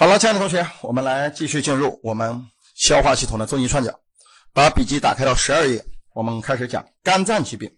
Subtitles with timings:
[0.00, 3.94] 好了，亲爱的同学，我们来继续进入我们消化系统的中医串讲。
[4.50, 5.84] 把笔记打开到十二页，
[6.14, 7.70] 我们开始讲肝脏疾病。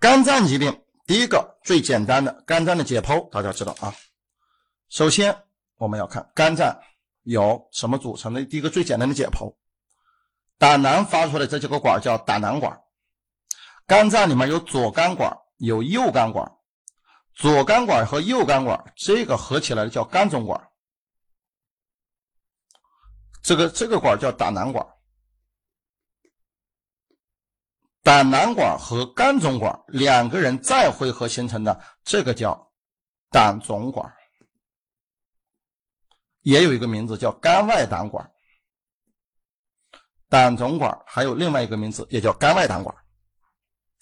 [0.00, 0.74] 肝脏疾病
[1.06, 3.94] 第一个最简单的肝脏的解剖，大家知道啊。
[4.88, 5.36] 首先
[5.76, 6.74] 我们要看肝脏
[7.24, 8.42] 由什么组成的。
[8.42, 9.54] 第一个最简单的解剖，
[10.56, 12.74] 胆囊发出的这几个管叫胆囊管。
[13.86, 16.50] 肝脏里面有左肝管，有右肝管。
[17.36, 20.70] 左肝管和右肝管，这个合起来叫肝总管，
[23.42, 24.86] 这个这个管叫胆囊管，
[28.02, 32.72] 胆囊管和肝总管两个人再汇合形成的，这个叫
[33.28, 34.10] 胆总管，
[36.40, 38.32] 也有一个名字叫肝外胆管，
[40.30, 42.96] 胆总管还有另外一个名字，也叫肝外胆管。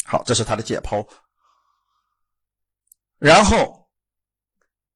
[0.07, 1.05] 好，这是它的解剖。
[3.25, 3.89] 然后，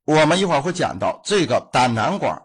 [0.04, 2.38] 我们一会儿会讲到这个胆囊管，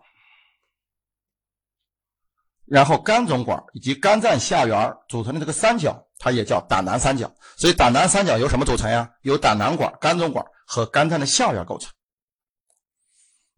[2.64, 7.30] 然后肝总管以及肝脏下缘组成的这个三角，它也叫胆囊三角。
[7.58, 9.12] 所以胆囊三角由什么组成呀？
[9.24, 11.92] 由胆囊管、肝总管和肝脏的下缘构成。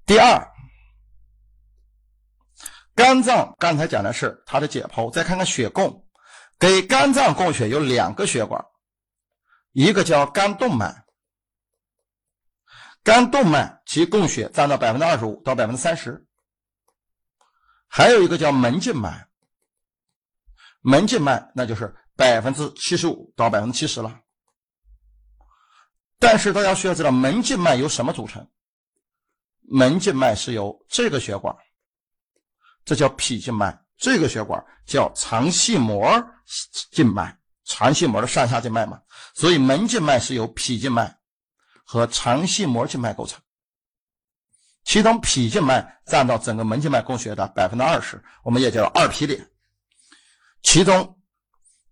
[0.07, 0.43] 第二，
[2.95, 6.03] 肝脏刚才讲的是它的解剖，再看看血供，
[6.57, 8.65] 给肝脏供血有两个血管，
[9.73, 11.04] 一个叫肝动脉。
[13.05, 16.25] 肝动脉其供血占到百分之二十五到百分之三十，
[17.87, 19.27] 还有一个叫门静脉，
[20.81, 24.19] 门静脉那就是百分之七十五到百分之七十了。
[26.17, 28.43] 但是大家需要知道，门静脉由什么组成？
[29.69, 31.55] 门静脉是由这个血管，
[32.83, 36.27] 这叫脾静脉，这个血管叫肠系膜
[36.89, 38.99] 静脉，肠系膜的上下静脉嘛，
[39.35, 41.15] 所以门静脉是由脾静脉。
[41.85, 43.39] 和肠系膜静脉构成，
[44.83, 49.47] 其中脾静脉占到整个门静脉供血的百分之二十，我们也叫二皮点。
[50.63, 51.17] 其中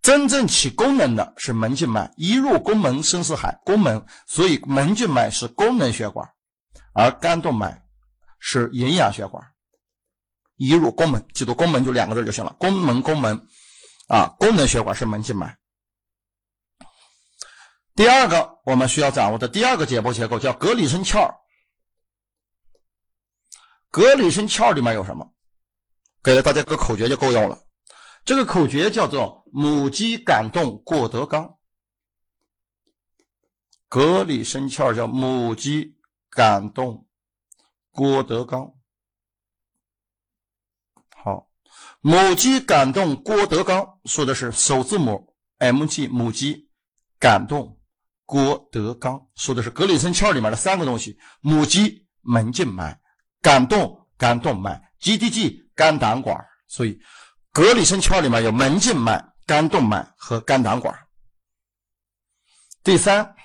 [0.02, 6.28] 真正起功能的是门静脉，一入宫门深似海，宫门，所以门静脉是功能血管，
[6.94, 7.86] 而肝动脉
[8.40, 9.42] 是营养血管。
[10.56, 13.48] 一入宫门，记住宫门就两个字就行了，宫门宫门
[14.08, 15.58] 啊，功能血管是门静脉。
[17.96, 21.31] 第二个我们需要掌握的第二个解剖结构叫格里森鞘。
[23.92, 25.31] 格里森鞘里面有什么？
[26.24, 27.64] 给了大家个口诀就够用了。
[28.26, 31.58] 这个口诀叫做母鸡感动过德纲。
[33.88, 36.00] 格里森鞘叫母鸡
[36.32, 37.08] 感动
[37.92, 38.74] 郭德纲。
[41.16, 41.48] 好，
[42.02, 46.72] 母鸡感动郭德纲说的是首字母 M G 母鸡
[47.20, 47.80] 感动。
[48.25, 53.00] 郭德纲说的是格里森鞘里面的三个东西：母鸡、门静脉、
[53.41, 56.38] 感动肝动脉、GDG 肝胆管。
[56.67, 57.00] 所以，
[57.51, 60.97] 格里森鞘里面有门静脉、肝动脉和肝胆管。
[62.84, 63.35] 第三，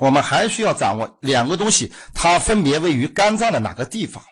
[0.00, 4.22] 我们还需要掌握两个东西，它分别位于肝脏的哪个地方？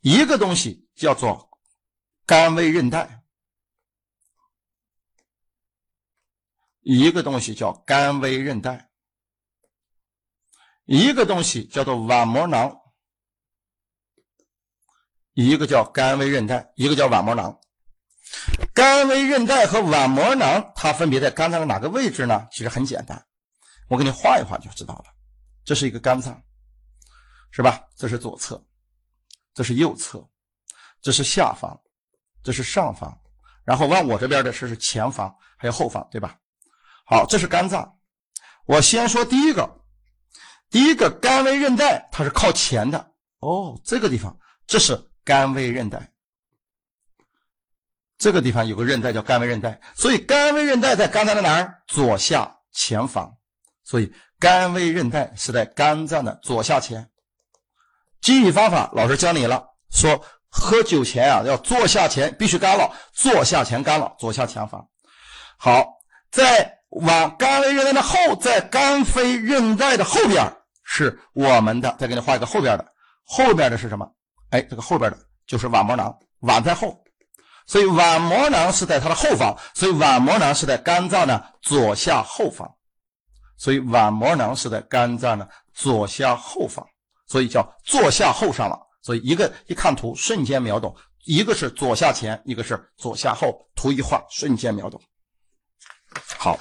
[0.00, 1.50] 一个东西叫做
[2.24, 3.17] 肝胃韧带。
[6.90, 8.88] 一个东西叫肝微韧带，
[10.86, 12.80] 一个东西叫做腕膜囊，
[15.34, 17.60] 一个叫肝微韧带，一个叫腕膜囊。
[18.72, 22.48] 肝微韧带和腕膜囊，它分别在肝脏的哪个位置呢？
[22.50, 23.22] 其实很简单，
[23.88, 25.04] 我给你画一画就知道了。
[25.66, 26.42] 这是一个肝脏，
[27.50, 27.86] 是吧？
[27.96, 28.64] 这是左侧，
[29.52, 30.26] 这是右侧，
[31.02, 31.78] 这是下方，
[32.42, 33.14] 这是上方，
[33.62, 36.40] 然后往我这边的是是前方，还有后方，对吧？
[37.10, 37.96] 好，这是肝脏。
[38.66, 39.80] 我先说第一个，
[40.68, 43.12] 第一个肝胃韧带，它是靠前的。
[43.38, 46.12] 哦，这个地方，这是肝胃韧带。
[48.18, 51.82] 这个地方有个韧带叫肝胃韧带，所以肝胃韧带在肝脏的哪儿？
[51.86, 53.34] 左下前方。
[53.84, 57.08] 所以肝胃韧带是在肝脏的左下前。
[58.20, 64.86] 记忆方法，老师教你了，说喝酒前啊，要坐下前必须干了，坐下前干了，左下前方。
[65.56, 65.86] 好，
[66.30, 66.77] 在。
[66.90, 70.50] 往肝微韧带的后，在肝非韧带的后边
[70.84, 72.86] 是我们的，再给你画一个后边的，
[73.24, 74.10] 后边的是什么？
[74.50, 76.98] 哎，这个后边的就是腕膜囊，腕在后，
[77.66, 82.66] 所以腕膜囊是在它的后方，所以腕膜囊是在肝脏的左下后方，
[83.58, 86.86] 所以腕膜囊是在肝脏的左下后方，
[87.26, 88.78] 所以叫左下后上了。
[89.02, 90.94] 所以一个一看图瞬间秒懂，
[91.24, 95.00] 一个是左下前，一个是左下后，图一画瞬间秒懂。
[96.38, 96.58] 好。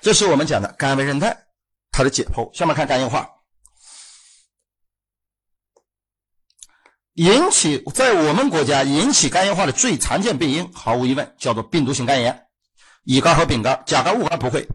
[0.00, 1.46] 这是我们讲的肝微韧带，
[1.90, 2.50] 它的解剖。
[2.56, 3.28] 下面看肝硬化。
[7.14, 12.46] 引起在我们国家引起肝硬化的最常见病因，毫无疑问叫做病毒性肝炎，
[13.02, 14.66] 乙肝和丙肝，甲肝、戊肝不会，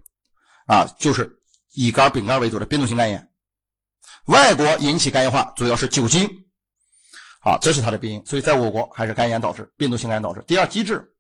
[0.68, 1.40] 啊，就是
[1.74, 3.32] 乙肝、丙肝为主的病毒性肝炎。
[4.26, 6.30] 外国引起肝硬化主要是酒精，
[7.40, 8.24] 好，这是它的病因。
[8.28, 10.44] 所以在我国还是肝炎导致，病毒性肝炎导致。
[10.46, 11.15] 第二，机制，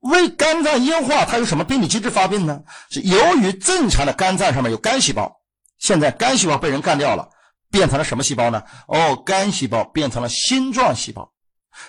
[0.00, 2.60] 为肝脏硬化，它有什么病理机制发病呢？
[2.90, 5.40] 是由于正常的肝脏上面有肝细胞，
[5.78, 7.28] 现在肝细胞被人干掉了。
[7.70, 8.62] 变成了什么细胞呢？
[8.86, 11.30] 哦，肝细胞变成了星状细胞，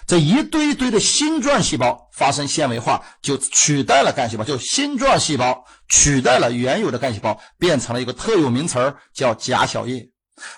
[0.05, 10.05] 这一堆堆的星状细胞发生纤维化，就取代了肝细胞，就星状细胞取代了原有的肝细胞，变成了一个特有名词儿，叫假小叶。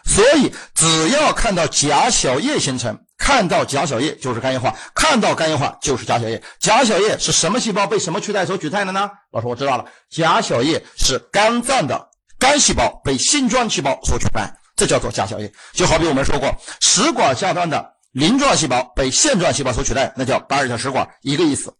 [0.06, 6.42] 所以，只要看到假小叶形成，看到假小叶就是肝硬化，看到肝硬化就是假小叶。
[6.60, 9.12] 假小叶是什么细胞被什么取代所取代的呢？
[9.32, 12.10] 老师，我知道了，假小叶是肝脏的
[12.40, 14.52] 肝细胞被星状细胞所取代。
[14.76, 21.72] 这叫做假小叶，就好比我们说过，食管下端的鳞状细胞被腺状细胞所取代，那叫巴尔塔食管，一个意思。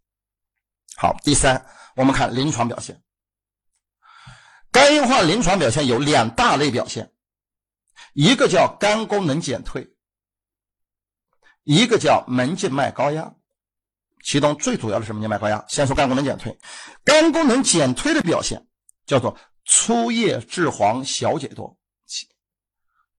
[0.96, 1.66] 好，第三，
[1.96, 3.02] 我们看临床表现，
[4.72, 7.12] 肝硬化临床表现有两大类表现，
[8.14, 9.88] 一个叫肝功能减退，
[11.64, 13.34] 一个叫门静脉高压，
[14.24, 15.64] 其中最主要的是门静脉高压。
[15.68, 16.58] 先说肝功能减退，
[17.04, 18.66] 肝功能减退的表现
[19.06, 21.78] 叫做粗叶质黄小解多。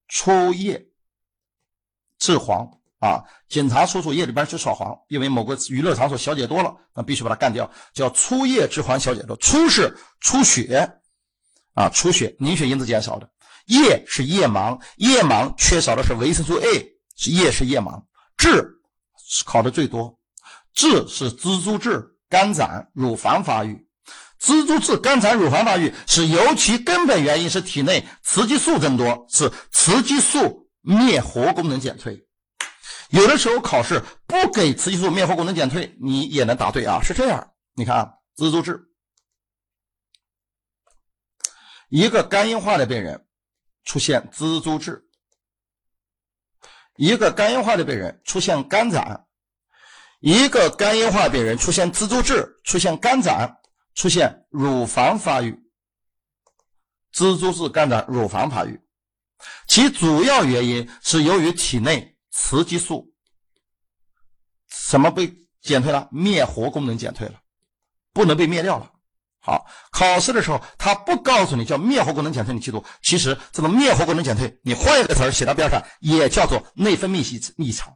[0.08, 0.88] 出液
[2.18, 2.68] 致黄
[2.98, 9.34] 啊，检查出出液里边是少黄，因为某个娱乐场所小姐多了，那必须把它干掉，叫出液致黄小姐多。
[9.38, 11.00] 出是出血
[11.74, 13.30] 啊，出血凝血因子减少的。
[13.66, 18.02] 夜是夜盲，夜盲缺少的是维生素 A，是液是夜盲。
[18.42, 18.80] 质
[19.46, 20.18] 考的最多，
[20.74, 23.86] 质是蜘蛛质肝胆乳房发育。
[24.40, 32.26] 蜘蛛质肝胆乳房发育是由其根本原因是体内雌激素增多，是雌激素灭活功能减退。
[33.10, 37.52] 有的时候考试不给雌激素灭活功能减退，你也能答对啊，是这样。
[37.74, 38.82] 你看啊，蜘蛛质，
[41.90, 43.24] 一个肝硬化的病人
[43.84, 45.04] 出现蜘蛛质，
[46.96, 49.26] 一个肝硬化的病人出现肝胆，
[50.20, 53.58] 一个肝硬化病人出现蜘蛛痣，出现肝胆。
[53.94, 55.52] 出现乳房发育，
[57.12, 58.80] 蜘蛛痣肝胆乳房发育，
[59.68, 63.12] 其主要原因是由于体内雌激素
[64.70, 65.30] 什么被
[65.60, 66.08] 减退了？
[66.10, 67.42] 灭活功能减退了，
[68.14, 68.90] 不能被灭掉了。
[69.44, 77.92] 好，考试的时候他不告诉你叫灭活功能减退，你记住，其实这个灭活功能减退，你换一个词儿写到边上，也叫做内分泌异异常，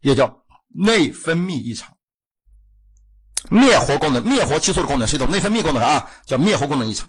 [0.00, 1.94] 也叫内分泌异常。
[3.50, 7.06] 灭活功能，灭活激素的功能是一种内分泌功能啊，叫灭活功能异常。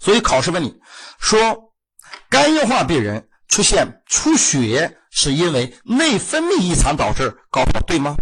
[0.00, 0.80] 所以考试问你
[1.18, 1.74] 说，
[2.30, 8.16] 肝硬化病人出现出血是因为内分泌异常导致，搞对吗？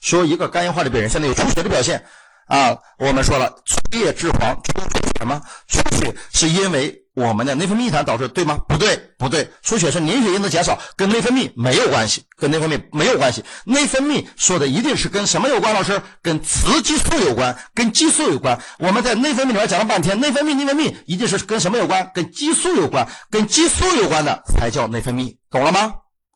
[0.00, 2.04] 说一个肝硬化的病人现在有出血的表现。
[2.46, 5.40] 啊，我们说了，出液质黄，出血什么？
[5.68, 8.58] 出血是因为我们的内分泌异常导致，对吗？
[8.68, 13.44] 不对，不对，出血是凝血因子减少，跟内分泌没有关系，跟内分泌没有关系。
[13.64, 15.74] 内分泌说的一定是跟什么有关？
[15.74, 18.56] 老师，跟雌激素有关，跟激素有关。
[18.78, 22.08] 我们在内分泌里面讲了半天，内分泌，内分泌一定是跟什么有关？
[22.14, 25.94] 跟激素有关，跟激素有关的才叫内分泌，懂了吗？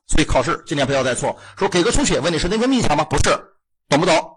[0.08, 3.04] 所以考试今天不要再错，说给个出血问你是内分泌异常吗？
[3.04, 3.30] 不是，
[3.88, 4.36] 懂不懂？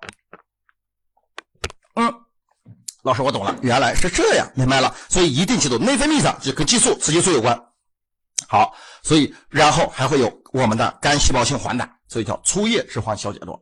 [3.04, 4.96] 老师，我懂了，原来是这样，明白了。
[5.10, 7.58] 所以一定记住，内分泌上就跟激素、雌激素有关。
[8.48, 13.62] 好，所以然后还会有我们的肝细胞性黄疸，所以叫粗叶质黄小解多。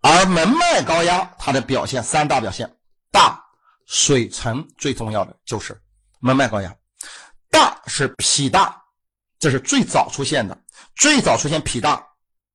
[0.00, 2.68] 而门脉高压它的表现三大表现：
[3.12, 3.40] 大、
[3.86, 5.80] 水沉，最重要的就是
[6.18, 6.74] 门脉高压。
[7.50, 8.76] 大是脾大，
[9.38, 10.60] 这是最早出现的，
[10.96, 12.04] 最早出现脾大。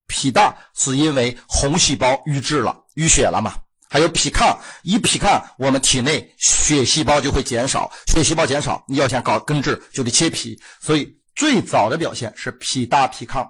[0.06, 3.54] 脾大是因为红细胞淤滞了、淤血了嘛？
[3.94, 10.60] 还有脾亢，一脾亢，我们体内血细胞就会减少，血细胞减少，你要想搞根治，就得切脾。
[10.80, 13.48] 所以最早的表现是脾大脾亢，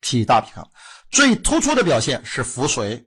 [0.00, 0.62] 脾大脾亢。
[1.10, 3.02] 最突出的表现是腹水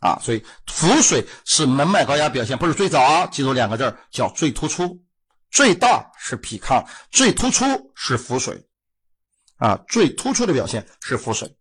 [0.00, 5.04] 啊，所以腹水是门脉高压表现，不是最早啊，记住两个字叫最突出。
[5.50, 8.66] 最大是脾亢，最突出是腹水
[9.58, 11.54] 啊，最突出的表现是腹水。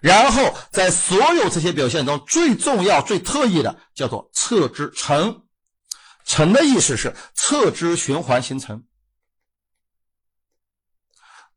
[0.00, 5.42] 然后在所有这些表现中，最重要、最特异的叫做侧支沉。
[6.24, 8.84] 沉的意思是侧支循环形成，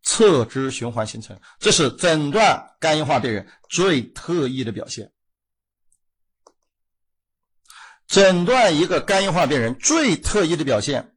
[0.01, 5.11] 侧支循环形成，这是诊断肝硬化病人最特异的表现。
[8.07, 11.15] 诊断一个肝硬化病人最特异的表现，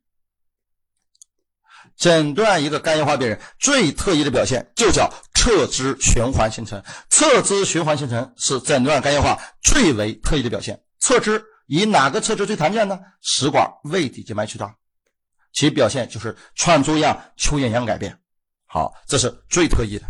[1.97, 5.11] 诊断一个肝硬化病人最特异的表现就叫
[5.47, 6.83] 侧支循环形成。
[7.09, 10.83] 侧支循环形成是诊断肝硬化最为特异的表现。
[10.99, 12.99] 侧支以哪个侧支最常见呢？
[13.21, 14.75] 食管胃底静脉曲张，
[15.53, 18.19] 其表现就是串珠样、蚯蚓样改变。
[18.65, 20.07] 好，这是最特异的。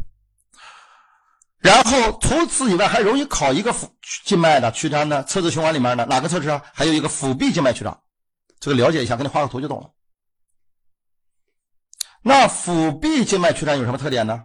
[1.59, 5.23] 然后除此以外，还容易考一个腹静脉的曲张呢？
[5.25, 6.63] 侧支循环里面呢，哪个侧支啊？
[6.73, 8.01] 还有一个腹壁静脉曲张，
[8.59, 9.91] 这个了解一下，给你画个图就懂了。
[12.23, 14.45] 那腹壁静脉曲张有什么特点呢？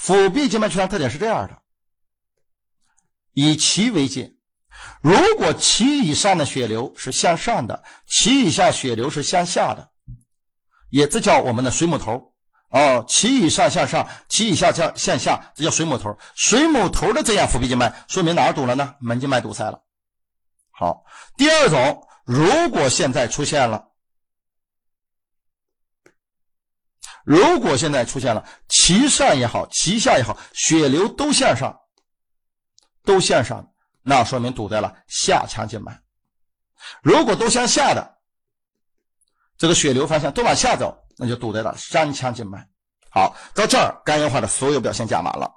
[0.00, 1.58] 腹壁静脉曲张特点是这样的：
[3.34, 4.32] 以脐为界，
[5.02, 9.90] 如果脐以上的血流是向上的，脐以下血流是向下的，
[10.88, 12.32] 也这叫我们的水母头
[12.70, 13.04] 哦。
[13.06, 16.16] 脐以上向上，脐以下向向下，这叫水母头。
[16.34, 18.94] 水母头的这样腹壁静脉，说明哪儿堵了呢？
[19.00, 19.82] 门静脉堵塞了。
[20.70, 21.04] 好，
[21.36, 23.89] 第二种，如果现在出现了。
[27.30, 31.72] 如果现在出现了脐上也好，脐下也好，血流都向上，
[33.04, 33.64] 都向上，
[34.02, 35.96] 那说明堵在了下腔静脉。
[37.04, 38.16] 如果都向下的，
[39.56, 42.66] 这个血流方向都往下走，那就堵在了三腔静脉。
[43.12, 45.48] 好，到这儿肝硬化的所有表现讲完了。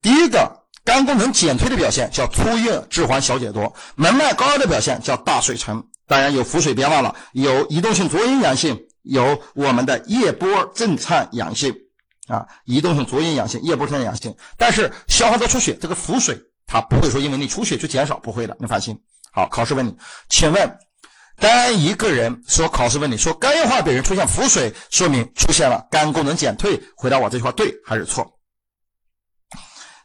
[0.00, 0.50] 第一个，
[0.86, 5.84] 肝功能减退的表现叫粗硬质黄小解多，门脉高压的表现叫大水沉。
[6.06, 8.86] 当然有腹水，别忘了有移动性浊阴阳性。
[9.02, 11.74] 有我们的叶波震颤阳性
[12.28, 14.36] 啊，移动性浊阴阳性，叶波震颤阳性。
[14.56, 19.00] 但是消化道出血这个腹水，它不会说因为你出血就减少，不会的，你放心。
[19.32, 19.96] 好，考试问你，
[20.28, 20.78] 请问，
[21.36, 28.38] 当一个人说考试问你说肝硬化病人出现腹水，说明出现了肝功能减退，回答我这句话对还是错？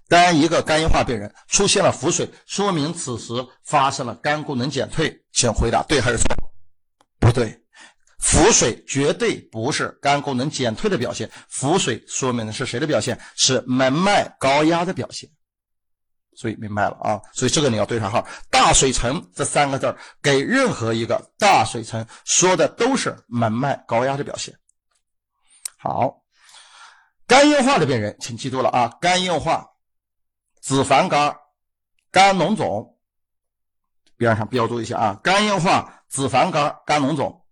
[0.08, 3.34] 当一个肝硬化病人出现了腹水，说明此时
[3.64, 6.28] 发生了肝功能减退，请回答对还是错？
[7.20, 7.65] 不对。
[8.20, 13.20] 腹水绝对不是肝功能减退的表现，腹水说明的是谁的表现？
[13.36, 15.30] 是门脉高压的表现。
[16.38, 17.22] 所以明白了啊？
[17.34, 18.28] 所以这个你要对上号。
[18.50, 24.54] 大水沉这三个字给任何一个大水沉说的都是门脉高压的表现。
[25.78, 26.24] 好，
[27.26, 28.98] 肝硬化的病人，请记住了啊！
[29.00, 29.66] 肝硬化、
[30.62, 31.34] 脂肪肝、
[32.12, 32.98] 肝脓肿，
[34.18, 35.20] 边上标注一下啊！
[35.24, 37.45] 肝硬化、脂肪肝、肝脓肿。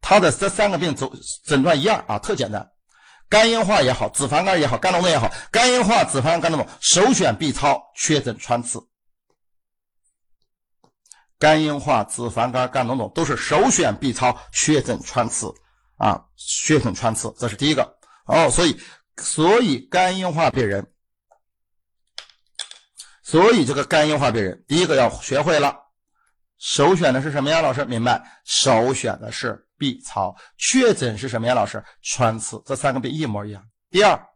[0.00, 1.08] 它的这三个病诊
[1.44, 2.70] 诊断一样啊，特简单。
[3.28, 8.80] 肝硬化也好，脂肪肝也好，肝脓肿也好，肝硬化、脂肪肝脓肿首选 B 超，确诊穿刺。
[11.38, 15.54] 肝硬化、脂肪肝、肝脓肿都是首选 B 超，确诊穿刺
[15.96, 18.50] 啊，确诊穿刺，这是第一个哦。
[18.50, 18.80] 所以，
[19.18, 20.92] 所以肝硬化病人，
[23.22, 25.76] 所以这个肝硬化病人，第一个要学会了，
[26.58, 27.62] 首选的是什么呀？
[27.62, 28.20] 老师明白？
[28.44, 29.68] 首选的是。
[29.80, 31.54] B 超确诊是什么呀？
[31.54, 33.64] 老师，穿刺，这三个病一模一样。
[33.90, 34.28] 第二，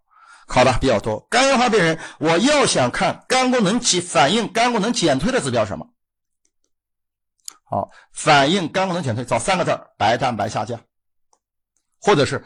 [0.47, 5.87] 考的比较多，肝硬化病人，我要想看肝功能起反应肝功能减退的指标什么？
[7.65, 10.81] 好，反映肝功能减退，找三个字儿白蛋白下降，
[12.01, 12.43] 或者是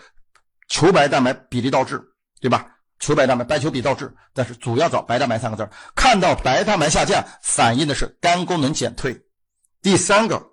[0.67, 2.03] 球白蛋白比例倒置，
[2.41, 2.67] 对吧？
[2.99, 9.17] 球白蛋白白球比倒置，但是主要找白蛋白三个字儿看到白蛋白下降，反映的是肝功能减退。
[9.81, 10.48] 第三个。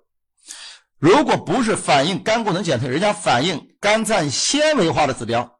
[0.98, 5.58] 如果不是反映肝功能减退，人家反映肝脏纤维化的指标，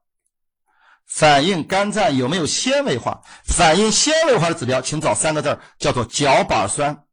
[1.07, 3.21] 反映肝脏有没有纤维化？
[3.45, 7.05] 反映纤维化的指标，请找三个字叫做角板酸。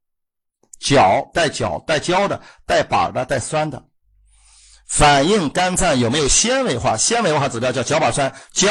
[0.80, 3.82] 角带角带胶的，带板的，带酸的。
[4.86, 6.98] 反映肝脏有没有纤维化？
[6.98, 8.70] 纤维化指标叫角板酸，胶。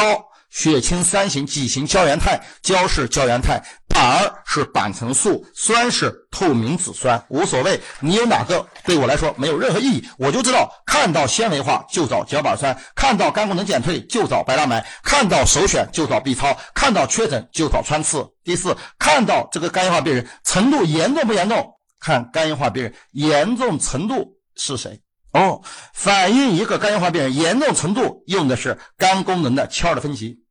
[0.52, 18.28] 血清三型己型胶原肽，胶是胶原肽，板儿是板层素，酸是透明质酸，无所谓，你有哪个对我来说没有任何意义，我就知道看到纤维化就找角板酸，看到肝功能减退就找白蛋白，看到首选就找 B 超，看到确诊就找穿刺。
[18.44, 21.66] 第四，看到这个肝硬化病人程度严重不严重？
[21.98, 25.00] 看肝硬化病人严重程度是谁？
[25.32, 25.62] 哦，
[25.94, 30.41] 反映一个肝硬化病人严重程度用的是肝功能的丘的分级。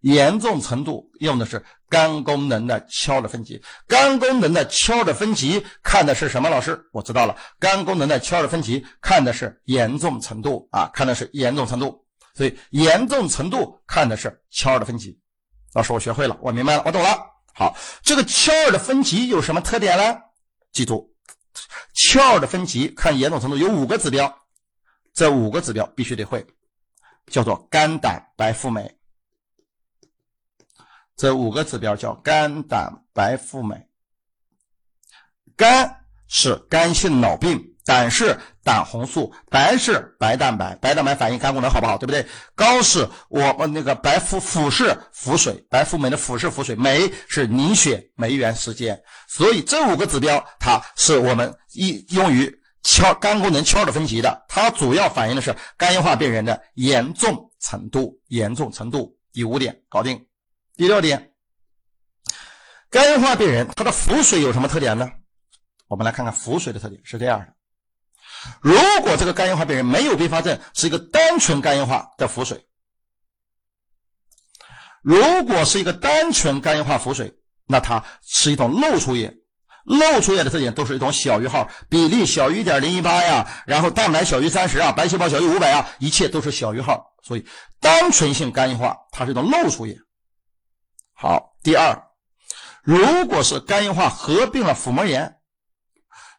[0.00, 6.48] 严重程度用的是肝功能的敲的分级，肝功能的敲的分级看的是什么？
[6.50, 15.18] 老师，我知道了，肝功能的敲的分级看的是严重程度啊，看的是严重程度，所以严重程度看的是敲的分级。
[15.74, 17.18] 老师，我学会了，我明白了，我懂了。
[17.54, 20.18] 好，这个敲的分级有什么特点呢？
[20.72, 21.14] 记住，
[21.94, 24.32] 敲的分级看严重程度有五个指标，
[25.14, 26.46] 这五个指标必须得会，
[27.28, 28.95] 叫做肝胆白富美。
[31.16, 33.88] 这五个指标叫肝胆白富美。
[35.56, 42.26] 肝是肝性脑病，胆是胆红素，白是白蛋白，白蛋白反映肝功能好不好，对不对？
[42.54, 59.16] 高是我们那个白腹腹是腹水，白富美的腹是腹水，酶是凝血酶原时间，所以这五个指标，它是我们一用于敲肝功能敲的分级的，它主要反映的是肝硬化病人的严重程度，严重程度。
[59.32, 60.26] 第五点搞定，
[60.76, 61.32] 第六点，
[62.90, 65.10] 肝硬化病人他的腹水有什么特点呢？
[65.88, 67.46] 我们来看看腹水的特点是这样的。
[68.60, 72.58] 如果这个肝硬化病人没有并发症，是一个单纯肝硬化的腹水；
[75.02, 77.32] 如果是一个单纯肝硬化腹水，
[77.66, 79.34] 那它是一种漏出液。
[79.84, 87.14] 漏出液的特点都是一种小于号，比例小于一点零一八呀，然后蛋白小于三十啊，白细胞小于五百啊，一切都是小于号。
[87.22, 87.46] 所以
[87.80, 89.96] 单纯性肝硬化它是一种漏出液。
[91.18, 92.10] 好，第二，
[92.82, 95.32] 如果是肝硬化合并了腹膜炎。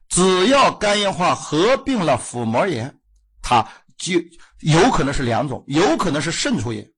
[0.08, 2.98] 只要肝硬化合并了腹膜炎，
[3.42, 3.68] 它
[3.98, 4.14] 就
[4.62, 6.90] 有可能是两种，有可能是渗出液，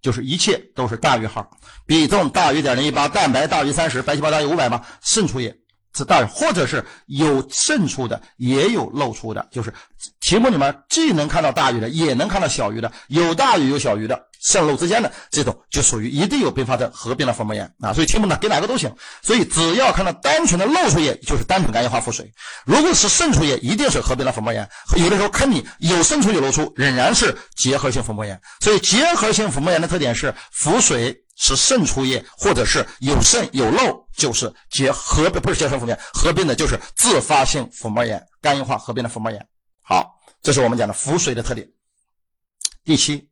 [0.00, 1.50] 就是一切都是大于号，
[1.84, 5.54] 比重大于点零一八，蛋白大于三十，白细胞大于五百嘛，渗出液。
[5.94, 9.72] 是大，或者是有渗出的，也有漏出的，就是
[10.20, 17.92] 题目里面既能看到大于的，也能看到小于的，有大于有小于的，渗漏之间的这种就属于一定有并发症合并了腹膜炎啊。
[17.92, 22.24] 所以题目呢给哪个都行，所以只要看到单纯的漏出液，就是单纯肝硬化腹水；
[22.64, 24.68] 如果是渗出液，一定是合并了腹膜炎。
[24.96, 28.40] 有的时候坑你有渗出有漏出，仍然是结核性腹膜炎。
[28.60, 31.24] 所以结核性腹膜炎的特点是腹水。
[31.38, 39.48] 是渗出液，或者是有渗有漏，就是结合并不是结成腹膜炎，合并的就是自发性腹膜炎，肝硬化合并的腹膜炎。
[39.80, 41.66] 好，这是我们讲的腹水的特点。
[42.84, 43.28] 第七，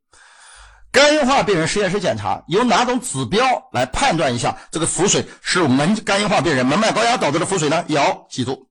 [0.93, 7.85] 肝硬化病人实验室检查有哪种指标来判断一下这个腹水是门肝硬化病人门脉高压导致的腹水呢？
[7.89, 8.69] 要记住，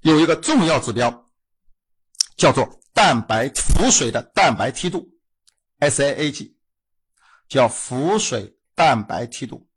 [0.00, 1.28] 有一个重要指标
[2.36, 5.06] 叫做蛋白腹水的蛋白梯度
[5.80, 6.55] ，SAAG。
[7.48, 9.68] 叫腹水蛋白梯度，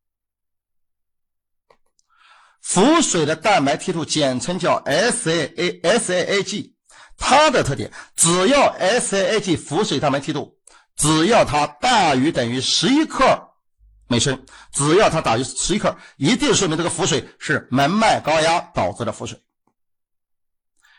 [2.62, 6.74] 腹水的蛋白梯度简称叫 SAASAAG，
[7.18, 10.58] 它的特点，只要 SAAG 腹水蛋白梯度，
[10.96, 13.54] 只要它大于等于十一克
[14.08, 19.42] 每升，只要它大于十一克，一定说明这个腹水是门脉高压导致的腹水，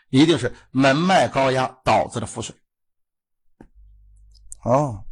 [0.09, 2.55] 一定是门脉高压导致的腹水。
[4.63, 5.05] 哦。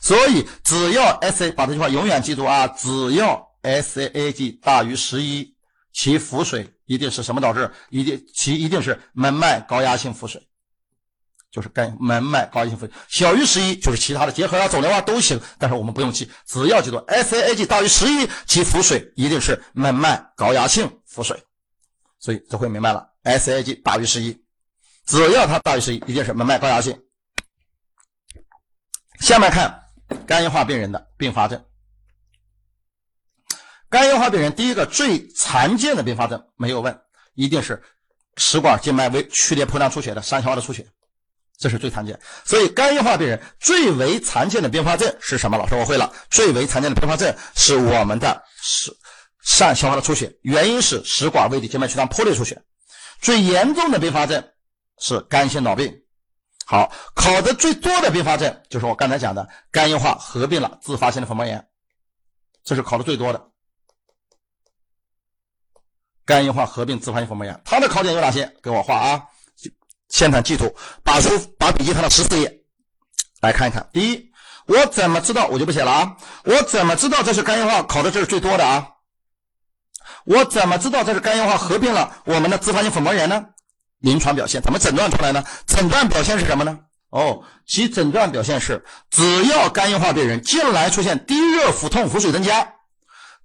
[0.00, 2.66] 所以，只要 S A 把这句话永远记住啊！
[2.68, 5.54] 只要 S A A G 大于十一，
[5.92, 7.70] 其腹水一定是什么导致？
[7.90, 10.40] 一定其一定是门脉高压性腹水，
[11.50, 12.94] 就是肝门脉高压性腹水。
[13.08, 21.42] 小于十一就是其他的结核啊、肿瘤啊都行，但是我们不用记，只要记住 S A A G 大于十一，其腹水一定是门脉高压性腹水。
[22.18, 24.38] 所以这回明白了，S A A G 大于十一，
[25.06, 26.96] 只要它大于十一，一定是门脉高压性。
[29.22, 29.78] 下面看。
[30.26, 31.64] 肝硬化病人的并发症，
[33.88, 37.00] 肝硬化病人第一个最常见的并发症没有问，
[37.32, 37.82] 一定是
[38.36, 40.86] 食管静脉微曲裂破量出血的上消化的出血，
[41.56, 42.20] 这是最常见。
[42.44, 45.56] 所以肝硬化病人最为常见的并发症是什么？
[45.56, 48.94] 老师我会了，最为常见的并发症是我们的是
[49.42, 52.62] 上消化的出血，原因是食管胃底静脉曲张破裂出血。
[53.18, 54.46] 最严重的并发症
[54.98, 56.01] 是肝性脑病。
[56.64, 61.68] 好，考的最多的并发症就是我刚才讲的肝硬化合并了自发性的腹膜炎，
[62.64, 63.48] 这是考的最多的。
[66.24, 68.54] 肝硬化合并自发性腹膜炎，它的考点有哪些？
[68.62, 69.22] 给我画啊，
[70.08, 70.72] 现场记图，
[71.02, 72.62] 把书把笔记翻到十四页
[73.40, 73.90] 来看一看。
[73.92, 74.32] 第一，
[74.66, 75.48] 我怎么知道？
[75.48, 76.16] 我就不写了啊。
[76.44, 77.82] 我怎么知道这是肝硬化？
[77.82, 78.88] 考的这是最多的啊。
[80.24, 83.44] 我怎么知道这是肝硬化合并了我们的自发性腹膜炎呢？
[84.02, 85.42] 临床表现怎么诊断出来呢？
[85.66, 86.78] 诊断表现是什么呢？
[87.10, 92.74] 哦，其诊断表现是，只要肝硬化病人近来出现低热、腹痛、腹水增加，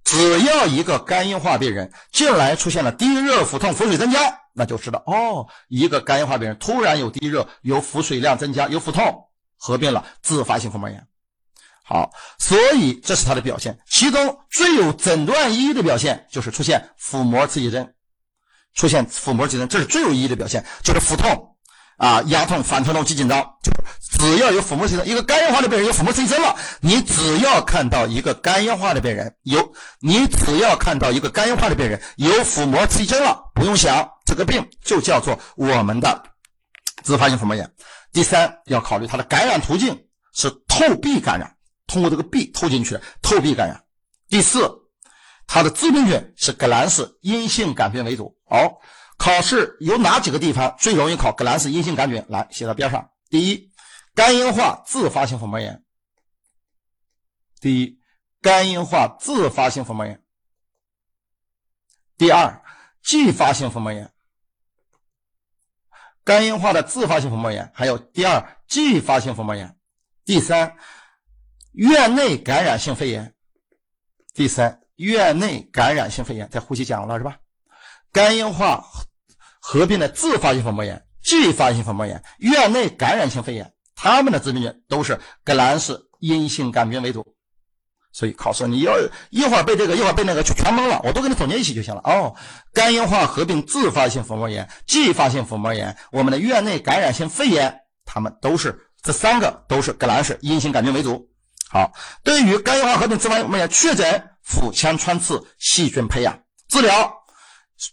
[0.04, 4.18] 只要一个肝硬化病人近来出现了低热、腹痛、腹水增加，
[4.54, 11.06] 那就知道哦，一个肝硬化病人突然有低热、有腹水量增加、有腹痛，合并了自发性腹膜炎。
[11.84, 13.78] 好，所以这是它的表现。
[13.88, 17.92] 其中最有诊断意义的表现就是出现腹膜刺激症。
[18.78, 21.56] 出现腹膜急症，这是最有意义的表现，就是腹痛
[21.96, 23.72] 啊、压痛、反疼痛、肌紧张，就
[24.16, 36.22] 只要有腹膜急症，一个肝硬化的病人有腹膜刺激症了，你只要看到一个肝硬化的病人有，你只要看到一个肝硬化的病人有腹膜刺激症了，不用想，这个病就叫做我们的
[37.02, 37.68] 自发性腹膜炎。
[38.12, 41.52] 第三，要考虑它的感染途径是透壁感染，
[41.88, 43.82] 通过这个壁透进去的透壁感染。
[44.28, 44.70] 第四。
[45.50, 48.36] 它的致病菌是革兰氏阴性杆菌为主。
[48.48, 48.80] 好，
[49.18, 52.24] 考试有哪几个地方最容易考革兰氏阴性杆菌？
[52.28, 53.10] 来写到边上。
[53.28, 53.70] 第一，
[54.14, 55.84] 肝硬化自发性腹膜炎。
[57.60, 58.00] 第一，
[58.40, 60.22] 肝硬化自发性腹膜炎。
[62.16, 62.62] 第二，
[63.02, 64.10] 继发性腹膜炎。
[66.24, 69.78] 肝硬化的自发性腹膜炎，还有第二继发性腹膜炎。
[70.24, 70.76] 第三，
[71.72, 73.34] 院内感染性肺炎。
[74.34, 77.38] 第三，院内感染性肺炎，在呼吸讲了是吧？
[78.12, 78.84] 肝硬化
[79.60, 87.34] 合并的自发性腹膜炎、继发性腹膜炎、院内感染性肺炎，它们的致病菌都是革兰氏阴性杆菌为主。
[88.10, 88.94] 所以考试你要
[89.30, 91.00] 一会儿背这个，一会儿背那个，就全懵了。
[91.04, 92.00] 我都给你总结一起就行了。
[92.02, 92.34] 哦，
[92.72, 101.28] 肝硬化合并自发性腹膜炎、继发性腹膜炎，我们的院内感染性肺炎，它们都是这三个都是革兰氏阴性杆菌为主。
[101.68, 101.92] 好，
[102.24, 107.14] 对于肝硬化合并自发性腹膜炎确诊，腹腔穿刺细菌培养治疗，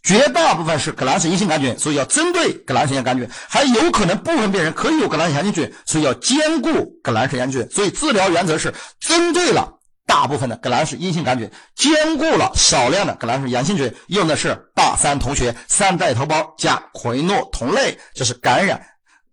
[0.03, 7.71] 绝大部分是革兰氏阴性杆菌，所以要针对革兰氏阴性杆菌，还有可能部分病人可以有革兰氏阳性菌，所以要兼顾革兰氏阳性菌。
[7.71, 9.71] 所以治疗原则是针对了。
[10.07, 18.79] 大部分的革兰氏阴性杆菌兼顾了少量的革兰氏阳性菌，用的是大三同学三代头孢加喹诺酮类，这是感染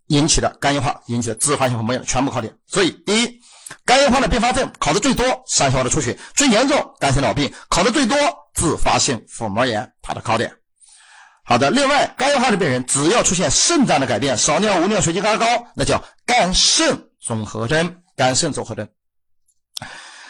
[0.07, 2.55] 引起的肝硬化引起的自发性腹膜炎全部考点。
[2.67, 3.42] 所以，第一，
[3.85, 8.17] 肝硬化的并发症考的最多，三消化的出血最严重，肝性脑病考的最多，
[8.55, 10.53] 自发性腹膜炎它的考点。
[11.45, 18.89] 好的，另外，肝硬化的病人只要出现肾脏的改变，少尿、无尿、水晶肝高，那叫肝肾综合征，肝肾综合征。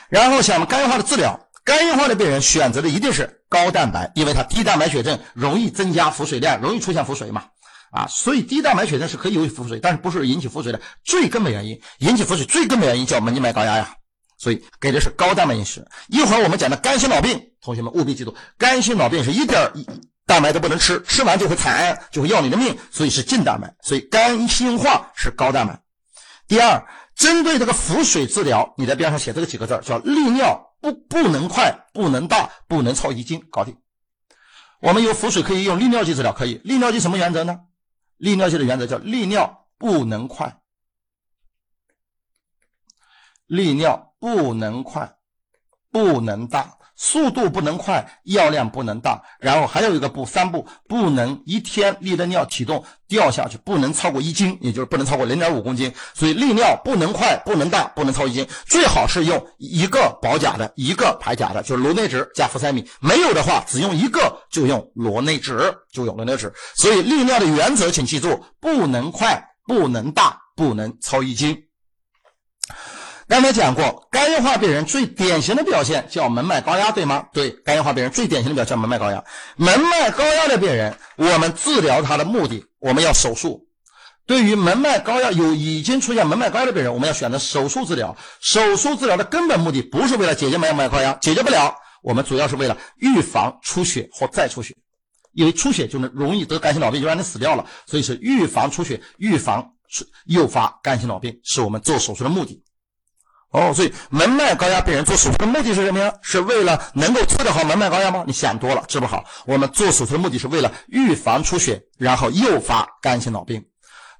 [0.08, 7.44] 然后想肝硬化的治疗，肝硬化的病人选择的一定是高蛋白，因为它低蛋白血症容易增加腹水量，容易出现腹水嘛，
[7.92, 13.94] 啊，所以低蛋白血症是可以有腹水，但是不是引起腹水的最根本原因，引起腹水最根本原因叫门静脉高压呀，
[14.38, 15.86] 所以给的是高蛋白饮食。
[16.08, 19.70] 一会儿我们讲的肝心脑病，同学们务必记住，肝心脑病是一点
[20.26, 25.80] 蛋白都不能吃，吃完就会惨，就会要你的命，所以是净蛋白，所以肝硬化是高蛋白。
[26.48, 26.82] 第二。
[27.14, 33.76] 针对这个腹水治疗，你在边上写这个几个字叫利尿不不能快，不能大，不能超一斤，搞定。
[34.80, 36.58] 我们有腹水可以用利尿剂治疗，可以。
[36.64, 37.60] 利尿剂什么原则呢？
[38.22, 40.62] 利尿剂的原则叫利尿不能快，
[43.46, 45.18] 利尿不能快，
[45.90, 46.78] 不能大。
[47.02, 55.92] 速度不能快，药量不能大，然后还有一个步三步，不能一天利的尿体重掉下去，不能超过一斤，也就是不能超过零点五公斤。
[56.14, 62.88] 所以利尿不能快，不能大，不能超一斤，最好是用一个保钾的，一个排钾的，就是螺内酯加呋塞米。
[63.00, 66.48] 没有的话，只用一个就用螺内酯，就用螺内酯。
[66.76, 71.64] 所以利尿的原则，请记住：不能快，不能大，不能超一斤。
[73.32, 77.26] 刚才讲过，肝硬化病人最典型的表现叫门脉高压，对吗？
[77.32, 79.24] 对，肝硬化病人最典型的表现门脉高压。
[79.56, 83.66] 门脉高压的病人，我们治疗他的目的，我们要手术。
[84.26, 88.14] 对于门脉高压有已经出现门脉高压的病人，我们要选择手术治疗。
[88.42, 91.74] 手术治疗的根本目的不是为了解决门脉高压，解决不了。
[92.02, 94.76] 我们主要是为了预防出血或再出血，
[95.32, 97.64] 因为出血就能容易得肝心脑病，就让你死掉了。
[97.86, 99.72] 所以是预防出血，预防
[100.26, 102.61] 诱发肝心脑病，是我们做手术的目的。
[103.52, 106.12] 哦，所以门脉高压病人做手术的目的是什么呀？
[106.22, 108.24] 是为了能够治得好门脉高压吗？
[108.26, 109.22] 你想多了，治不好。
[109.44, 113.62] 我们做手术的目的是为了预防出血，然后诱发肝性脑病。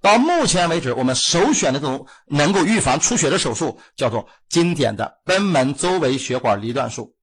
[0.02, 7.16] 到目前为止，我们首选的这种能够预防出血的手术，叫做经典的贲门周围血管离断术，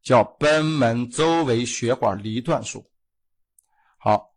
[0.00, 2.86] 叫贲门周围血管离断术。
[3.98, 4.30] 好，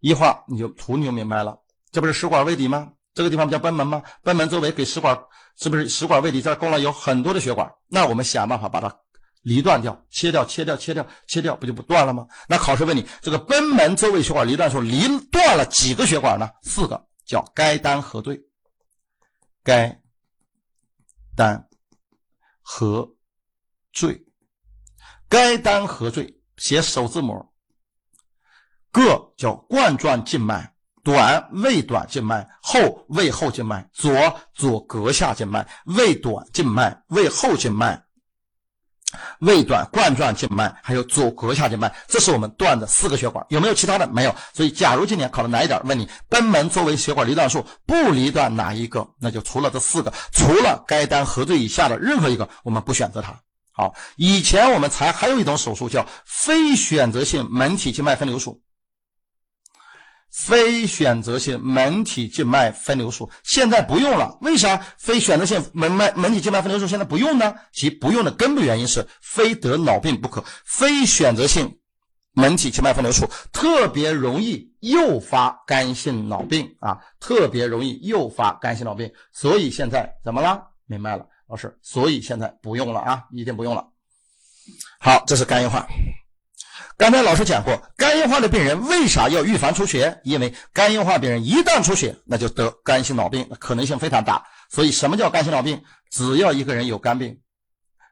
[0.00, 1.58] 一会你就图你就明白了，
[1.92, 2.93] 这不是食管胃底吗？
[3.14, 4.02] 这个地方不叫贲门吗？
[4.24, 5.16] 贲门周围给食管，
[5.56, 7.72] 是不是食管胃底这儿供了有很多的血管？
[7.88, 8.94] 那我们想办法把它
[9.42, 12.26] 离断掉，切掉，切掉，切掉，切掉，不就不断了吗？
[12.48, 16.50] 那考试问你，这个贲门周围血管离断的时候离断了几个血管呢？
[16.62, 18.40] 四个，叫该单核对。
[19.62, 19.98] 该
[21.34, 21.66] 单
[22.60, 23.08] 核
[23.92, 24.22] 对，
[25.26, 27.50] 该单核对写首字母，
[28.92, 30.73] 各叫冠状静脉。
[31.04, 34.10] 短胃短静脉，后胃后静脉，左
[34.54, 38.02] 左膈下静脉，胃短静脉，胃后静脉，
[39.40, 44.08] 胃短冠状静脉，还有左膈下静脉，这是我们断的四个血管，有没有其他的？
[44.08, 44.34] 没有。
[44.54, 45.78] 所以，假如今年考的哪一点？
[45.84, 49.06] 问你贲门作为血管离断术，不离断哪一个？
[49.20, 53.38] 那就除了这四个，除了该单核对以下的任何一个，我们不选择它。
[53.72, 58.62] 好，以前我们才还有一种手术叫非选择性门体静脉分流术。
[60.34, 67.54] 非选择性门体静脉分流术现在不用了，为啥非选择性门脉门体静脉分流术现在不用呢？
[67.72, 70.44] 其不用的根本原因是非得脑病不可。
[70.64, 71.78] 非选择性
[72.32, 79.08] 门体静脉分流术，特别容易诱发肝性脑病啊，特别容易诱发肝性脑病。
[79.32, 80.60] 所以现在怎么了？
[80.86, 81.78] 明白了，老师。
[81.80, 83.86] 所以现在不用了啊，一定不用了。
[84.98, 85.86] 好，这是肝硬化。
[86.96, 90.20] 刚才老师讲过，肝硬化的病人为啥要预防出血？
[90.22, 94.46] 因为肝硬化病人一旦出血，那就得肝性脑病，可能性非常大。
[94.70, 95.82] 所以什么叫肝性脑病？
[96.10, 97.40] 只要一个人有肝病。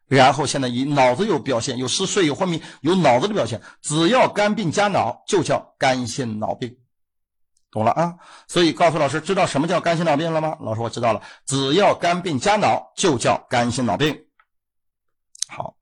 [0.08, 6.76] 然后现在以脑子有表现，有嗜睡，有昏迷，有脑子的表现，只要肝病加脑，就叫肝性脑病，
[7.70, 8.14] 懂了啊？
[8.46, 10.54] 所以告诉老师，知道什么叫肝性脑病了吗？
[10.60, 14.14] 老师我知道了，只要肝病加脑，就叫肝性脑病。
[15.48, 15.74] 好，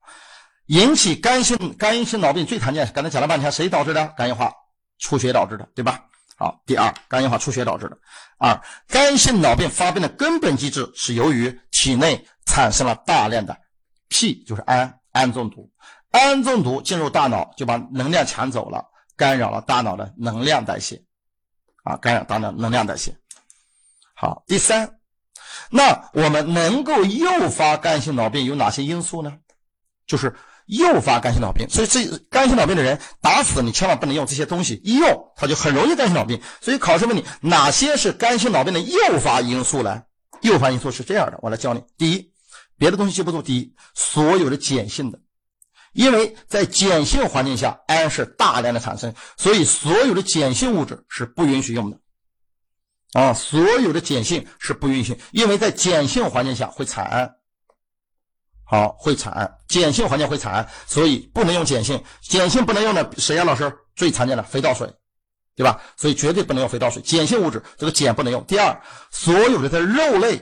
[0.71, 4.07] 引起肝性肝性脑病最常见，刚才讲了半天，谁导致的？
[4.15, 4.53] 肝硬化
[4.99, 6.05] 出血导致的，对吧？
[6.37, 7.97] 好，第二，肝硬化出血导致的。
[8.37, 8.57] 二，
[8.87, 13.53] 肝性脑病发病的根本机制是由于体内产生了大量的。
[14.07, 15.69] P 就是氨，氨中毒，
[16.11, 18.85] 氨中毒进入大脑就把能量抢走了，
[19.17, 21.03] 干扰了大脑的能量代谢，
[21.83, 23.13] 啊，干扰大脑能量代谢。
[24.13, 24.89] 好，第三，
[25.69, 29.37] 那我们能够诱发肝性脑病有哪些因素呢？
[30.07, 30.33] 就是
[30.67, 36.41] 诱发肝性脑病，所以这肝性脑病的人打死你千万不能用这些东西，一用他就很容易肝性脑病。
[36.61, 40.03] 所以考试问你哪些是肝性脑病的诱发因素呢？
[40.41, 41.83] 诱发因素是这样的，我来教你。
[41.97, 42.31] 第一。
[42.77, 43.43] 别的东西记不住。
[43.43, 45.19] 第一，所有的碱性的，
[45.93, 51.99] 因为在碱性环境下，氨是大量的产生，所以所有的碱性物质是不允许用的。
[53.13, 57.35] 啊，所有的碱性是不允许，因为在碱性环境下会产氨。
[58.71, 62.01] 好，会产，碱性环境会产，所以不能用碱性。
[62.29, 63.43] 碱性不能用的谁呀？
[63.43, 64.89] 老师最常见的肥皂水，
[65.57, 65.81] 对吧？
[65.97, 67.01] 所以绝对不能用肥皂水。
[67.01, 68.41] 碱性物质这个碱不能用。
[68.45, 68.81] 第二，
[69.11, 70.41] 所有的在肉类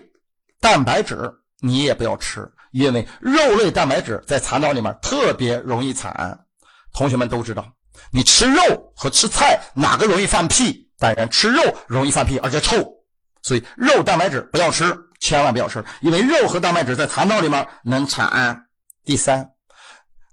[0.61, 1.33] 蛋白质。
[1.61, 6.39] 你也不要吃，因为肉类蛋白质在肠道里面特别容易产。
[6.93, 7.65] 同学们都知道，
[8.11, 10.87] 你吃肉和吃菜哪个容易放屁？
[10.99, 12.75] 当然吃肉容易放屁，而且臭。
[13.41, 18.65] 所以肉蛋白质不要吃，千万不要吃，因为肉和蛋白质在肠道里面能产氨。
[19.05, 19.49] 第三，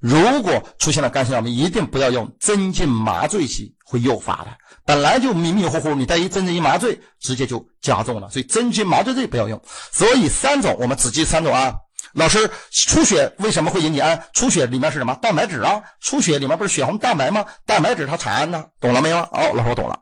[0.01, 4.49] 如果出现了肝性脑病，一定不要用镇静麻醉剂，会诱发的。
[4.85, 8.29] 本来就迷迷糊糊，你再一镇静麻醉，直接就加重了。
[8.31, 9.61] 所以镇静麻醉剂不要用。
[9.90, 11.75] 所以三种我们只记三种啊。
[12.12, 14.22] 老师，出血为什么会引起氨？
[14.33, 15.14] 出血里面是什么？
[15.16, 15.83] 蛋白质啊。
[16.01, 17.44] 出血里面不是血红蛋白吗？
[17.66, 19.18] 蛋白质它产氨呢，懂了没有？
[19.18, 19.99] 哦，老师我懂了。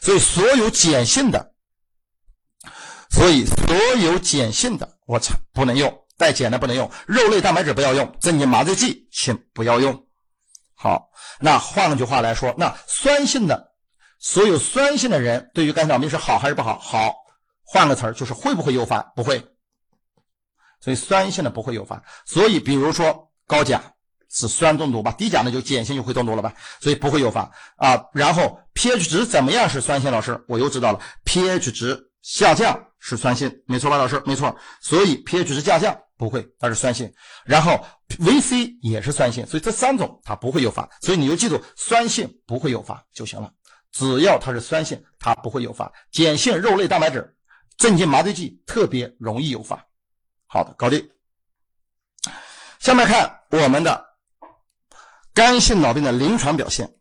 [0.00, 1.52] 所以所有碱性的，
[3.16, 6.90] 所以所有碱性的我操不能用，带碱的不能用。
[7.06, 10.04] 肉类蛋白质不要用，镇静麻醉剂请不要用。
[10.74, 11.08] 好，
[11.40, 13.72] 那换句话来说，那酸性的。
[14.18, 16.78] 所有酸性的人对于肝脑病是好还是不好？
[16.78, 17.14] 好，
[17.64, 19.00] 换个词儿就是会不会诱发？
[19.16, 19.42] 不会。
[20.82, 22.02] 所以酸性的不会诱发。
[22.26, 23.80] 所以比如说高钾
[24.30, 27.98] 是酸中毒吧，低钾呢就碱性就会中毒了吧，所以不会诱发啊。
[28.12, 30.12] 然后 pH 值怎么样是酸性？
[30.12, 33.96] 老师我又知道了，pH 值下降是酸性，没错吧？
[33.96, 34.54] 老师没错。
[34.80, 37.08] 所以 pH 值下降不会，它是酸性。
[37.44, 37.78] 然后
[38.18, 40.90] VC 也是酸性，所以这三种它不会诱发。
[41.02, 43.52] 所以你就记住酸性不会诱发就行了。
[43.92, 47.36] 只要它是酸性，它不会诱发；碱性肉类蛋白质、
[47.76, 49.86] 镇静麻醉剂特别容易诱发。
[50.46, 51.08] 好的，搞定。
[52.80, 54.04] 下面看我们的
[55.32, 56.92] 肝性脑病的临床表现，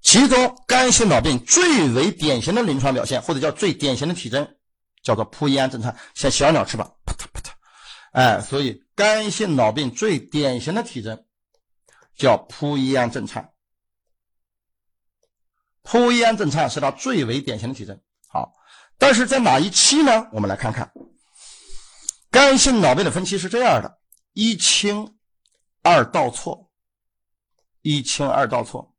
[0.00, 4.56] 其中肝性脑病最为典型的临床表现，或者叫最典型的体征，
[5.02, 7.50] 叫做扑翼氨震颤，像小鸟翅膀扑嗒扑嗒。
[8.12, 11.24] 哎，所以肝性脑病最典型的体征
[12.16, 13.52] 叫扑翼氨震颤。
[15.82, 17.98] 扑咽震颤是它最为典型的体征。
[18.28, 18.52] 好，
[18.98, 20.28] 但是在哪一期呢？
[20.32, 20.92] 我们来看看，
[22.30, 23.98] 肝性脑病的分期是这样的：
[24.34, 25.16] 一清
[25.82, 26.70] 二倒错，
[27.80, 28.94] 一清二倒错，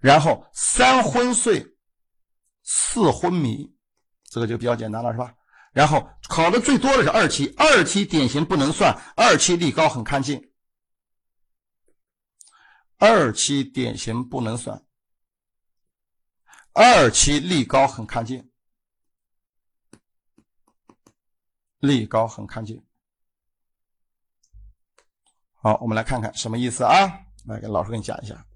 [0.00, 1.64] 然后三昏睡，
[2.62, 3.70] 四昏迷，
[4.24, 5.34] 这个就比较简单了，是吧？
[5.72, 10.52] 然后考的最多的是二期，二期典型不能算，二期力高很看近，
[12.98, 14.84] 二期典型不能算。
[16.72, 18.50] 二期力高很看近，
[21.78, 22.82] 力高很看近。
[25.54, 26.92] 好，我们来看看什么意思啊？
[27.44, 28.46] 来，给老师给你讲一下，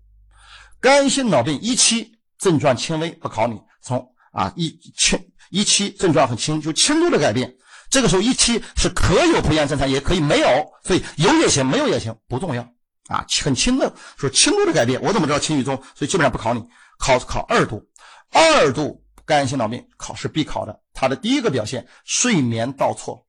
[0.85, 3.59] 肝性脑病一期症状轻微，不考你。
[3.81, 5.19] 从啊一轻
[5.49, 7.57] 一期症状很轻，就轻度的改变。
[7.89, 10.47] 这个时候一期是可有扑咽震颤，也可以没有，
[10.83, 12.63] 所以有也行，没有也行，不重要
[13.07, 13.25] 啊。
[13.43, 15.75] 很轻的说轻度的改变，我怎么知道轻与重？
[15.95, 16.63] 所以基本上不考你，
[16.99, 17.83] 考考二度。
[18.31, 23.27] 二度肝性脑病考试必考的，它的第一个表现睡眠倒错。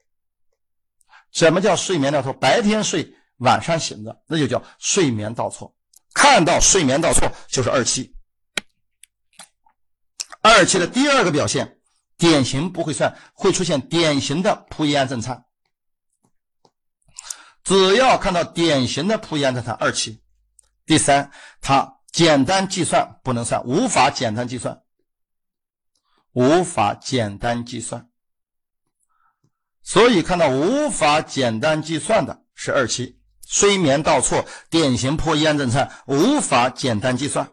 [1.31, 2.33] 什么叫睡眠倒错？
[2.33, 5.73] 白天睡，晚上醒着，那就叫睡眠倒错。
[6.15, 8.15] 看到睡眠倒错就是二期。
[10.41, 11.77] 二期的第二个表现，
[12.17, 15.45] 典型不会算，会出现典型的铺叶震颤。
[17.63, 20.23] 只要看到典型的铺叶震颤，二期。
[20.85, 24.83] 第三，它简单计算不能算，无法简单计算，
[26.31, 28.09] 无法简单计算。
[29.83, 37.49] 所以看到无法简单计算的是二期，睡眠倒错，典型破咽震颤，无法简单计算。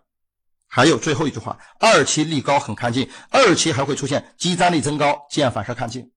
[0.66, 6.10] 还有最后一句话，二期力高很看近，二期还会出现肌张力增高，见反射看近。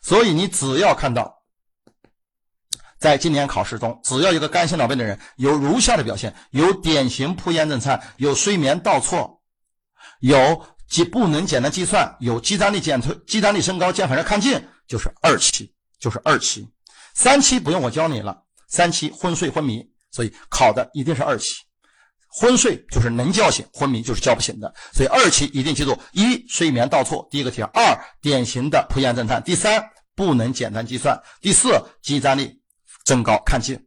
[0.00, 1.34] 所以你只要看到。
[2.98, 9.42] 在今年考试中，只要一个肝心脑病的人有如下的表现：有典型铺咽震颤，有睡眠倒错，
[10.20, 16.66] 有即不能简单计算，有肌张力减退、肌张力升高、见反射看近，就是二期，就是二期。
[17.12, 21.54] 三期不用我教你了，三期昏睡昏迷，所以考的一定是二期。
[22.28, 29.82] 昏睡就是能叫醒，昏迷就是叫不醒的，所以二期一定记住：一睡眠倒错，第一个题；二典型的铺垫震颤；第三
[30.14, 31.70] 不能简单计算；第四
[32.02, 32.60] 肌张力。
[33.04, 33.78] 增高看近，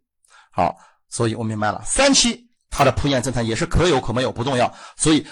[0.49, 0.73] 好，
[1.09, 1.83] 所以我明白了。
[1.85, 4.73] 三期它的铺垫震颤也是可有可没有，不重要。
[4.95, 5.27] 所以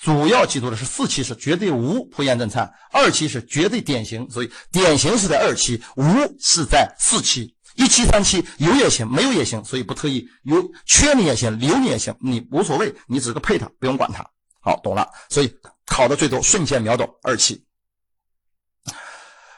[0.00, 4.26] 主要记住的是四期是绝对无铺垫震颤，二期是绝对典型。
[4.30, 6.02] 所以典型是在二期，无
[6.40, 7.54] 是在四期。
[7.76, 9.64] 一期、三期有也行，没有也行。
[9.64, 14.28] 所以不特意有缺你也行，留你也行，你无所谓，你只是个配它，不用管它。
[14.60, 15.08] 好，懂了。
[15.28, 15.54] 所以
[15.86, 17.64] 考的最多，瞬间秒懂二期。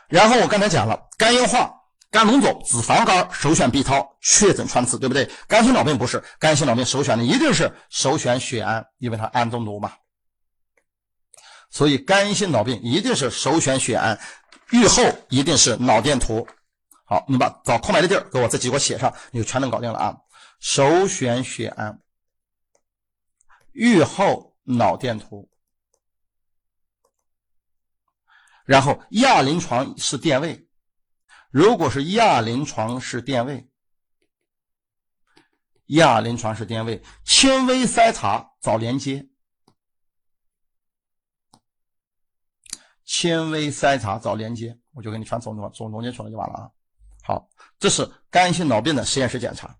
[0.08, 1.74] 然后我刚才讲了肝硬化。
[2.10, 5.30] 肝脓肿、脂肪肝首选 B 超，确诊穿刺，对不对？
[5.46, 9.92] 肝心脑病不是，肝心脑病首选的一定是首选血氨，因为它氨中毒嘛。
[11.68, 14.18] 所以肝性脑病一定是首选血氨，
[14.70, 16.48] 预后一定是脑电图。
[17.08, 20.20] 好，你把找空白的地儿给我这几个写上，你就全能搞定了啊。
[20.60, 22.02] 首选血氨，
[23.72, 25.48] 预后脑电图，
[28.66, 30.68] 然后亚临床是电位。
[31.50, 33.70] 如果是亚临床是电位，
[35.86, 39.26] 亚临床是电位，轻微筛查找连接，
[43.06, 46.70] 轻微筛查找连接，我就给你全总总总总结出来就完了啊。
[47.80, 49.74] 这是肝性脑病的实验室检查。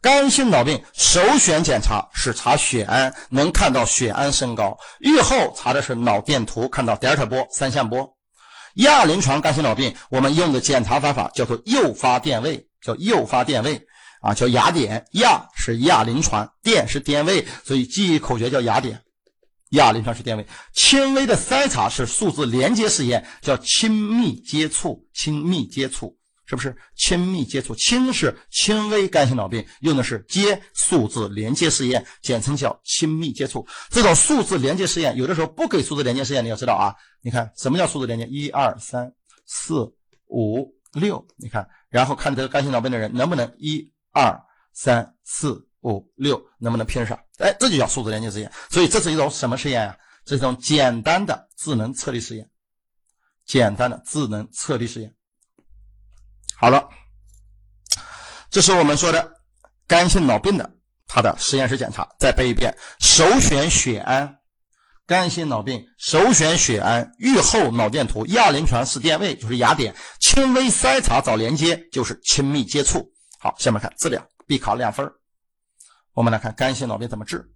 [0.00, 8.08] 肝性脑病首选检查是查血氨，能看到血氨升高，预后查的是脑电图，看到德尔塔波、三相波。
[8.76, 13.80] 亚临床肝性脑病，我们用的检查方法叫做诱发电位，叫诱发电位
[14.22, 15.04] 啊，叫雅典。
[15.12, 18.98] 亚是亚临床，电是电位，所以记忆口诀叫雅典。
[19.72, 20.46] 亚临床是电位。
[20.72, 26.16] 轻微的筛查是数字连接试验，叫亲密接触，亲密接触。
[26.52, 27.74] 是不是亲密接触？
[27.74, 33.66] 轻是轻微肝性脑病，用的是接数字连接试验，简称叫亲密接触。
[33.88, 36.94] 这种数字连接试验，有的时候不给数字连接试验，你要知道啊。
[37.22, 38.26] 你看什么叫数字连接？
[38.26, 39.10] 一二三
[39.46, 39.90] 四
[40.26, 44.38] 五六，你看，然后看这个肝性脑病的人能不能一二
[44.74, 47.18] 三四五六能不能拼上？
[47.38, 48.52] 哎，这就叫数字连接试验。
[48.68, 49.96] 所以这是一种什么实验呀？
[50.26, 52.46] 这是一种简单的智能测力试验，
[53.46, 55.14] 简单的智能测力试验。
[56.62, 56.88] 好了，
[58.48, 59.34] 这是我们说的
[59.88, 60.76] 肝性脑病的
[61.08, 64.38] 它的实验室检查，再背一遍：首选血氨，
[65.04, 73.12] 肝性脑病首选血氨，预后脑电图，亚临床是电位就是雅典，轻微筛查找连接就是亲密接触。
[73.40, 75.12] 好，下面看治疗，必考两分
[76.12, 77.52] 我们来看肝性脑病怎么治。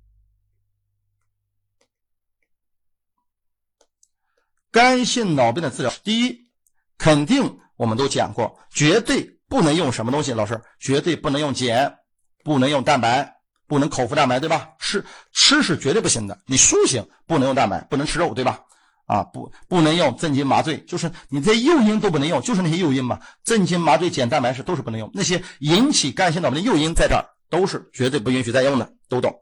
[4.73, 6.51] 肝性脑病的治疗，第一，
[6.99, 7.61] 肯定。
[7.77, 11.99] 我们都讲过，绝对不能用什么东西，老师绝对不能用碱，
[12.45, 13.37] 不能用蛋白，
[13.67, 14.71] 不能口服蛋白，对吧？
[14.79, 16.39] 吃吃是绝对不行的。
[16.47, 18.61] 你苏醒不能用蛋白，不能吃肉，对吧？
[19.07, 25.09] 啊，不不能用镇静麻醉，就是你这诱因都不能用，就是那些诱因嘛，镇静麻醉、减蛋白是都是不能用。
[25.15, 29.33] 那些引起肝性脑病的诱因在这儿都是绝对不允许再用的，都懂。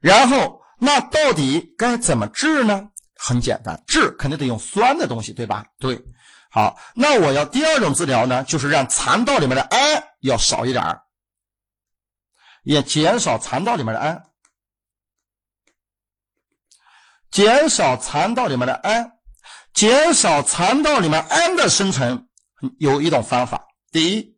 [0.00, 2.88] 然后那到底该怎么治呢？
[3.20, 5.64] 很简单，治肯定得用酸的东西，对吧？
[5.78, 6.00] 对。
[6.50, 11.02] 好，那我要第二种治疗呢，就是让肠道里面的氨要少一点儿，
[12.62, 14.24] 也减少肠道里面的氨，
[17.30, 19.12] 减少肠道里面的氨，
[19.74, 22.26] 减少肠道里面氨的生成，
[22.78, 23.66] 有一种方法。
[23.92, 24.36] 第一，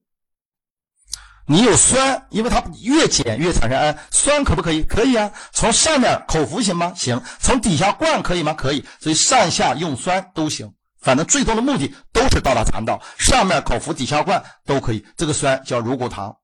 [1.47, 4.83] 你有酸，因为它越减越产生氨，酸可不可以？
[4.83, 5.33] 可以啊。
[5.53, 6.93] 从上面口服行吗？
[6.97, 7.23] 行。
[7.39, 8.53] 从底下灌可以吗？
[8.53, 8.85] 可以。
[9.01, 10.75] 所以上下用酸都行。
[11.01, 15.05] 反正最终的目的都是到达肠道，上面口服，底下灌都可以。
[15.17, 16.37] 这个酸叫乳果糖，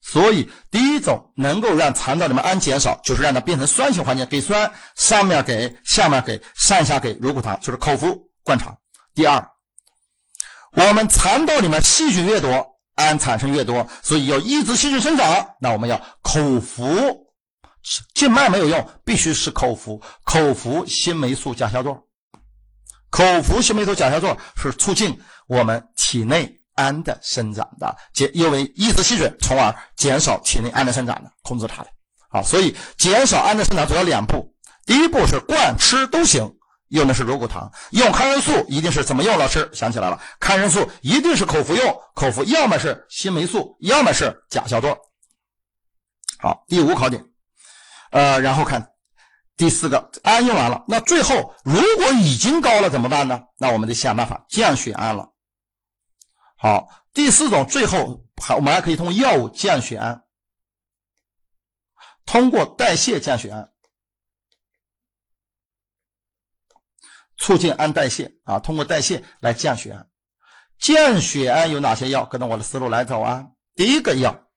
[0.00, 8.76] 所以第一种能够让肠道里面氨减少，就是让它变成酸性环境，给酸上面给下面给上下给乳果糖，就是口服灌肠。
[9.14, 9.46] 第二，
[10.72, 17.26] 我们肠道里面细菌越多，氨产生越多，所以要抑制细菌生长，那我们要口服，
[18.14, 22.02] 静脉没有用，必须是口服，口服新霉素甲硝唑，
[23.14, 26.60] 口服新霉素甲硝唑是促进我们体内。
[26.76, 31.88] 氨的生长的，减因为抑制细菌，从而减少体内氨的生长的，控制它的。
[32.28, 34.52] 好，所以减少氨的生长主要两步，
[34.84, 36.52] 第一步是灌吃都行，
[36.88, 37.70] 用的是乳果糖。
[37.92, 39.38] 用抗生素一定是怎么用？
[39.38, 44.98] 老师想起来了，抗生素一定是口服用，口服要么是新霉素，要么是甲硝唑。
[46.40, 47.24] 好，第五考点，
[48.10, 48.84] 呃，然后看
[49.56, 53.40] 第四个，氨用完了，那最后如果已经高了怎么办呢？
[53.58, 55.32] 那我们得想办法降血氨了。
[56.56, 60.24] 好，第四种，最后还我们还可以通过药物降血氨，
[62.26, 63.72] 通过代谢降血氨，
[67.36, 70.08] 促进氨代谢啊，通过代谢来降血氨。
[70.78, 72.24] 降血氨有哪些药？
[72.24, 73.46] 跟着我的思路来走啊。
[73.76, 74.48] 第一个药，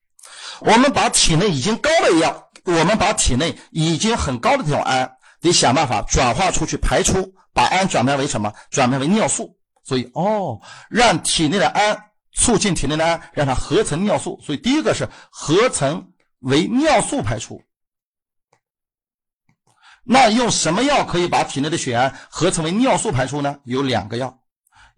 [0.61, 5.09] 我们把体内已经高的药，我们把体内已经很高的这种氨，
[5.39, 8.53] 得想办法转化出去排出，把氨转变为什么？
[8.70, 9.57] 转变为尿素。
[9.86, 10.59] 所以哦，
[10.89, 11.97] 让体内的氨
[12.34, 14.38] 促进体内的氨，让它合成尿素。
[14.43, 17.63] 所以第一个是合成为尿素排出。
[20.03, 23.57] 那用什么药可以把体内的血氨合成为尿素排出呢？
[23.63, 24.38] 有两个药，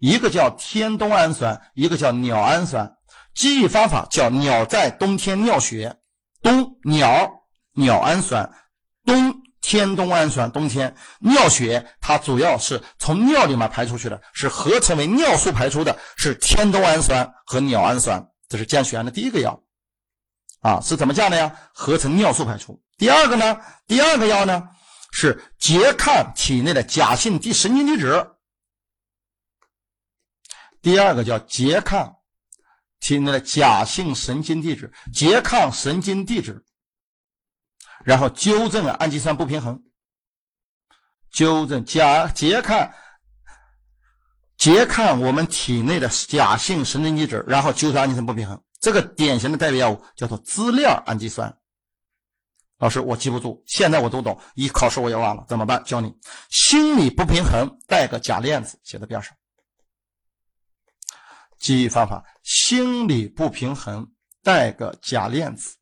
[0.00, 2.96] 一个叫天冬氨酸，一个叫鸟氨酸。
[3.32, 5.96] 记忆方法叫鸟在冬天尿血，
[6.42, 7.39] 冬鸟
[7.74, 8.52] 鸟氨酸，
[9.04, 9.40] 冬。
[9.62, 19.62] 天冬氨酸，冬天尿血，它主要是从尿里面排出去的，是合成为尿素排出的，是天冬氨酸和鸟氨酸，这是降血氨的第一个药，
[20.60, 21.54] 啊，是怎么降的呀？
[21.74, 22.82] 合成尿素排出。
[22.96, 23.60] 第二个呢？
[23.86, 24.66] 第二个药呢
[25.12, 28.30] 是拮抗体内的假性地神经递质，
[30.80, 32.16] 第二个叫拮抗
[32.98, 36.64] 体内的假性神经递质，拮抗神经递质。
[38.04, 39.82] 然后纠正了氨基酸不平衡，
[41.30, 42.92] 纠正甲拮抗
[44.58, 48.62] 拮抗我们体内的假性神经递质，然后纠正氨基酸不平衡。
[48.80, 51.54] 这个典型的代表药物叫做支链氨基酸。
[52.78, 55.84] 老师，我记不住，现在我都懂，一考试我也忘了，怎么办？
[55.84, 56.14] 教你
[56.48, 59.36] 心理不平衡，带个假链子写在边上。
[61.58, 64.10] 记忆方法：心理不平衡，
[64.42, 65.76] 带个假链子。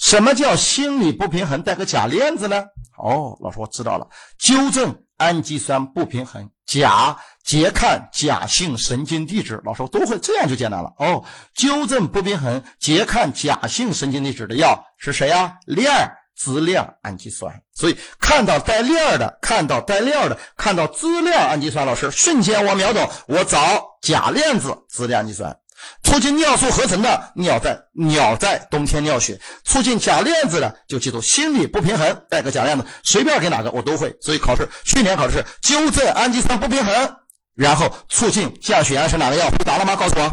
[0.00, 2.64] 什么叫心理不平衡带个假链子呢？
[2.96, 9.60] 哦，老师我知道了，纠正氨基酸不平衡，甲拮抗假性神经递质。
[9.62, 10.90] 老师我都会，这样就简单了。
[10.98, 11.22] 哦，
[11.54, 15.58] 纠正不平衡，拮抗假性神经递质的药是谁呀？
[15.66, 15.92] 链
[16.34, 17.62] 支链氨基酸。
[17.74, 25.54] 所以看到带链的，看到带链的，看到支链氨基酸，老师瞬间我秒懂，我找假链子支链氨基酸。
[26.02, 34.14] 促进尿素合成的鸟在鸟在冬天尿血，促进假链子的就记住心理不平衡带个假链子，随便给哪个我都会。
[34.20, 37.16] 所以考试去年考的是纠正氨基酸不平衡，
[37.54, 39.50] 然后促进降血氨是哪个药？
[39.50, 39.94] 会答了吗？
[39.96, 40.32] 告诉我，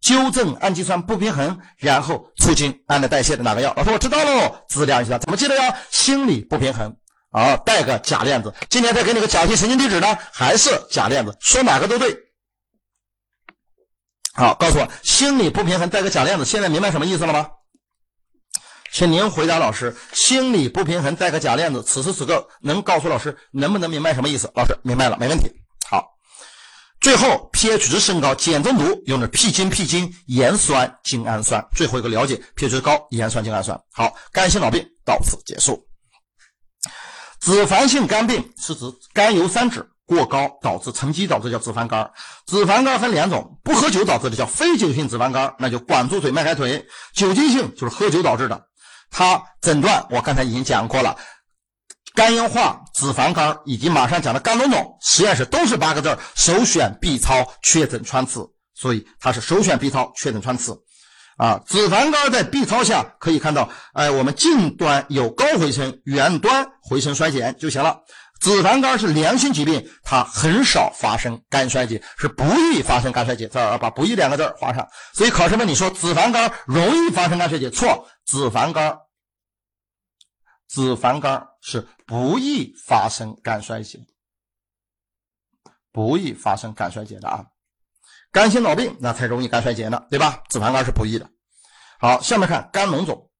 [0.00, 3.72] 纠正氨基酸不平衡，然后促进氨的代谢的哪个药？
[3.76, 5.74] 老师我知道喽，质量一下怎么记得呀？
[5.90, 6.94] 心理不平衡
[7.30, 8.52] 啊，带个假链子。
[8.68, 11.36] 今天再给你个假性神经递质呢，还是假链子？
[11.40, 12.27] 说哪个都对。
[14.38, 17.48] 好，告诉我心理不平衡带个假链子，现在明白什么意思了吗？
[18.92, 24.48] 请您回答老师，心理不平衡带个假链子，此时此刻能告诉老师能不能明白什么意思？
[24.54, 25.50] 老师明白了，没问题。
[25.90, 26.04] 好，
[27.00, 31.60] 最后 pH 值升高，碱中毒用的屁精屁精盐酸精氨酸。
[31.74, 33.76] 最后一个了解 pH 值高，盐酸精氨酸。
[33.90, 35.84] 好，肝性脑病到此结束。
[37.40, 39.84] 脂肪性肝病是指甘油三酯。
[40.08, 42.10] 过高导致沉积导致叫脂肪肝，
[42.46, 46.80] 脂肪肝分两种，不喝酒导致的叫非酒精性脂肪肝，那就管住嘴迈开腿；
[47.12, 48.58] 酒精性就是喝酒导致的。
[49.10, 51.14] 它诊断我刚才已经讲过了，
[52.14, 60.74] 肝硬化、脂肪肝以及马上讲的肝脓肿，实验室都是八个字首选 B 超确诊穿刺，所以它是首选 B 超确诊穿刺。
[61.36, 68.00] 啊，脂肪肝在 B 超下可以看到，哎，我们近端有高回声，远端回声衰减就行了。
[68.40, 73.48] 脂肪肝是良性疾病，它很少发生肝衰竭，是不易发生肝衰竭。
[73.48, 74.88] 这儿把“不易”两个字画上。
[75.12, 77.70] 所以考生问你说脂肪肝容易发生肝衰竭？
[77.70, 78.98] 错，脂肪肝，
[80.68, 83.98] 脂肪肝是不易发生肝衰竭，
[85.92, 87.44] 不易发生肝衰竭的啊。
[88.30, 90.42] 肝心脑病那才容易肝衰竭呢，对吧？
[90.48, 91.28] 脂肪肝是不易的。
[91.98, 93.30] 好，下面看肝脓肿，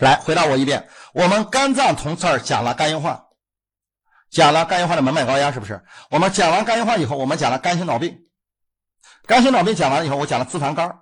[0.00, 0.88] 来回答我一遍。
[1.14, 3.25] 我们肝脏从这儿讲了肝硬化，
[4.36, 5.82] 讲了肝硬化的门脉高压，是不是？
[6.10, 8.18] 我们讲完肝硬化以后，我们讲了肝心脑病。
[9.26, 10.94] 肝心脑病讲完以后，我讲了脂肪肝，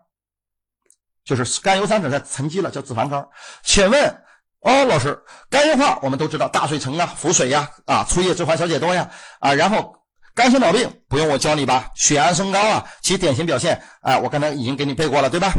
[1.24, 3.26] 就是甘油三酯在沉积了，叫脂肪肝。
[3.64, 4.22] 请问，
[4.60, 5.20] 哦，老师，
[5.50, 9.10] 肝硬化我们都知道大水城啊，腹水呀，啊，粗叶之环小解多呀，
[9.40, 9.96] 啊，然后
[10.32, 11.90] 肝心脑病不用我教你吧？
[11.96, 15.52] 血氨升高啊，其典型表现，啊，我刚才已经给你背过了，对吧？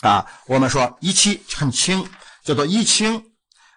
[0.00, 2.04] 啊，我们说一期很轻，
[2.42, 3.24] 叫做一清，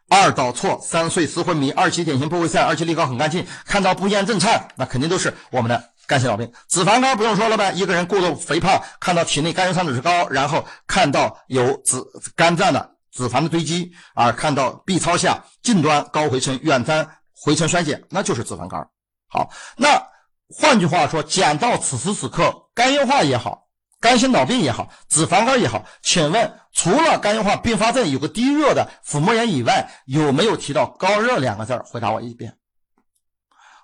[0.09, 6.49] 二倒错，三睡思昏迷，二期典型不胃散，二期力高很干净，看到不厌震颤，那肯定都是我们的肝性脑病。
[6.69, 12.01] 脂肪肝不用说了呗，一个人过度肥胖，看到体内甘油三酯高，然后看到有脂
[12.35, 18.87] 肝脏的脂肪的堆积，啊，看到 B 超下近端高回春，远端回春衰减，那就是脂肪肝。
[19.27, 20.01] 好，那
[20.49, 23.66] 换句话说，讲到此时此刻，肝硬化也好。
[23.99, 32.57] 肝心脑病也好，脂肪肝也好，请问除了肝硬化并发症有个低热的腹膜炎以外，有没有提到高热两个字儿回答我一遍。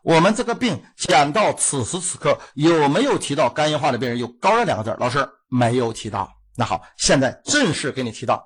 [0.03, 6.29] 我们这个病讲到此时此刻，有没有提到肝硬化的病人有高热两个字儿老师没有提到。
[6.55, 8.45] 那好，现在正式给你提到，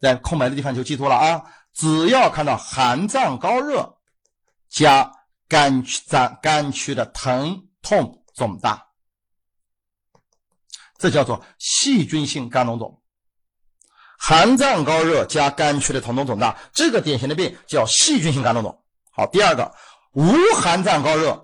[0.00, 1.42] 在空白的地方就记住了啊！
[1.74, 3.98] 只要看到寒战高热
[4.68, 5.12] 加
[5.46, 8.87] 肝脏肝区的疼痛肿大。
[10.98, 13.00] 这叫做细菌性肝脓肿，
[14.18, 18.82] 寒战高热加肝区的疼痛肿大，这个典型的病叫细菌性肝脓肿。
[19.12, 19.72] 好，第二个
[20.12, 21.40] 无寒战高热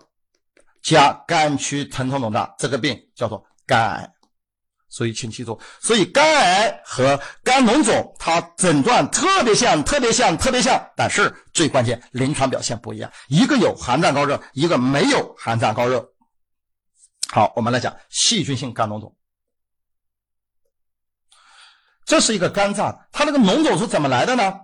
[0.83, 4.11] 加肝区疼痛肿大，这个病叫做肝癌。
[4.89, 16.09] 所以请记住，所以肝癌和肝脓肿它诊断特别像，特别像，特别像，但是最关键临床表现不一样，一个有寒战高热，一个没有寒战高热。
[17.29, 19.17] 好，我们来讲细菌性肝脓肿。
[22.05, 24.61] 这是一个肝脏，它那个脓肿是怎么来的呢？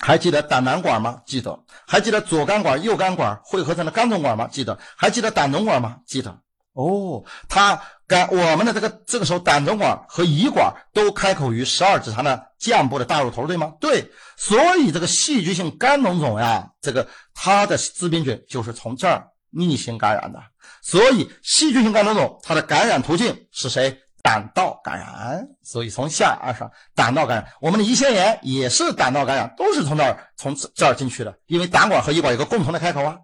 [0.00, 1.22] 还记得胆囊管吗？
[1.24, 1.64] 记得。
[1.86, 4.48] 还记得左肝管、右肝管汇合成的肝总管吗？
[4.50, 4.78] 记得。
[4.96, 5.98] 还记得胆总管吗？
[6.06, 6.38] 记得。
[6.74, 13.72] 哦，它肝我们的这个这个时候胆总管和胰管都开口于十二指肠的降部的大乳头，对吗？
[13.80, 14.12] 对。
[14.36, 20.42] 所以这个细菌性肝脓肿呀，这个它的致病菌就是从这儿逆行感染的。
[20.82, 24.00] 所以细菌性肝脓肿它的感染途径是谁？
[24.24, 33.18] 胆道感染，所以从下而上，胆道感染，我们的胰腺炎也是胆道感染，都是从这儿从这儿进去的，因为胆管和胰管有个共同的开口啊，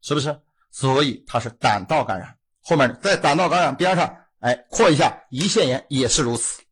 [0.00, 0.40] 是不是？
[0.70, 2.36] 所以它是胆道感染。
[2.62, 6.62] 后面在胆道感染边上，哎，扩一下，胰腺炎也是如此。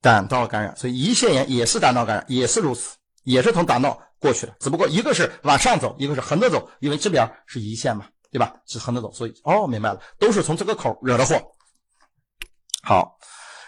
[0.00, 8.56] 胆道感染，所以胰腺炎也是胆道感染，也是如此，也是从胆道过去的，只不过一个是往上走，一个是横着走，因为这边是胰腺嘛，对吧？
[8.66, 11.40] 是横着走，所以哦，明白了，都是从这个口惹的祸。
[12.86, 13.18] 好，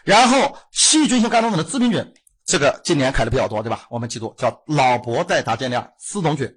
[0.04, 2.14] 然后细菌性肝脓肿的致病菌，
[2.44, 3.84] 这个今年开的比较多，对吧？
[3.90, 6.48] 我们记住叫老伯带大金链丝种菌，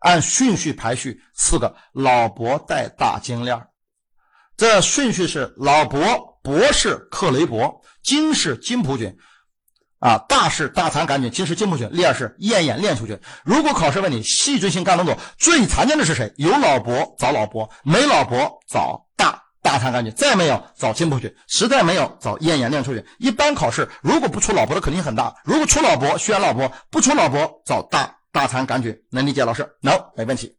[0.00, 3.56] 按顺序排序四个老伯带大金链
[4.56, 9.16] 这顺序是老伯博是克雷伯，金是金葡菌，
[10.00, 13.16] 啊大是大肠杆菌，金是金葡菌，链是咽眼链球菌。
[13.44, 16.34] 如果考试问你细菌性肝脓肿最常见的是谁？
[16.36, 19.05] 有老伯找老伯，没老伯找
[19.66, 19.76] 大。
[19.76, 23.04] 肠杆菌，再没有找金葡菌，实在没有找咽炎链球菌。
[23.18, 28.98] 一般考试如果不出老伯的可能性很大，如果出老伯选老伯，不出老伯找大大肠杆菌。
[29.10, 30.56] 能理解老师？No，没问题。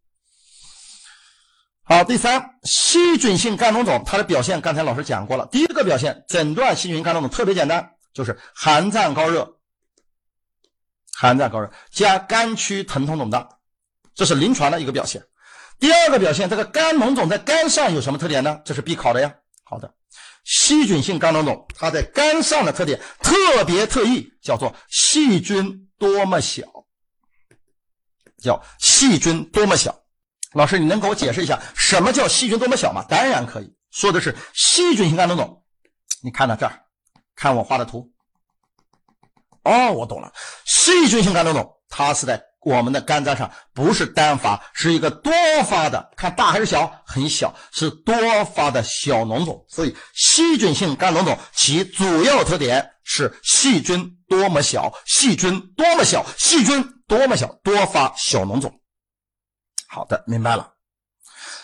[1.84, 5.48] 好，第三，细菌性肝脓肿，它的表现刚才老师讲过了。
[5.48, 9.58] 第一个表现，诊断细菌性肝脓肿特别简单，就是寒战高热，
[11.14, 13.50] 寒战高热加肝区疼痛肿大，
[14.14, 15.24] 这是临床的一个表现。
[15.80, 18.60] 第二个表现，这个肝脓肿在肝上有什么特点呢？
[18.66, 19.34] 这是必考的呀。
[19.64, 19.94] 好的，
[20.44, 26.66] 细菌性肝脓肿，它在肝上的特点特别特异，叫做细菌多么小，
[28.42, 30.04] 叫细菌多么小。
[30.54, 33.06] 老师，你能给我解释一下什么叫细菌多么小吗？
[33.08, 35.64] 当然可以说的是细菌性肝脓肿。
[36.24, 36.86] 你看到这儿，
[37.36, 38.12] 看我画的图。
[39.64, 40.34] 哦，我懂了，
[40.66, 42.47] 细菌性肝脓肿，它是在。
[42.68, 45.32] 我们的肝脏上不是单发，是一个多
[45.64, 47.02] 发的，看大还是小？
[47.06, 48.14] 很小，是多
[48.44, 49.66] 发的小脓肿。
[49.70, 58.70] 所以细菌性肝脓肿其主要特点是细菌多么小，细菌多么小，细菌多么小，多发小脓肿。
[59.88, 60.74] 好的，明白了。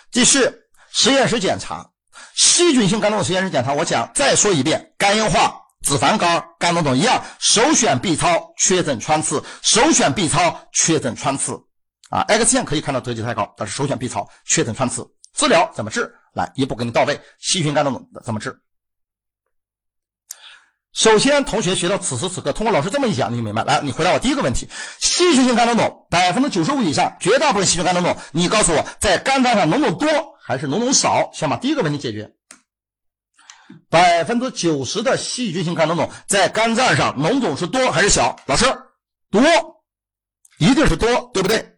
[0.09, 0.49] 继续
[0.89, 1.85] 实验室检查，
[2.33, 5.62] 细菌性肝脓肿实验室检查，我讲再说一遍，肝硬化。
[5.83, 11.61] 脂肪肝、肝脓肿一样，首选 B 超确诊穿刺，首选 B 超确诊穿刺
[12.09, 12.21] 啊。
[12.21, 15.05] X 线可以看到得及太高，但是首选 B 超确诊穿刺。
[15.35, 16.11] 治疗怎么治？
[16.33, 17.19] 来一步给你到位。
[17.37, 18.57] 细菌肝囊肿怎么治？
[20.93, 23.63] 首先，同学学到此时此刻，通过老师这么一讲，你就明白。
[23.63, 24.69] 来，你回答我第一个问题：
[24.99, 30.07] 细菌性肝囊肿百分之九十五以上，绝大部分细菌肝囊肿，你告诉我，在肝脏上脓肿多
[30.45, 31.31] 还是脓肿少？
[31.33, 32.31] 先把第一个问题解决。
[33.89, 38.35] 百分之九十的细菌性肝脓肿在肝脏上脓肿是多还是小？
[38.45, 38.65] 老师，
[39.29, 39.41] 多，
[40.57, 41.77] 一定是多，对不对？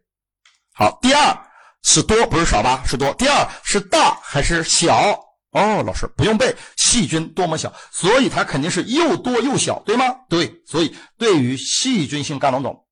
[0.73, 1.37] 好，第二
[1.83, 2.83] 是多，不是少吧？
[2.85, 3.13] 是多。
[3.13, 5.19] 第二是大还是小？
[5.51, 10.05] 哦，老师不用背，细菌多么小，所以它肯定是又多又小，对吗？
[10.27, 12.85] 对，所以对于细菌性肝脓肿，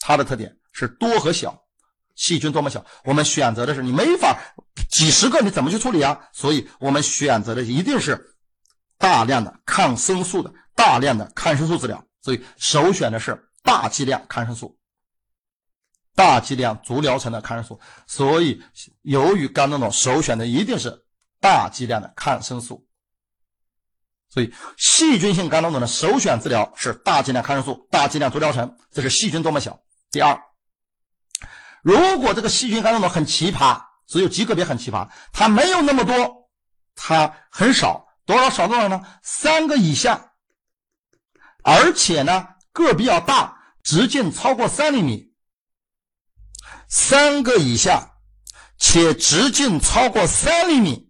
[0.00, 1.56] 它的特点是多和小，
[2.16, 4.36] 细菌多么小，我们选择的是你没法
[4.90, 6.18] 几十个你怎么去处理啊？
[6.32, 8.34] 所以我们选择的一定是
[9.00, 14.78] 大量的抗生素的大量的抗生素治疗，所以首选的是大剂量抗生素，
[16.14, 18.62] 大剂量足疗程的抗生素，所以
[19.02, 21.04] 由于肝脓肿，首选的一定是。
[21.42, 22.86] 大剂量的抗生素，
[24.28, 28.76] 所以细菌性肝脓肿的首选治疗是大剂量抗生素、大剂量足疗程。
[28.90, 29.80] 这是细菌多么小。
[30.10, 30.38] 第二，
[31.82, 36.50] 如果这个细菌肝脓肿很奇葩，只有极个别很奇葩，它没有那么多，
[36.94, 39.04] 它很少，多少少多少呢？
[39.22, 40.32] 三个以下，
[41.62, 45.32] 而且呢个比较大，直径超过三厘米，
[46.88, 48.12] 三个以下，
[48.78, 51.08] 且直径超过三厘米。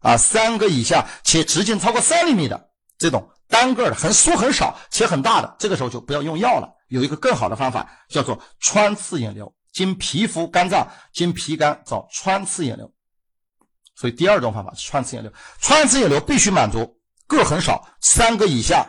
[0.00, 6.68] 啊，三个以下且直径超过三厘米的这种单个的很缩很少且很大的，这个时候就不要用药了。
[6.86, 12.92] 有一个更好的方法，叫做穿刺引流，经皮肤、肝脏、经皮肝找穿刺引流。
[13.96, 15.32] 所以第二种方法是穿刺引流。
[15.58, 18.86] 穿刺引流必须满足个很少，三个以下，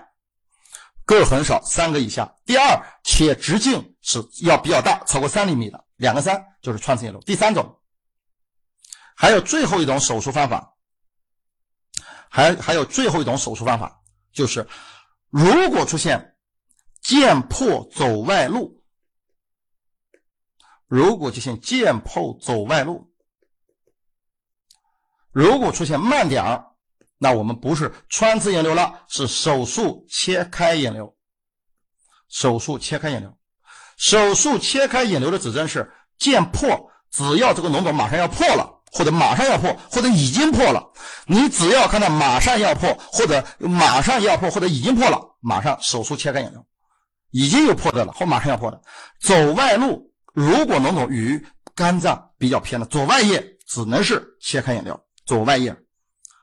[1.05, 2.31] 个很少，三个以下。
[2.45, 7.19] 第二，且直径是要比较大，超过三厘米的，两个三就是穿刺引流。
[7.21, 7.79] 第三种，
[9.15, 10.75] 还有最后一种手术方法。
[12.29, 14.01] 还还有最后一种手术方法，
[14.33, 14.67] 就是
[15.29, 16.35] 如果出现
[17.01, 18.83] 剑破走外露，
[20.87, 23.09] 如果出现剑破走外露，
[25.37, 26.65] 如果出现慢点儿，
[27.19, 31.15] 那我们不是穿刺引流了，是手术切开引流。
[32.27, 33.37] 手术切开引流，
[33.97, 38.73] 手术切开引流的指针是见破，只要这个脓肿马上要破了。
[38.91, 40.91] 或者马上要破，或者已经破了，
[41.27, 46.65] 你只要看到马上要破，或者马上要破，或者已经破了，马上手术切开引流。
[47.29, 48.81] 已经有破的了，或马上要破的，
[49.21, 54.99] 走外露，如果脓肿与肝脏比较偏的左外叶，只能是切开引流。
[55.27, 55.75] 左外叶，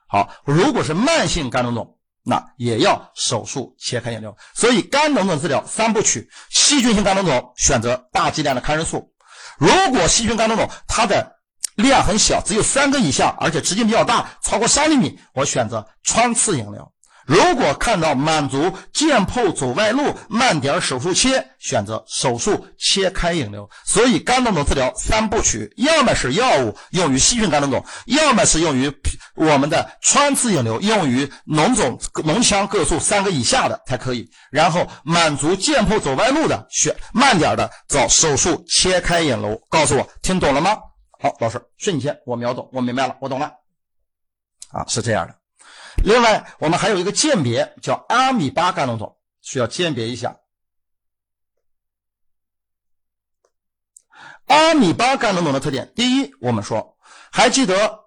[0.07, 4.37] 好，如果是慢性肝脓肿，那也要手术切开引流。
[4.55, 9.11] 所以肝脓肿治疗三部曲：细菌性肝脓肿选择大剂量的抗生素；
[9.59, 11.37] 如果细菌肝脓肿它的
[11.77, 16.93] 量很小，只有三个以下，而且直径比较大，超过三厘米，我选择穿刺引流。
[17.27, 23.69] 如果看到满足见破走外露，慢点手术切，选择手术切开引流。
[23.85, 28.93] 所以肝脓肿治疗三部曲，要么是药物用于细菌肝脓肿，要么是用于
[29.35, 34.29] 我们的穿刺引流，用于脓肿脓腔个数三个以下的才可以。
[34.51, 39.61] 然后满足见破走外露的，选慢点的找手术切开引流。
[39.71, 40.77] 告诉我听懂了吗？
[41.21, 43.47] 好，老师，瞬间我秒懂，我明白了，我懂了，
[44.73, 45.44] 啊，是这样的。
[46.03, 50.37] 另外，我们还有一个鉴别叫阿米巴肝脓肿，需要鉴别一下。
[54.47, 56.97] 阿米巴肝脓肿的特点，第一，我们说，
[57.33, 58.01] 还记得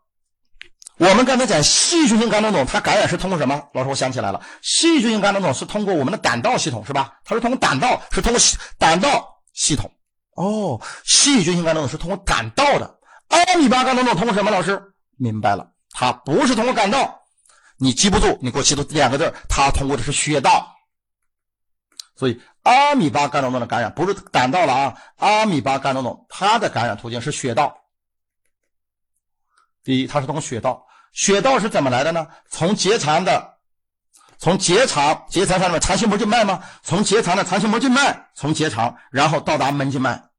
[0.98, 3.70] 我们刚才讲细菌性肝脓肿，它感染是通过什么？
[3.74, 7.20] 老师，我想起来了，细菌性肝脓肿是通过我们的胆道系统，是吧？
[7.24, 8.40] 它是通过胆道，是通过
[8.78, 9.92] 胆道系统。
[10.36, 13.00] 哦，细菌性肝脓肿是通过胆道的。
[13.30, 14.52] 阿米巴肝脓肿通过什么？
[14.52, 14.80] 老师
[15.18, 17.20] 明白了，它不是通过胆道，
[17.78, 20.76] 你记不住，你给我记住两个字它通过的是血道。
[22.16, 27.78] 所以阿米巴肝脓肿的感染不是胆道了啊，阿米巴肝脓肿它的感染途径是血道。
[29.84, 32.28] 第一，它是通过血道，血道是怎么来的呢？
[32.50, 33.60] 从结肠的，
[34.40, 36.64] 从结肠，结肠上面肠系膜静脉吗？
[36.82, 40.30] 从结肠的肠系膜静脉，从结肠，然后到达门静脉，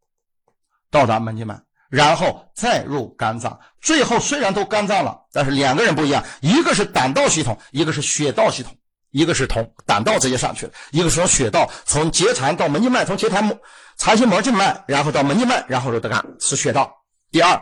[0.90, 1.62] 到达门静脉。
[1.88, 8.76] 然后再入肝脏，最后虽然都肝脏了，但是两个人不一样，一个是胆道系统，一个是血道系统，
[9.10, 13.58] 一个是从胆道直接上去的，一个是从血道，从结肠到门静脉，从结肠膜、
[13.96, 16.94] 肠系膜静脉，然后到门静脉，然后入的肝，是血道。
[17.30, 17.58] 第二，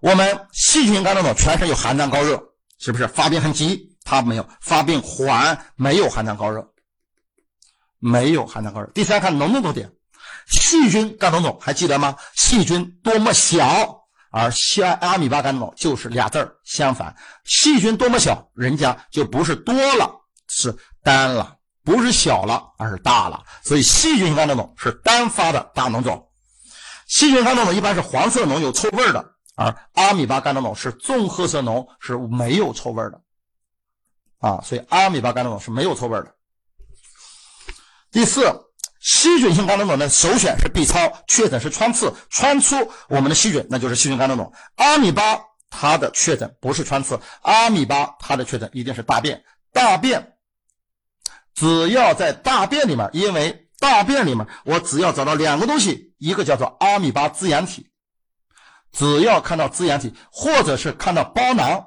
[0.00, 2.40] 我们细菌性肝脓肿全身有寒战高热，
[2.78, 3.88] 是不是发病很急？
[4.04, 6.66] 它没有发病缓，没有寒战高热，
[7.98, 8.86] 没有寒战高热。
[8.94, 9.92] 第三，看脓肿多点。
[10.50, 12.16] 细菌肝脓肿还记得吗？
[12.34, 20.10] 细菌多么小，而西阿米巴肝脏就是俩字儿相反，细菌多么小，人家就不是多了，
[20.48, 23.44] 是单了，不是小了，而是大了。
[23.62, 26.28] 所以细菌性肝脓肿是单发的大脓肿。
[27.06, 29.24] 细菌肝脓肿一般是黄色脓，有臭味的，
[29.54, 33.20] 而阿米巴肝脓是棕褐色脓，是没有臭味的。
[34.40, 36.34] 啊，所以阿米巴肝脓是没有臭味的。
[38.10, 38.42] 第四。
[39.00, 42.76] 细菌性肝脓肿的首选是 B 超，确诊是穿刺，穿出
[43.08, 44.52] 我们的细菌，那就是细菌肝脓肿。
[44.76, 45.40] 阿米巴
[45.70, 49.42] 它的确诊不是穿刺，阿米巴它的确诊一定是大便，
[49.72, 50.34] 大便
[51.54, 57.90] 只要在大便里面，因为大便里面我只要找到两个东西，一个叫做阿米巴滋养体，
[58.92, 61.86] 只要看到滋养体，或者是看到包囊。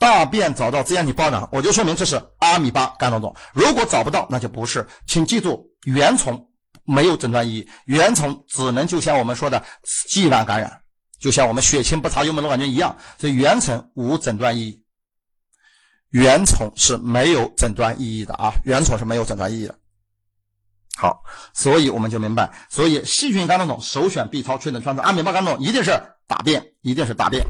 [0.00, 3.34] 大便找到滋养体包囊，我就说明这是阿米巴肝脓肿。
[3.52, 4.86] 如果找不到，那就不是。
[5.06, 6.48] 请记住，原虫
[6.84, 9.62] 没有诊断意义，原虫只能就像我们说的
[10.08, 10.80] 寄晚感染，
[11.18, 14.82] 就像我们血清不查幽门螺杆菌一样，所以原虫无诊断意义。
[16.10, 19.74] 原虫是没有诊断意义的啊，原虫是没有诊断意义的。
[20.96, 21.22] 好，
[21.52, 25.90] 所以我们就明白，所以细菌肝脓肿首选 B 超确诊穿刺，阿米巴肝脓肿一定是
[26.26, 27.44] 大便，一定是大便。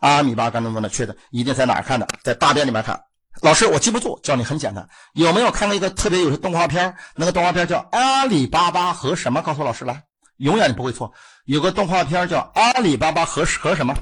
[0.00, 2.06] 阿米巴肝脓肿的确诊一定在哪看的？
[2.22, 3.02] 在大便里面看。
[3.42, 4.86] 老师，我记不住，教你很简单。
[5.14, 6.94] 有没有看过一个特别有的动画片？
[7.14, 9.40] 那个动画片叫《阿里巴巴和什么》？
[9.42, 10.04] 告诉老师来，
[10.38, 11.10] 永远你不会错。
[11.46, 13.94] 有个动画片叫《阿里巴巴和和什么》？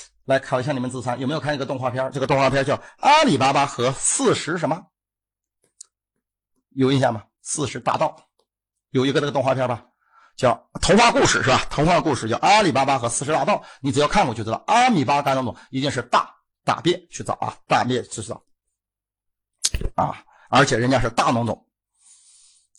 [0.24, 1.18] 来考一下你们智商。
[1.18, 2.10] 有没有看一个动画片？
[2.12, 4.76] 这个动画片叫《阿里巴巴和四十什么》？
[6.70, 7.24] 有印象吗？
[7.42, 8.16] 四十大盗，
[8.90, 9.84] 有一个那个动画片吧？
[10.36, 11.66] 叫童话故事是吧？
[11.68, 14.62] 童话故事叫阿里巴巴和四十大盗，你只要看过就知道。
[14.68, 16.32] 阿米巴肝脓肿一定是大
[16.64, 18.40] 大便去找啊，大便去找
[19.94, 20.14] 啊，
[20.48, 21.66] 而且人家是大脓肿。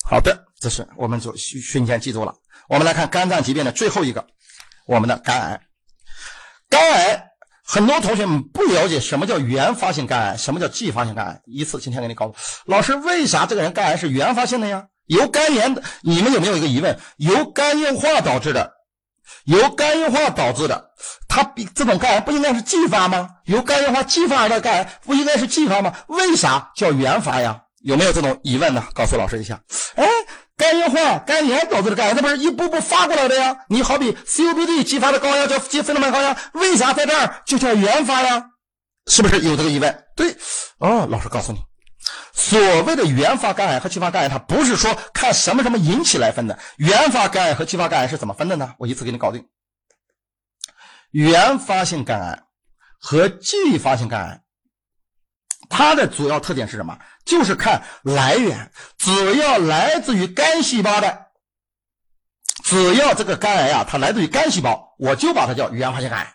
[0.04, 2.34] 好的，这是我们就瞬间记住了。
[2.68, 4.26] 我们来看肝脏疾病的最后一个，
[4.86, 5.62] 我们的肝癌。
[6.70, 7.28] 肝癌
[7.64, 11.42] 很多同学们不了解什么叫原发性肝癌，什么叫继发性肝癌。
[11.46, 12.36] 一次今天给你告诉
[12.66, 14.88] 老师，为啥这个人肝癌是原发性的呀？
[15.06, 16.98] 由肝炎，你们有没有一个疑问？
[17.18, 18.74] 由肝硬化导致的，
[19.46, 20.92] 由肝硬化导致的，
[21.28, 23.28] 它比这种肝癌不应该是继发吗？
[23.46, 25.94] 由肝硬化继发的肝癌不应该是继发吗？
[26.08, 27.62] 为啥叫原发呀？
[27.84, 28.84] 有没有这种疑问呢？
[28.94, 29.60] 告诉老师一下。
[29.96, 30.08] 哎，
[30.56, 33.58] 肝硬化、肝炎导致的肝癌，这不是一步步发过来的呀？
[33.70, 38.46] 你好比 COPD 激发的高压叫肺动脉高压，为啥在这儿就叫原发呀？
[39.08, 40.04] 是不是有这个疑问？
[40.16, 40.36] 对，
[40.78, 41.60] 哦，老师告诉你。
[42.34, 46.58] 所谓的原发肝癌和继发肝癌，它不是说看什么什么引起来分的。
[46.78, 48.76] 原发肝癌和继发肝癌是怎么分的呢？
[48.80, 49.48] 我一次给你搞定。
[51.12, 52.44] 原发性肝癌
[52.98, 54.42] 和继发性肝癌，
[55.70, 56.98] 它的主要特点是什么？
[57.26, 61.28] 就是看来源，只要来自于肝细胞的，
[62.64, 66.34] 只要这个肝癌啊，它来自于肝细胞，我就把它叫原发性肝癌。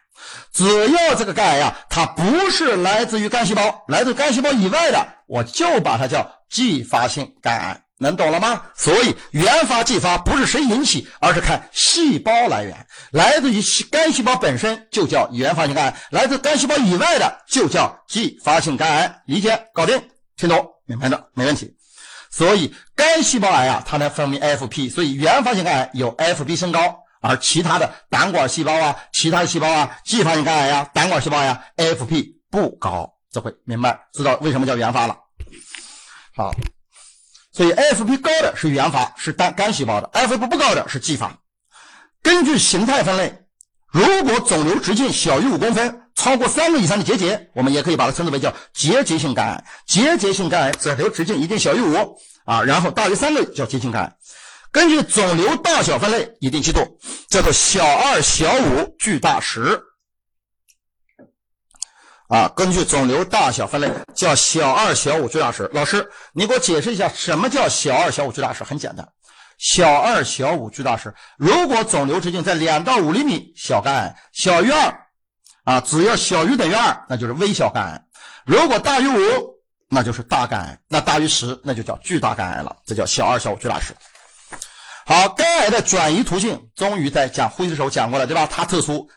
[0.53, 8.63] 只要这个肝癌呀，它不是来自于肝细胞，来自肝细胞以外的，我就把它叫继发性肝癌，能懂了吗？
[8.75, 13.61] 所以原发继发不是谁引起，而是看细胞来源，来自于
[13.91, 19.23] 肝细胞本身就叫原发性肝癌，来自肝细胞以外的就叫继发性肝癌。
[19.27, 19.69] 理解？
[19.75, 20.01] 搞定？
[20.37, 20.67] 听懂？
[20.87, 21.29] 明白的？
[21.35, 21.75] 没问题。
[22.31, 27.06] 所以肝细胞癌啊，它能分为 FP，所以原发性肝癌有 FP 升高。
[27.21, 35.17] 而其他的胆管细胞啊，其他的细胞啊，继发性肝癌呀，胆管细胞呀，AFP 不高，这回明白知道为什么叫原发了。
[36.35, 36.55] 好，
[37.53, 41.39] 所以 AFP 高的是原发，是肝肝细胞的；FP 不高的是继发。
[42.23, 43.33] 根据形态分类，
[43.91, 49.65] 如果肿瘤直径小于五公分，超过三个以上的结节，我们也可以把它称之为叫结节性肝癌。
[49.87, 54.13] 结节性肝癌肿瘤直径一定小于五啊，然后大于三个叫结节性肝癌。
[54.77, 56.99] 根据肿瘤大小分类，一定记住，
[57.31, 59.83] 叫做小二、小五、巨大十。
[62.29, 65.63] 啊，根据肿瘤大小分类，叫小二、小五、巨大十。
[65.73, 68.65] 老师，你给我解释一下，什么叫小二、小五、巨大十？
[68.65, 69.09] 很简单，
[69.57, 71.15] 小二、小五、巨大十。
[71.39, 75.07] 如果肿瘤直径在两到五厘米，小肝癌；小于二，
[75.65, 77.99] 啊，只要小于等于二，那就是微小肝癌；
[78.45, 79.55] 如果大于五，
[79.89, 82.77] 那就是大肝癌；那大于十，那就叫巨大肝癌了。
[82.85, 83.95] 这叫小二、小五、巨大十。
[85.09, 88.45] 好，肝癌的转移途径，终于在讲灰的时候讲过了，对吧？
[88.51, 89.09] 它特殊，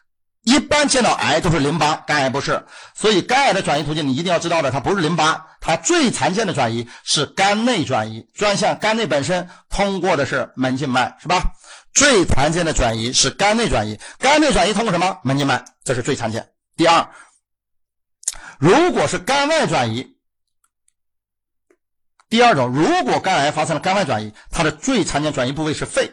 [0.44, 2.64] 一般见到癌都是淋巴，肝癌不是。
[2.94, 11.42] 所以肝癌的转移途径你一定要知道的，它不是淋巴，它最常见的转移是肝内转移，专向肝内本身通过的是门静脉，是吧？
[11.92, 15.18] 最常见的转移是肝内转移，肝内转移通过什么？
[15.24, 16.48] 门静脉，这是最常见。
[16.78, 17.10] 第二，
[18.60, 20.19] 如果是肝外转移。
[22.30, 26.12] 第二种，如果肝癌发生了肝外转移，它的最常见转移部位是肺，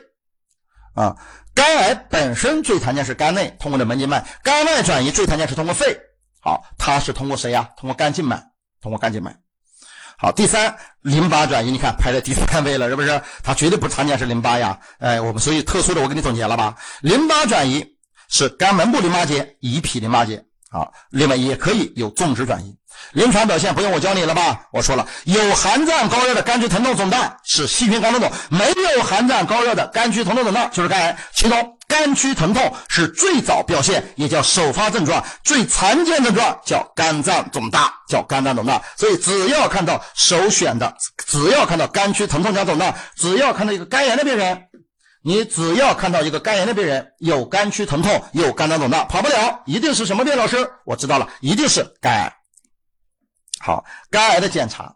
[0.94, 1.16] 啊。
[1.54, 5.98] 肝癌本身最常见是肝内通过的门静脉，肝外转移最常见是通过肺。
[6.40, 7.68] 好，它是通过谁呀？
[7.78, 8.42] 通过肝静脉，
[8.82, 9.34] 通过肝静脉。
[10.18, 13.20] 好，第三，淋巴转移，你看排在第三位了，是不是？
[13.42, 14.78] 它绝对不常见是淋巴呀。
[14.98, 16.76] 哎，我们所以特殊的，我给你总结了吧？
[17.00, 17.84] 淋巴转移
[18.28, 20.45] 是肝门部淋巴结、乙脾淋巴结。
[20.70, 22.76] 好，另外也可以有种植转移。
[23.12, 24.62] 临床表现不用我教你了吧？
[24.72, 31.16] 我说了，有寒战高热的肝区疼痛肿大是细菌肝肿肿，没有寒战高热的肝区疼痛肿大就是肝癌。
[31.34, 38.82] 其中肝区疼痛是最早表现，也叫首发症状，最常见症状叫肝脏肿大，叫肝脏肿大。
[38.96, 40.92] 所以只要看到首选的，
[41.26, 44.65] 只要看到肝区疼痛加肿大，只要看到一个肝炎的病人，
[45.26, 50.36] 你只要看到一个肝炎的病人有肝区疼痛，有肝脏肿大，跑不了，一定是什么病？
[50.36, 52.32] 老师，我知道了，一定是肝癌。
[53.58, 54.94] 好，肝癌的检查，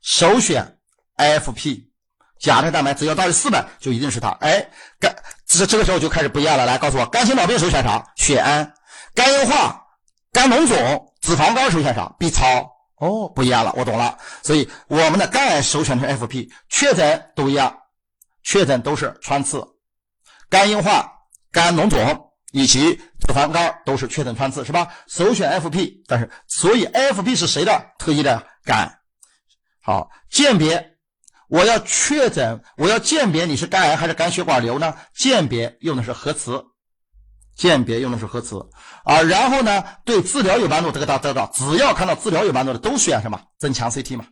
[0.00, 0.78] 首选
[1.18, 1.84] FP，
[2.40, 4.30] 甲胎蛋白只要大于四百，就一定是它。
[4.40, 4.66] 哎，
[4.98, 5.14] 肝
[5.46, 6.64] 这这个时候就开始不一样了。
[6.64, 8.02] 来，告诉我，肝心脑病首选啥？
[8.16, 8.72] 血氨。
[9.14, 9.78] 肝硬化、
[10.32, 12.46] 肝脓肿、脂肪肝首选啥？B 超。
[12.96, 14.16] 哦，不一样了，我懂了。
[14.42, 17.76] 所以我们的肝癌首选是 FP，确诊都一样，
[18.50, 19.64] 确诊都是穿刺。
[20.48, 21.08] 肝硬化、
[21.52, 22.26] 肝脓肿。
[22.52, 24.88] 以及脂肪肝都是确诊穿刺是吧？
[25.06, 28.92] 首选 FP，但是所以 FP 是谁的特异的肝？
[29.80, 30.96] 好，鉴别
[31.46, 34.96] 我要确诊，我要鉴别你是肝癌还是肝血管瘤呢？
[35.14, 36.60] 鉴别用的是核磁，
[37.54, 38.68] 鉴别用的是核磁
[39.04, 39.22] 啊。
[39.22, 43.40] 然后呢，对治疗有帮助，这个大家知道，只要看到治疗有帮助的都选什么？
[43.60, 44.26] 增强 CT 嘛。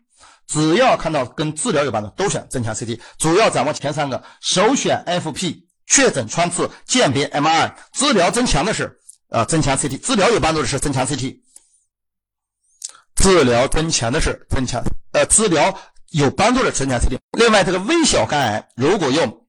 [0.48, 5.68] 只要看到跟治疗有帮助都选增强 CT，主要掌握前三个，首选 FP。
[5.90, 11.40] 确诊穿刺鉴别 MRI 治疗增强的是呃增强 CT 治疗有帮助的是增强 CT
[13.16, 15.74] 治疗增强的是增强呃治疗
[16.10, 19.46] 有帮助的增强 CT 另外这个微小肝癌如果用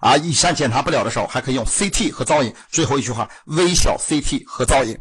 [0.00, 2.52] 啊以上检查不了的时候还可以用 CT 和造影。
[2.68, 4.98] 最后一句话微小 CT 和造影。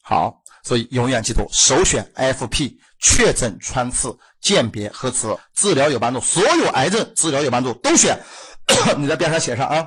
[0.00, 8.18] 好所以永远记住首选 FP 确诊穿刺鉴别核磁治疗有帮助所有癌症治疗有帮助都选。
[8.98, 9.86] 你在边上写上啊，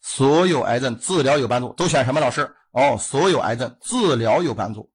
[0.00, 2.50] 所有癌症治疗有帮助，都选什么老师？
[2.72, 4.90] 哦，所有癌症治疗有帮助。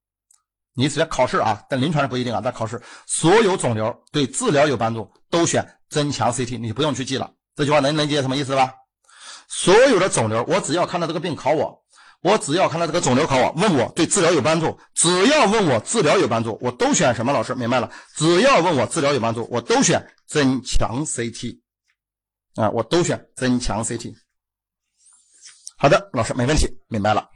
[0.73, 2.41] 你直接考试啊，但临床上不一定啊。
[2.43, 7.31] 但考试，所有肿瘤对治疗有帮助，都选增强 CT，你不用去记了。
[7.55, 8.73] 这句话能能理解什么意思吧？
[9.47, 11.83] 所有的肿瘤，我只要看到这个病考我，
[12.21, 17.55] 我只要看到这个肿瘤考我，问我对治疗有帮助，只要问我治疗有帮助，我都选什么老师？
[17.55, 17.89] 明白了？
[18.15, 21.61] 只要问我治疗有帮助，我都选增强 CT。
[22.55, 24.13] 啊，我都选增强 CT。
[25.77, 27.29] 好的，老师没问题，明白了。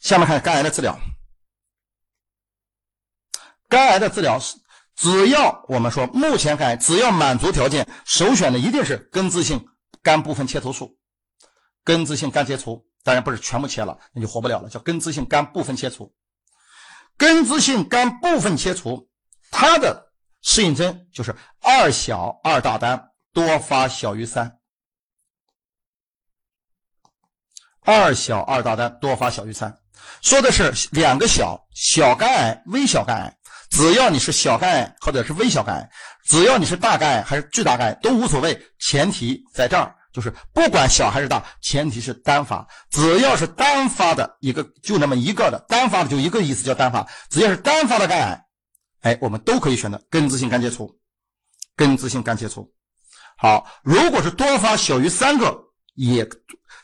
[0.00, 0.98] 下面看肝癌的治疗。
[3.68, 4.56] 肝癌的治疗是，
[4.96, 9.64] 只要我们说目前肝癌只要满足条件，首选的一定是根治性
[10.02, 10.98] 肝部分切除术。
[11.84, 16.14] 根治性肝切除，当然不是全部切了，那就活不了了，叫根治性肝部分切除。
[17.16, 19.08] 根治性肝部分切除，
[19.50, 23.08] 它的适应症就是二小二大单。
[23.34, 24.58] 多发小于三，
[27.80, 29.74] 二小二大单多发小于三，
[30.20, 33.38] 说的是两个小小肝癌、微小肝癌，
[33.70, 35.90] 只要你是小肝癌或者是微小肝癌，
[36.26, 48.44] 只要你是大肝癌还是巨大肝癌都无所谓，前提在这儿就是不管小还是大，前提是单发，只要是单发的一个就那么一个的单发的就一个意思叫单发，只要是单发的肝癌，
[49.00, 50.94] 哎，我们都可以选择根治性肝切除，
[51.74, 52.70] 根治性肝切除。
[53.38, 55.58] 好，如果是多发小于三个，
[55.94, 56.28] 也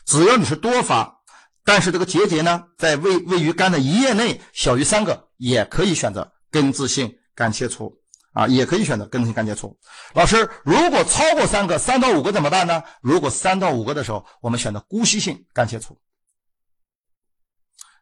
[0.07, 1.20] 只要你是多发，
[1.64, 7.95] 但是这个结节呢，在位位于肝的一页内小于三个，也可以选择根治性肝切除
[8.39, 9.76] 啊，也可以选择根治性肝切除。
[10.14, 12.80] 老师，如果超过三个，三到五个怎么办呢？
[13.01, 15.99] 如果三到五个的时候，我们选择姑息性肝切除。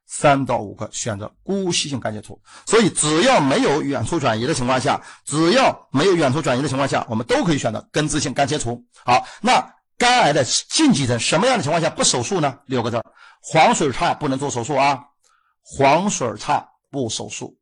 [0.05, 8.85] 三到五个选择姑息性肝切除，所以只要没有远处转移的情况下，只要没有远处转移的情况下，我们都可以选择根治性肝切除。
[9.07, 12.59] 好，那肝癌的禁忌症什么样的情况下不手术呢？
[12.67, 13.03] 六个字
[13.41, 15.03] 黄水差不能做手术啊，
[15.63, 17.57] 黄水差不手术。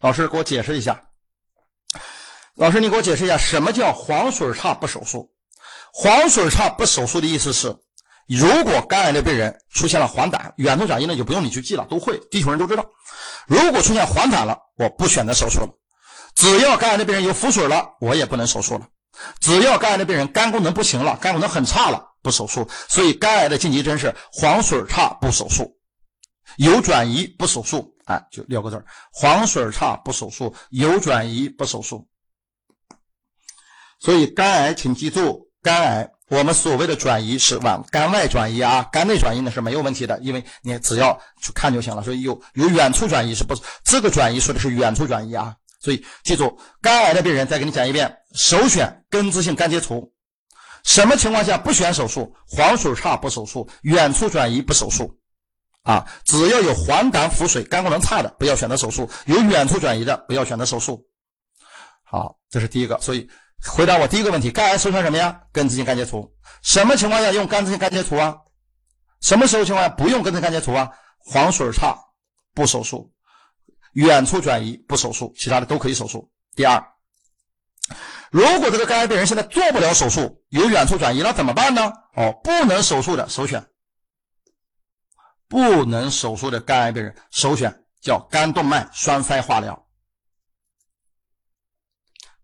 [0.00, 1.02] 老师给我解释一下，
[2.54, 5.30] 老师你给我解释一下什么叫黄水差不手术？
[5.92, 7.76] 黄水差不手术的意思是。
[8.26, 12.86] 如果肝癌的病人出现了黄疸，远处转移呢就不用你去记了，都会，地球人都知道。
[13.46, 15.68] 如果出现黄疸了，我不选择手术了。
[16.34, 18.86] 只要肝癌的病人有腹水了，我也不能手术了。
[19.40, 22.66] 只要肝癌的病人肝功能不行了，肝功能很差了，不手术。
[22.88, 25.76] 所以肝癌的禁忌症是黄水差不手术，
[26.56, 27.96] 有转移不手术。
[28.10, 32.08] 啊，就六个字黄水差不手术，有转移不手术。
[34.00, 42.02] 所以肝癌，请记住，肝癌我们所谓的转移是往肝外转移啊，肝内转移呢是没有问题的，因为你只要去看就行了。
[42.02, 43.54] 所以有有远处转移是不？
[43.84, 45.54] 这个转移说的是远处转移啊。
[45.78, 50.12] 所以记住，肝癌的病人再给你讲一遍，首选根治性肝切除。
[50.82, 52.34] 什么情况下不选手术？
[52.48, 55.16] 黄水差不手术，远处转移不手术。
[55.82, 61.06] 啊，只要有黄疸、腹水、肝功能差的，不要选择手术；有远处转移的，不要选择手术。
[62.04, 62.98] 好，这是第一个。
[63.00, 63.28] 所以
[63.66, 65.40] 回答我第一个问题：肝癌首选什么呀？
[65.52, 66.30] 根治性肝切除。
[66.62, 68.36] 什么情况下用根治性肝切除啊？
[69.20, 70.90] 什么时候情况下不用根治性肝切除啊？
[71.18, 71.96] 黄水差
[72.54, 73.10] 不手术，
[73.92, 76.30] 远处转移不手术，其他的都可以手术。
[76.54, 76.82] 第二，
[78.30, 81.92] 如果这个肝癌病人现在做不了手术，有远处转移了怎么办呢？
[82.16, 83.64] 哦，不能手术的首选。
[85.50, 89.88] 不能手术的肝癌病人，首选叫肝动脉栓塞化疗。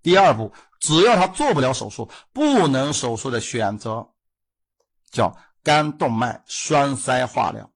[0.02, 4.12] 第二步，只要他做不了手术，不能手术的选择
[5.12, 7.72] 叫肝动脉栓塞化疗，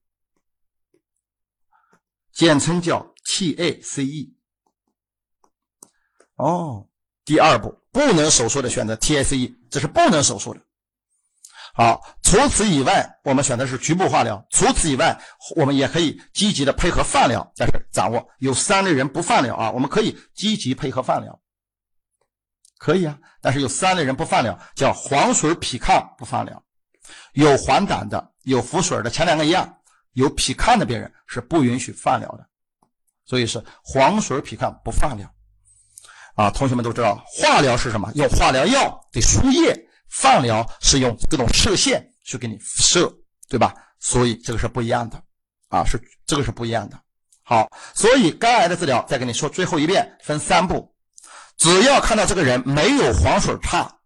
[2.33, 4.35] 简称叫 TACE。
[6.35, 6.89] 哦，
[7.25, 10.61] 第二步，不能手术的选择 TACE，这是不能手术的。
[11.73, 14.45] 好，除此以外，我们选的是局部化疗。
[14.51, 15.19] 除此以外，
[15.57, 17.49] 我们也可以积极的配合放疗。
[17.57, 21.41] 但是掌握有三类人不放疗啊，我们可以积极配合放疗，
[22.77, 23.17] 可以啊。
[23.41, 26.63] 但是有三类人不放疗，叫黄水脾亢不放疗，
[27.35, 29.77] 有黄疸的，有腹水的，前两个一样，
[30.15, 32.47] 有脾亢的病人是不允许放疗的。
[33.25, 35.33] 所以是黄水脾亢不放疗
[36.35, 36.51] 啊。
[36.51, 38.11] 同学们都知道，化疗是什么？
[38.17, 39.87] 用化疗药得输液。
[40.11, 43.13] 放疗是用各种射线去给你射，
[43.49, 43.73] 对吧？
[43.99, 45.23] 所以这个是不一样的
[45.69, 46.99] 啊，是这个是不一样的。
[47.43, 50.95] 好，所以肝癌的治疗再跟你说最后一遍，分三步。
[51.57, 53.97] 只要看到这个人没有黄水差，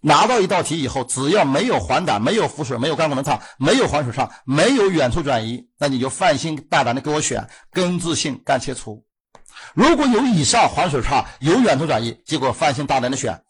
[0.00, 9.02] 拿到一道题以后，只要没有黄疸、没有腹水、没有肝功能差、没有黄水差、没有远处转移，那你就放心大胆的给我选根治性肝切除。
[9.74, 13.40] 如果有以上黄水差、有远处转移，结果放心大胆的选。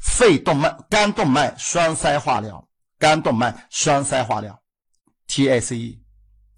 [0.00, 2.66] 肺动脉、肝动脉栓塞化疗，
[2.98, 4.58] 肝动脉栓塞化疗
[5.28, 5.98] ，TACE。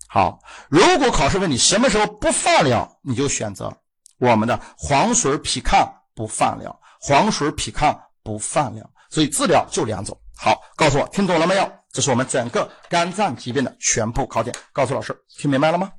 [0.09, 0.39] 好，
[0.69, 3.73] 如果考试问你什么时候不放疗，你就选择
[4.19, 8.89] 我们的黄水脾抗不放疗，黄水脾抗不放疗。
[9.11, 10.19] 所以治疗就两种。
[10.37, 11.73] 好，告诉我听懂了没有？
[11.93, 14.55] 这是我们整个肝脏疾病的全部考点。
[14.73, 15.93] 告诉老师，听明白了吗？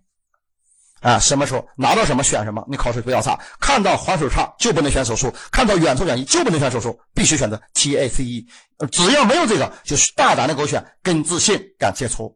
[1.03, 3.37] 啊，什么时候拿到什么选什么，你考试不要差。
[3.59, 8.47] 看到黄水差就不能选手术，看到远处转移就不能选手术，必须选择 TACE。
[8.89, 12.35] 只要没有这个，就是大胆的给我选根治性肝切除。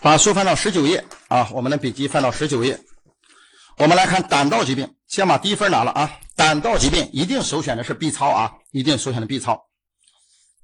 [0.00, 2.78] 把书翻到十九页啊，我们的笔记翻到十九页，
[3.76, 6.10] 我们来看胆道疾病，先把低分拿了啊。
[6.36, 9.66] 胆道疾病一定首选的是 B 超啊，一定首选的 B 超。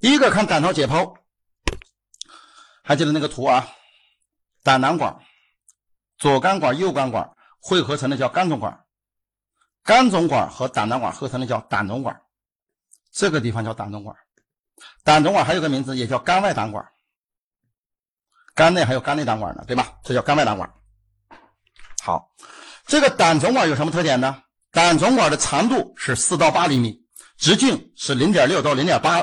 [0.01, 1.13] 第一个看胆道解剖，
[2.85, 3.67] 还记得那个图啊，
[4.63, 5.17] 胆囊管。
[6.25, 8.87] 左肝管、右肝管汇合成的叫肝总管，
[9.83, 12.19] 肝总管和胆囊管合成的叫胆总管，
[13.13, 14.17] 这个地方叫胆总管。
[15.03, 16.83] 胆总管还有个名字，也叫肝外胆管。
[18.55, 19.99] 肝内还有肝内胆管呢，对吧？
[20.03, 20.73] 这叫肝外胆管。
[22.03, 22.33] 好，
[22.87, 24.43] 这个胆总管有什么特点呢？
[24.73, 26.99] 胆总管的长度是四到八厘米，
[27.37, 29.23] 直径是零点六到零点八，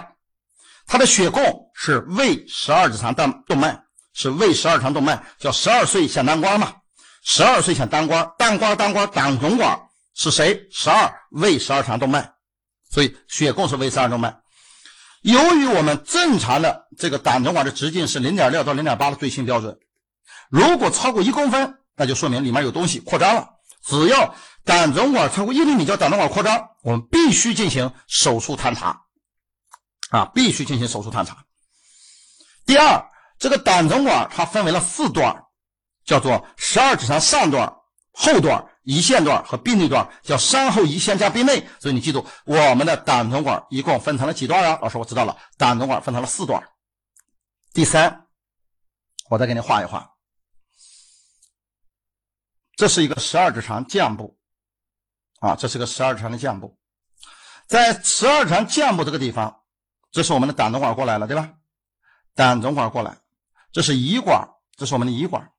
[0.86, 1.42] 它的血供
[1.74, 3.84] 是胃十二指肠动动脉，
[4.14, 6.76] 是胃十二肠动脉，叫十二岁小南瓜嘛。
[7.24, 9.80] 十二岁想当官，当官当官，胆总管
[10.14, 10.68] 是谁？
[10.72, 12.34] 十二胃十二肠动脉，
[12.90, 14.36] 所以血供是胃十二动脉。
[15.22, 19.78] 由于我们正常的这个胆总管的直径是零点六到零点八的最新标准，
[20.50, 23.48] 如果超过一公分，那就说明里面有东西扩张了。
[23.84, 24.34] 只要
[24.66, 29.00] 胆总管超过一厘米，叫胆总管扩张，我们必须进行手术探查，
[30.10, 31.46] 啊，必须进行手术探查。
[32.66, 33.06] 第二，
[33.38, 35.44] 这个胆总管它分为了四段。
[36.12, 37.74] 叫做十二指肠上段、
[38.12, 41.66] 后段、胰腺段和壁内段，叫上后胰腺加壁内。
[41.80, 44.78] 所以你记住，我们的胆总管一共分成了几段啊？
[44.82, 46.62] 老师，我知道了，胆总管分成了四段。
[47.72, 48.28] 第三，
[49.30, 50.12] 我再给你画一画，
[52.76, 54.38] 这是一个十二指肠降部
[55.40, 56.78] 啊，这是个十二指肠的降部，
[57.68, 59.62] 在十二指肠降部这个地方，
[60.12, 61.54] 这是我们的胆总管过来了，对吧？
[62.36, 63.18] 胆总管过来，
[63.72, 64.46] 这是胰管，
[64.76, 65.50] 这是我们的胰管。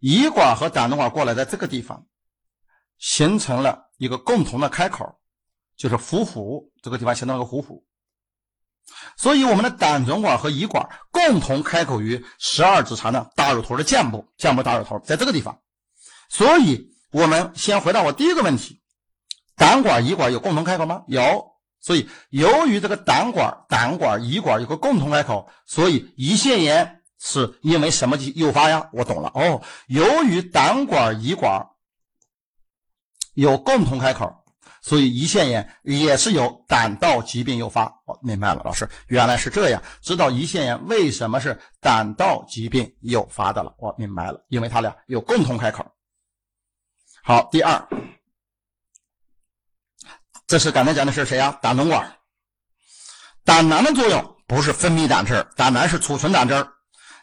[0.00, 2.06] 胰管和胆总管过来，在这个地方
[2.98, 5.18] 形成了一个共同的开口，
[5.76, 7.84] 就是虎虎这个地方形成了个虎虎，
[9.16, 15.60] 所以我们的胆总管和胰管共同开口于十二指肠的大乳头的降部，降部大乳头在这个地方。
[16.28, 18.80] 所以，我们先回答我第一个问题：
[19.56, 21.04] 胆管、胰管有共同开口吗？
[21.06, 28.88] 有，所以由于这个胆管、胆管、胰管有个共同开口，所以胰腺炎是因为什么诱发呀？
[28.92, 31.66] 我懂了哦，由于胆管、胰管
[33.34, 34.34] 有共同开口。
[34.80, 37.84] 所以胰腺炎也是由胆道疾病诱发。
[38.06, 43.74] 哦，明白了，老师原来是这样，知道胰腺炎为什么是胆道疾病诱发的了。
[43.78, 45.84] 我明白了，因为它俩有共同开口。
[47.22, 47.86] 好，第二，
[50.46, 51.58] 这是刚才讲的是谁呀？
[51.60, 52.16] 胆总管。
[53.44, 56.72] 胆囊的作用不是分泌胆汁胆囊是储存胆汁儿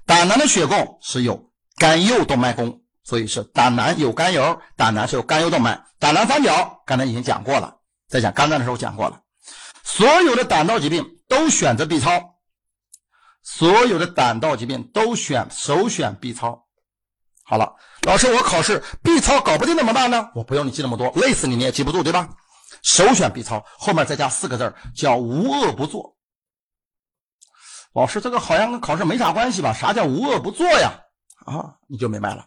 [0.05, 2.81] 胆囊的血供是有肝右动脉供。
[3.07, 7.77] 所以是胆囊有肝油，胆囊是有肝右动脉，胆囊三角刚才已经讲过了，
[8.09, 9.21] 在讲肝脏的时候讲过了。
[9.83, 12.09] 所有的胆道疾病都选择 B 超，
[13.43, 16.65] 所有的胆道疾病都选首选 B 超。
[17.43, 17.75] 好了，
[18.07, 20.31] 老师，我考试 B 超搞不定怎么办呢？
[20.33, 22.27] 我不用你记那么多，累死你你也记不住，对吧？
[22.81, 26.14] 首选 B 超，后面再加四个字叫无恶不作。
[27.95, 29.71] 老师，这个好像跟考试没啥关系吧？
[29.71, 30.91] 啥叫无恶不作呀？
[31.45, 32.45] 啊，你就明白了。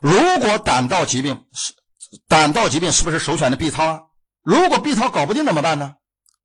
[0.00, 1.72] 如果胆道疾病是
[2.26, 4.02] 胆道疾病，是不是首选的 B 超啊？
[4.42, 5.94] 如果 B 超搞不定怎么办呢？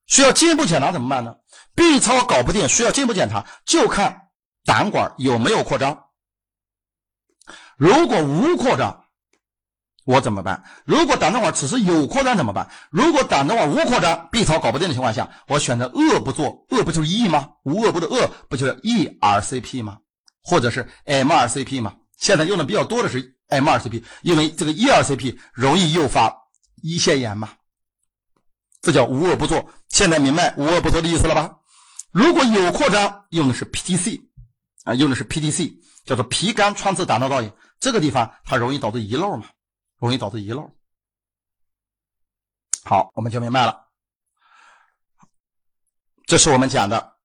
[0.05, 1.36] 需要进一步检查怎么办呢
[1.74, 4.30] ？B 超搞不定，需要进一步检查，就看
[4.64, 6.05] 胆管有没有扩张。
[7.76, 9.07] 如果无扩张，
[10.08, 10.64] 我怎么办？
[10.86, 12.68] 如果胆道管只是有扩张怎么办？
[12.89, 17.49] 如果胆道管无扩张，B 超搞不定的情况下，我选择恶不做，恶不就是 E 吗？
[17.64, 19.99] 无恶不的恶不就是 ERCP 吗？
[20.41, 21.93] 或者是 MRCP 吗？
[22.18, 23.36] 现在用的比较多的是。
[23.49, 26.36] M2CP，因为这个 ERCP 容易诱发
[26.84, 27.51] 胰腺炎嘛，
[28.82, 29.72] 这叫无恶不作。
[29.88, 31.55] 现在明白无恶不作的意思了吧？
[32.12, 34.20] 如果有扩张，用的是 PTC
[34.84, 37.49] 啊，用的是 PTC，叫做皮肝穿刺胆道造影，
[37.80, 39.45] 这个地方它容易导致遗漏嘛，
[39.98, 40.70] 容易导致遗漏。
[42.84, 43.88] 好，我们就明白了。
[46.26, 47.18] 这是我们讲的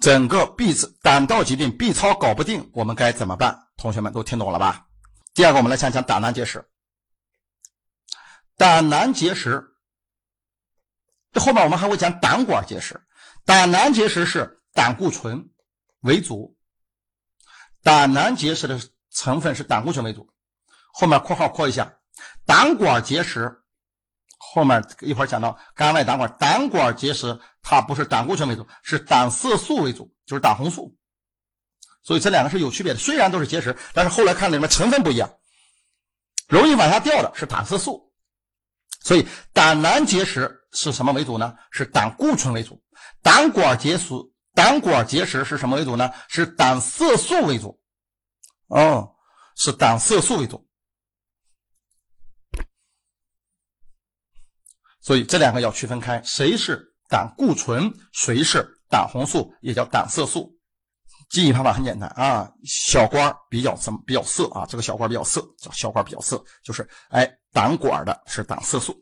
[0.00, 3.68] 整个 B 字胆道疾病 B 超搞不定，我们该怎么办？
[3.76, 4.88] 同学们都听懂了吧？
[5.34, 6.68] 第二个，我们来讲讲胆囊结石。
[8.56, 9.76] 胆囊结石，
[11.32, 13.00] 这后面我们还会讲胆管结石。
[13.44, 15.50] 胆囊结石是胆固醇
[16.00, 16.56] 为主，
[17.82, 20.31] 胆囊结石的成分是胆固醇为主。
[20.92, 21.92] 后面括号括一下，
[22.46, 23.50] 胆管结石，
[24.38, 30.96] 后面一会儿讲到肝外胆管，胆管结石它不是胆固醇为主，是胆色素为主，就是胆红素。
[32.02, 35.32] 所以这两个是有区别的，虽然都是结石，但是后来看里面成分不一样，
[36.48, 38.12] 容易往下掉的是胆色素。
[39.00, 41.56] 所以胆囊结石是什么为主呢？
[41.70, 42.80] 是胆固醇为主。
[43.22, 44.14] 胆管结石，
[44.54, 46.10] 胆管结石是什么为主呢？
[46.28, 47.80] 是胆色素为主。
[48.68, 49.14] 哦，
[49.56, 50.68] 是胆色素为主。
[55.02, 56.80] 所以这两个要区分开，谁是
[57.10, 60.50] 胆固醇，谁是胆红素，也叫胆色素。
[61.28, 68.94] 记忆方法很简单啊，小官比较什么比较色啊，这个小官比较色，叫小官比较色，就是哎胆管的是胆色素。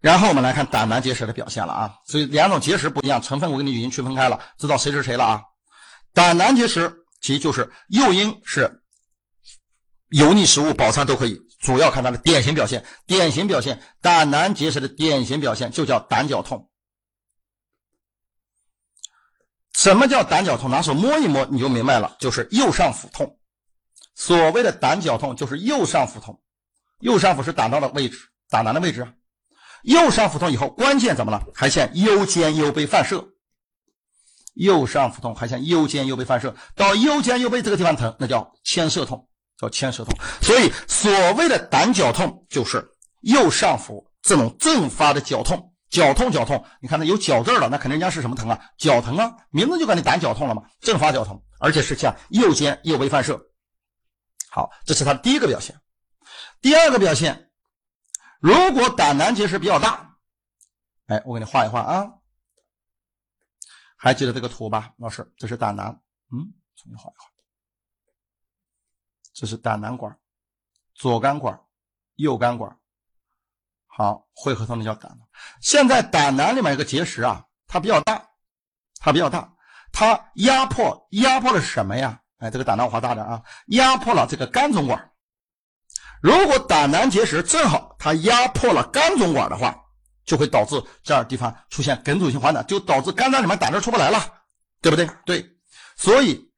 [0.00, 5.42] 然后我们来看胆囊结石的表现了啊，所以两种结石不一样，成分我给你已经区分开了，知道谁是谁了啊？
[6.12, 8.70] 胆囊结石其实就是诱因是
[10.10, 12.84] 油腻食物、饱餐都可以，主要看它的典型表现。
[13.06, 16.70] 典型表现，胆囊结石的典型表现就叫胆绞痛。
[19.74, 20.70] 什么叫胆绞痛？
[20.70, 23.38] 拿手摸一摸你就明白了，就是右上腹痛。
[24.14, 26.42] 所谓的胆绞痛就是右上腹痛，
[26.98, 28.18] 右上腹是胆道的位置，
[28.48, 29.06] 胆囊的位置。
[29.82, 31.46] 右上腹痛以后，关键怎么了？
[31.54, 33.28] 还向右肩右背反射。
[34.54, 39.28] 右上腹痛还向右肩右背反射，到右肩右背这个地方疼，那叫牵涉痛，
[39.58, 40.16] 叫牵舌痛。
[40.40, 42.88] 所以所谓的胆绞痛就是
[43.20, 45.74] 右上腹这种阵发的绞痛。
[45.90, 48.60] 绞痛，绞痛，你看它有绞字了，那肯定人家是什么疼啊？
[48.76, 53.42] 绞疼啊，名字就叫你胆绞痛了嘛，阵发绞痛，而且是向右肩右背反射。
[54.50, 55.80] 好，这是它的第一个表现。
[56.60, 57.50] 第二个表现，
[58.38, 60.14] 如果胆囊结石比较大，
[61.06, 62.06] 哎，我给你画一画啊，
[63.96, 65.32] 还记得这个图吧，老师？
[65.38, 65.86] 这是胆囊，
[66.30, 67.37] 嗯，重新画一画。
[69.38, 70.18] 这是胆囊管，
[70.96, 71.56] 左肝管，
[72.16, 72.76] 右肝管。
[73.86, 75.28] 好，汇合成的叫胆囊。
[75.60, 78.20] 现在胆囊里面有个结石啊，它比较大，
[78.98, 79.48] 它比较大，
[79.92, 82.20] 它压迫压迫的是什么呀？
[82.38, 85.12] 哎，这个胆囊画大点啊，压迫了这个肝总管。
[86.20, 89.80] 如果胆囊结石正好它压迫了肝总管的话，
[90.24, 94.18] 就会导致这儿地方出现梗阻性黄疸，就导致肝脏里面胆汁出不来了，
[94.82, 95.08] 对不对？
[95.24, 95.48] 对。
[95.96, 96.52] 所以，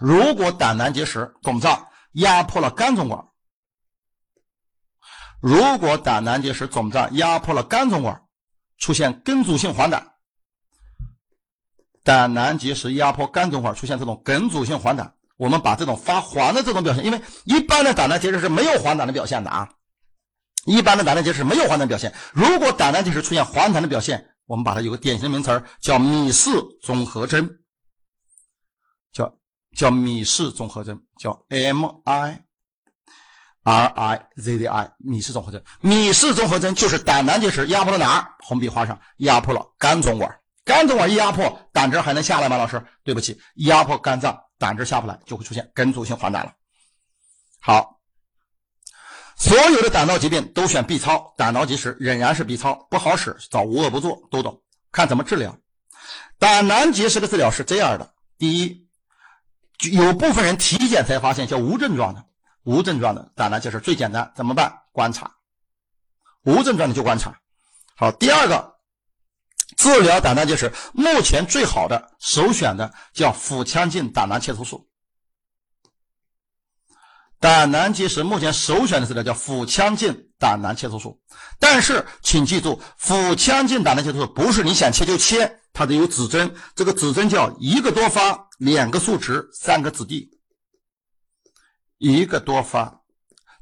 [0.00, 1.86] 如果胆囊结石肿胀
[2.18, 3.24] 压迫了肝总管。
[5.40, 8.22] 如果胆囊结石肿胀压迫了肝总管，
[8.76, 10.02] 出现梗阻性黄疸，
[12.02, 19.68] 胆囊结石压迫肝总管出现这种梗阻性黄疸，我们把这种发黄的这种表现，因为一般的胆囊结石是没有黄疸的表现的啊，
[20.66, 22.12] 一般的胆囊结石没有黄疸表现。
[22.32, 26.50] 如果胆囊结石出现黄疸的表现，我们把它有个典型的名词叫米氏
[26.82, 27.48] 综合征，
[29.12, 29.37] 叫
[29.76, 32.42] 叫米氏综合征，叫 M I。
[33.64, 38.34] R I Z D I 米氏综合征，米氏综合征就是胆囊结石压迫了哪儿？
[38.40, 40.40] 红笔画上，压迫了肝总管。
[40.64, 42.56] 肝总管一压迫，胆汁还能下来吗？
[42.56, 46.54] 老师，对不起，压迫肝脏，胆汁下不来，就会出现梗阻性黄疸了。
[47.60, 48.00] 好，
[49.36, 54.62] 所有的胆道疾病都选 B 超，胆道结石仍然是 B 超，不好使，找无恶不作，都懂。
[54.92, 55.54] 看怎么治疗。
[56.38, 58.87] 胆囊结石的治疗是这样的：第一，
[59.92, 62.24] 有部分人体检才发现叫无症状的。
[62.64, 64.82] 无症状的胆囊结石最简单，怎么办？
[64.92, 65.30] 观察。
[66.42, 67.38] 无症状的就观察。
[67.96, 68.74] 好，第二个
[69.76, 74.88] 治疗胆囊结石，目前最好的首选的叫腹腔镜胆囊切除术。
[77.40, 81.20] 胆囊结石目前首选的治疗叫腹腔镜胆囊切除术，
[81.60, 90.30] 但是请记住，腹腔镜胆囊切除术不是你想切就切，它得有指针，这个指针叫一个多发，两个数值，三个子弟。
[91.98, 93.00] 一个多发，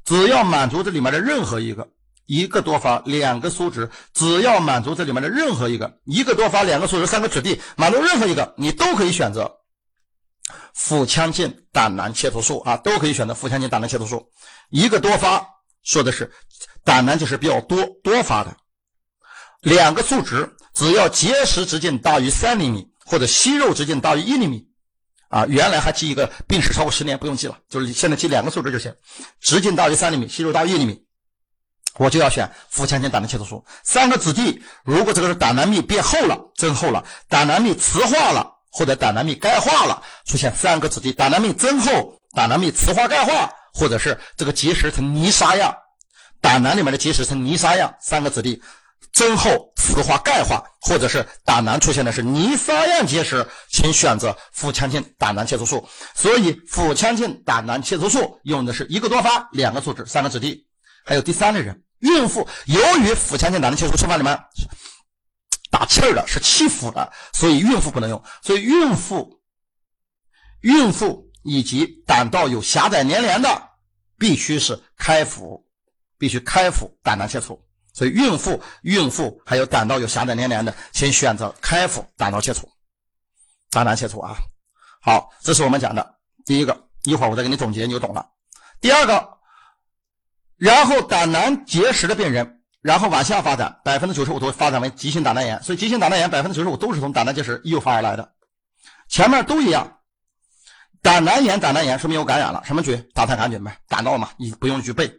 [0.05, 1.83] 只要满足这里面的任何一个；
[2.27, 9.51] 一个多发，两个数值，只要满足这里面的任何一个；一个多发，两个数值，三个子弟，满足任何一个，你都可以选择
[10.73, 14.29] 腹腔镜胆囊切除术啊，都可以选择腹腔镜胆囊切除术。
[14.69, 15.45] 一个多发
[15.83, 16.31] 说的是
[16.83, 18.55] 胆囊就是比较多多发的，
[19.61, 24.65] 两个数值，只要结石直径大于三厘米或者息肉直径大于一厘米。
[25.29, 28.95] 啊，原来还记一个病史超过十年不用记了，就是现在记两个数值就行。
[29.41, 31.03] 直径大于三厘米，息肉大于一厘米，
[31.97, 33.65] 我就要选腹腔镜胆囊切除术。
[33.83, 45.75] 三个子弟，如果这个是胆囊壁变厚了、增厚了，胆囊壁磁化了或者胆囊壁钙化了，出现三个子弟：胆囊壁增厚、胆囊壁磁化钙化，或者是这个结石呈泥沙样，
[46.39, 48.61] 胆囊里面的结石呈泥沙样，三个子弟。
[49.13, 55.87] 增厚、磁化、钙化，或者是胆囊出现的是泥沙样结石，请选择腹腔镜胆囊切除术。
[56.13, 60.67] 所以，腹腔镜胆囊切除术用的是一个多发、两个数值、三个子弟。
[61.03, 64.39] 还有第三类人，孕妇，由于腹腔镜胆囊切除术里面
[65.77, 68.19] 打气儿的是气腹的，所以孕妇不能用。
[68.41, 69.39] 所以，孕妇、
[70.61, 73.69] 孕妇以及胆道有狭窄粘连的，
[74.17, 75.63] 必须是开腹，
[76.17, 77.63] 必须开腹胆囊切除。
[77.93, 82.67] 所以，孕妇、孕妇还有胆道有狭窄粘连的，请选择开腹胆道切除，
[83.69, 84.35] 胆囊切除啊。
[84.99, 88.27] 好，这是我们讲的第一个，一会儿我再给你总结，你就懂了。
[88.81, 89.37] 第二个，
[90.55, 95.61] 然后胆囊结石的病人，然后往下发展，百分之九十五都会发展为急性胆囊炎。
[95.63, 98.31] 所以，急性胆囊炎百分之九十五都是从胆囊结石诱发而来的，
[99.09, 99.99] 前面都一样。
[101.01, 103.07] 胆囊炎、胆囊炎说明有感染了，什么菌？
[103.13, 105.11] 大肠杆菌呗，胆道嘛，你不用去背。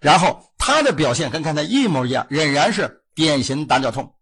[0.00, 4.14] 然后它的表现跟刚才一模一样，仍然是典型胆绞痛。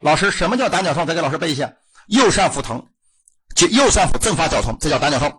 [0.00, 1.06] 老师，什么叫胆绞痛？
[1.06, 1.72] 再给老师背一下：
[2.06, 2.84] 右上腹疼，
[3.56, 5.32] 就右上腹阵发绞痛，这叫胆绞痛。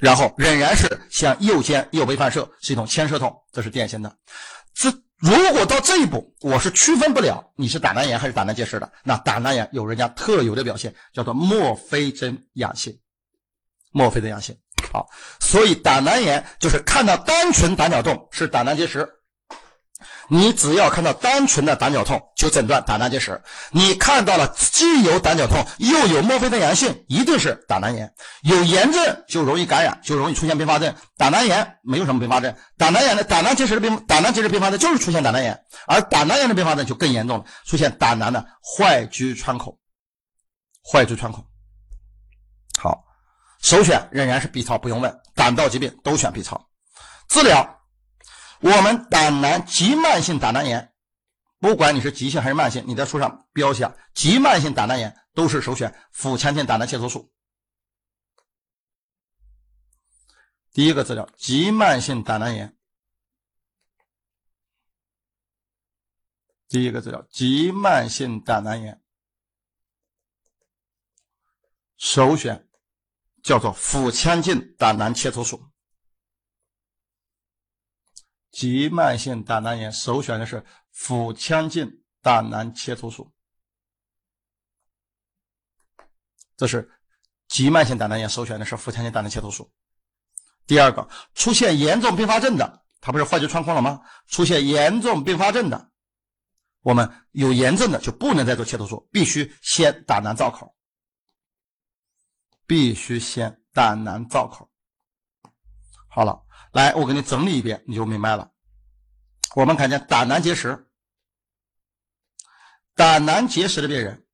[0.00, 4.16] 然后仍然是向右肩右背反射，系统牵涉痛，这是典型的。
[4.74, 8.92] 这如果到这一步，我是区分不了你是胆囊炎还是胆囊结石的。
[9.02, 12.98] 那胆囊炎有人家特有的表现，叫做墨菲针阳性，
[13.92, 14.56] 墨菲针阳性。
[14.92, 15.08] 好，
[15.40, 19.08] 所以胆囊炎就是看到单纯胆绞痛是胆囊结石。
[20.28, 23.32] 你只要看到单纯的胆绞痛，就诊断胆囊结石；
[23.70, 28.12] 你看到了既有胆绞痛又有墨菲针阳性，一定是胆囊炎。
[28.42, 30.94] 有炎症就容易感染，就容易出现并发症。
[31.16, 39.78] 胆囊炎没有什么并发症，胆囊炎的胆囊结石的并胆囊结石并发症就是出现胆囊炎，而胆囊炎的并发症就更严重了，出现胆囊的坏疽穿孔。
[40.82, 41.44] 坏疽穿孔。
[42.78, 43.04] 好，
[43.62, 46.68] 首选仍然是 B 超，不用问，胆道疾病都选 B 超。
[47.28, 47.80] 治疗。
[48.64, 50.94] 我们胆囊急慢性胆囊炎，
[51.58, 57.30] 不管你是急性还是慢性，你在书上标下急慢性胆囊炎都是首选腹腔镜胆囊切除术。
[60.72, 62.74] 第一个治疗急慢性胆囊炎，
[66.66, 68.98] 第一个治疗急慢性胆囊炎，
[71.98, 72.66] 首选
[73.42, 75.62] 叫做腹腔镜胆囊切除术。
[78.54, 83.32] 急慢性胆囊炎首选的是腹腔镜胆囊切除术，
[86.56, 86.88] 这是
[87.48, 89.72] 急慢性胆囊炎首选的是腹腔镜胆囊切除术。
[90.66, 94.00] 第二个，出现严重并发症的，它不是坏疽穿孔了吗？
[94.28, 95.90] 出现严重并发症的，
[96.82, 100.76] 我们有炎症的就不能再做切除术，必须先胆囊造口，
[102.68, 104.70] 必须先胆囊造口。
[106.08, 106.40] 好了，
[106.74, 108.50] 来，我给你整理一遍，你就明白了。
[109.54, 110.88] 我们看见胆囊结石，
[112.96, 114.26] 胆囊结石的病人，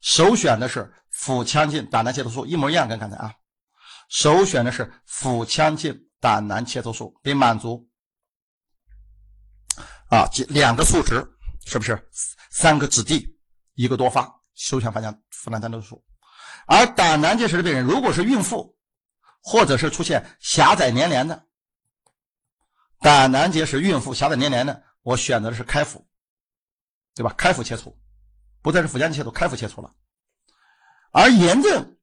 [0.00, 3.34] 首选的是腹腔镜胆囊切除术，一模一样，跟刚才啊，
[4.08, 7.84] 首选的是腹腔镜胆囊切除术，得满足。
[10.10, 11.26] 啊，两个数值
[11.66, 12.08] 是不是？
[12.50, 13.36] 三个指地，
[13.74, 16.00] 一个多发，首选方向腹囊单头术。
[16.66, 18.78] 而胆囊结石的病人，如果是孕妇，
[19.42, 21.48] 或者是出现狭窄粘连的
[23.00, 26.06] 胆囊结石，孕妇狭窄粘连的，我选择的是开腹，
[27.14, 27.34] 对吧？
[27.36, 27.98] 开腹切除，
[28.62, 29.90] 不再是腹腔切除，开腹切除了。
[31.10, 31.96] 而炎症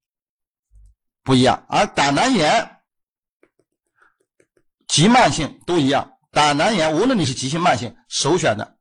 [1.23, 2.81] 不一样，而胆囊炎
[4.87, 6.17] 急慢性都一样。
[6.31, 8.77] 胆囊炎，无论你是急性慢性，首选的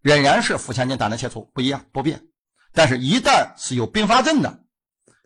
[0.00, 2.24] 仍然是腹腔镜胆囊切除，不一样不变。
[2.72, 4.64] 但是，一旦是有并发症的，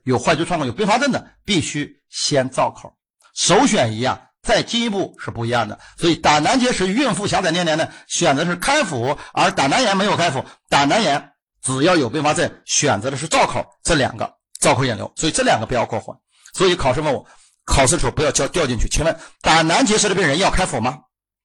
[0.04, 2.96] 有坏疽穿孔有并发症的，必须先造口。
[3.34, 5.78] 首选一样，再进一步是不一样的。
[5.96, 11.32] 所以，胆囊结石孕妇狭窄粘连的选择是开腹，而胆囊炎没有开腹，胆囊炎
[11.62, 13.64] 只要有并发症，选择的是造口。
[13.82, 16.16] 这两个造口引流，所以这两个不要过混。
[16.54, 17.24] 所以考试问我，
[17.64, 18.88] 考试的时候不要掉掉进去。
[18.88, 20.98] 请问，胆囊结石的病人要开腹吗？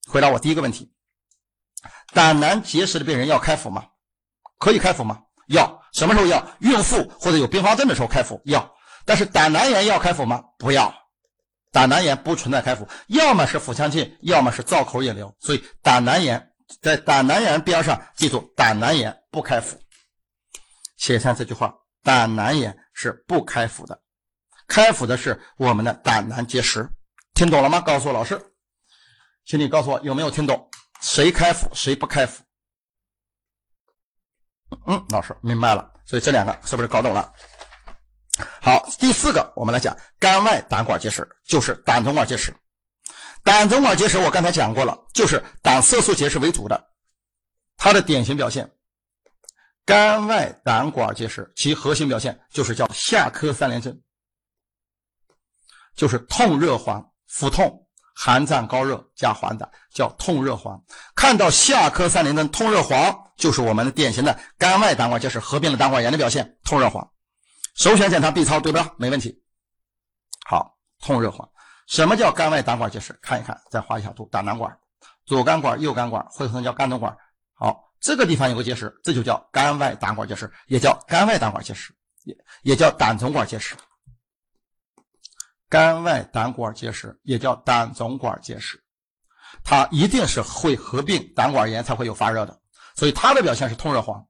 [0.10, 0.92] 回答我第一个问题：
[2.14, 3.86] 胆囊结石的病人要开腹吗？
[4.58, 5.20] 可以开腹吗？
[5.50, 5.82] 要。
[5.94, 6.46] 什么时候要？
[6.60, 8.74] 孕妇或者有并发症的时候开腹要。
[9.06, 10.44] 但是胆囊炎要开腹吗？
[10.58, 10.94] 不要。
[11.72, 15.36] 胆囊炎不存在开腹，要么是腹腔镜，要么是造口引流。
[15.40, 19.78] 所以胆囊炎在胆囊炎边上，记住胆囊炎不开腹。
[20.98, 21.74] 写下这句话：
[22.04, 24.02] 胆囊炎是不开腹的，
[24.68, 26.90] 开腹的是我们的胆囊结石。
[27.34, 27.80] 听懂了吗？
[27.82, 28.42] 告诉老师。
[29.46, 30.70] 请你告诉我有没有听懂？
[31.00, 32.44] 谁开腹，谁不开腹？
[34.88, 35.94] 嗯，老师明白了。
[36.06, 37.32] 所以这两个是不是搞懂了？
[38.68, 42.54] 好，第四个我们来讲肝外胆管结石，就是胆总管结石。
[43.42, 46.90] 胆总管结石我刚才讲过了，就是胆色素结石为主的，
[47.78, 48.70] 它的典型表现，
[49.86, 53.98] 肝外胆管结石，其核心表现就是叫下科三联症，
[55.96, 57.88] 就是痛热黄，腹痛。
[58.14, 60.84] 寒战高热加黄疸叫痛热黄，
[61.16, 66.58] 看到下科三联症痛热黄，就是我们的典型的肝外胆管结石合并了胆管炎的表现。
[66.66, 67.10] 痛热黄，
[67.78, 68.92] 首选检查 B 超对吧？
[68.98, 69.40] 没问题。
[70.48, 71.48] 好，痛热黄，
[71.86, 73.14] 什么叫肝外胆管结石？
[73.22, 74.76] 看一看，再画一下图，胆囊管，
[75.28, 77.16] 左肝管、右肝管，或者叫肝总管。
[77.54, 81.94] 好，这个地方有个结石，这就叫肝外胆管结石，也叫肝外胆管结石，
[82.24, 83.76] 也也叫胆总管结石。
[85.70, 88.84] 肝外胆管结石也叫胆总管结石，
[89.64, 92.60] 它一定是会合并胆管炎才会有发热的，
[92.96, 94.26] 所以它的表现是痛热黄。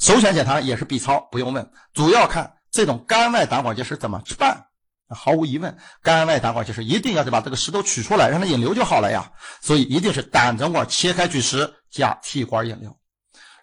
[0.00, 4.66] 首选检查也是 B 超，不用问，主要看这种肝外胆管结石怎么办。
[5.10, 9.32] 毫无疑问，肝外胆管结石一定要得把这个石头取出来，让它引流就好了呀。
[9.62, 12.94] 所以一定是胆总管切开取石加气管引流。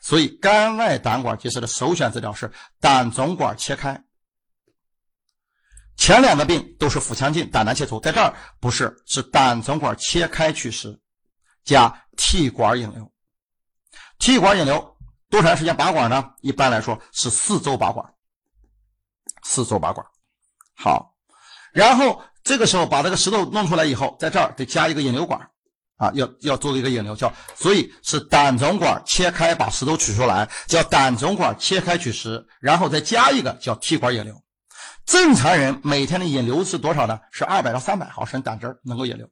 [0.01, 4.03] 所以肝外胆管结石的首选治疗是胆总管切开。
[5.97, 10.99] 前两个病都是腹腔镜胆囊切除，在这儿不是，是胆总管切开取石，
[11.63, 13.11] 加气管引流。
[14.19, 14.97] 气管引流
[15.29, 16.31] 多长时间拔管呢？
[16.41, 18.13] 一般来说是四周拔管，
[19.45, 20.05] 四周拔管。
[20.75, 21.15] 好，
[21.71, 25.39] 然后这个时候把这个石头弄出来以后，在这儿得加一个引流管
[25.97, 34.41] 啊，要要做一个引流，叫所以是胆总管切开把石头取出来，叫胆总管切开取石，然后再加一个叫 T 管引流。
[35.05, 37.19] 正常人每天的引流是多少呢？
[37.31, 39.29] 是二百到三百毫升胆汁能够引流。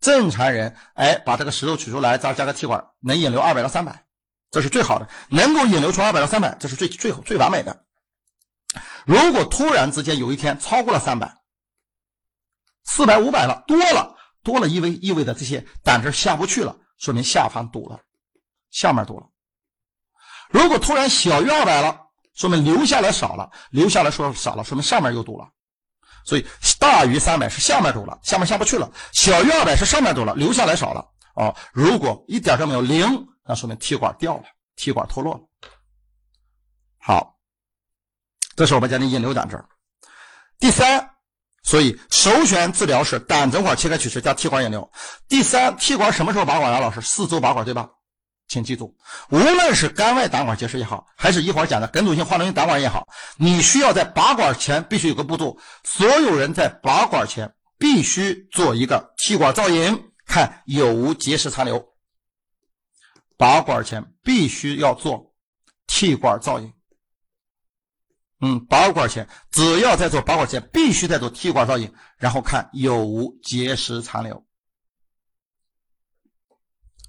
[0.00, 4.04] 正常人哎，把这个石头取出来，再加个 T 管，能引流二百到三百，
[4.50, 7.84] 这是最好的，能够引流出二百到三百，这是最最最完美的。
[9.06, 11.40] 如果突然之间有一天超过了三百、
[12.84, 18.00] 四百、五百了，多了多了，意味意味着这些胆汁下不去了，说明下方堵了，
[18.70, 19.26] 下面堵了。
[20.50, 22.06] 如果突然小于二百了。
[22.32, 25.50] 说明留下来少了，留下来说少了，说明上面又堵了。
[26.24, 26.46] 所以
[26.78, 31.06] 大于三百是下面堵了，下面下不去了；小于二百是上面堵了，留下来少了。
[31.34, 34.44] 哦，如果一点都没有零，那说明气管掉了，
[34.76, 35.40] 气管脱落了。
[36.98, 37.39] 好，
[38.56, 39.62] 这是我们讲的引流胆汁。
[40.58, 41.10] 第三，
[41.62, 44.90] 所以首选治疗是胆总管切开取石加气管引流。
[45.28, 46.80] 第三，气管什么时候拔管啊？
[46.80, 47.88] 老师，四周拔管对吧？
[48.48, 48.96] 请记住，
[49.30, 53.06] 无论是肝外胆管结石也好，还是一会儿讲的梗阻性化脓性胆管也好，
[53.36, 55.56] 你需要在拔管前必须有个步骤。
[55.84, 61.80] 所有人在拔管前必须做一个气管造影，看有无结石残留。
[63.36, 65.32] 拔管前必须要做
[65.86, 66.72] 气管造影。
[68.40, 74.44] 嗯，拔管前只要在做拔管前，必须在做气管造影，然后看有无结石残留。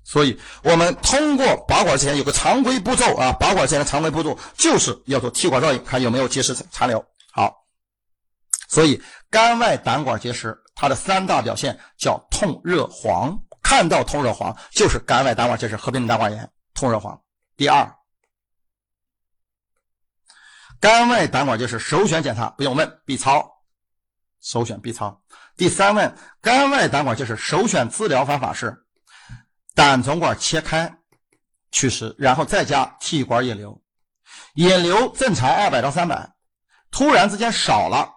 [0.03, 7.01] 所以，我们通过拔管之前有个常规步骤啊，拔管之前的常规步骤就是要做气管造影，看有没有结石残留。
[7.31, 7.65] 好，
[8.67, 17.17] 所以肝外胆管结石它的三大表现叫痛、热、黄，看到痛、热、黄就是肝外胆管结石合并胆管炎，痛、热、黄。
[17.55, 17.89] 第二，
[20.81, 23.49] 肝外胆管就是首选检查不用问，B 超，
[24.41, 25.21] 首选 B 超。
[25.55, 28.75] 第三问，肝外胆管就是首选治疗方法是。
[29.75, 30.97] 胆总管切开
[31.71, 33.81] 取石，然后再加气管引流，
[34.55, 36.33] 引流正常二百到三百，
[36.89, 38.11] 突然之间少了，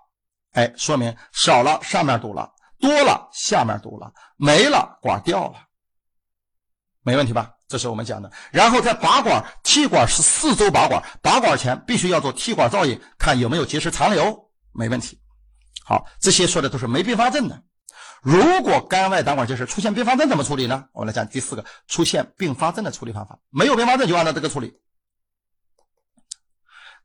[0.53, 5.69] 哎，说明少了上面堵了，多了下面堵了，没了管掉了，
[7.03, 7.54] 没问题吧？
[7.75, 8.31] 这是我们讲的。
[8.53, 15.19] 然后在拔管，气管是四周拔管，拔管前必须要做气管造影，看有没有结石残留，没问题。
[15.85, 17.61] 好，这些说的都是没并发症的。
[18.23, 20.85] 如果肝外胆管结石出现并发症怎么处理呢？
[20.93, 23.37] 我们来讲第四个出现并发症的处理方法。
[23.51, 24.73] 没有并发症就按照这个处理。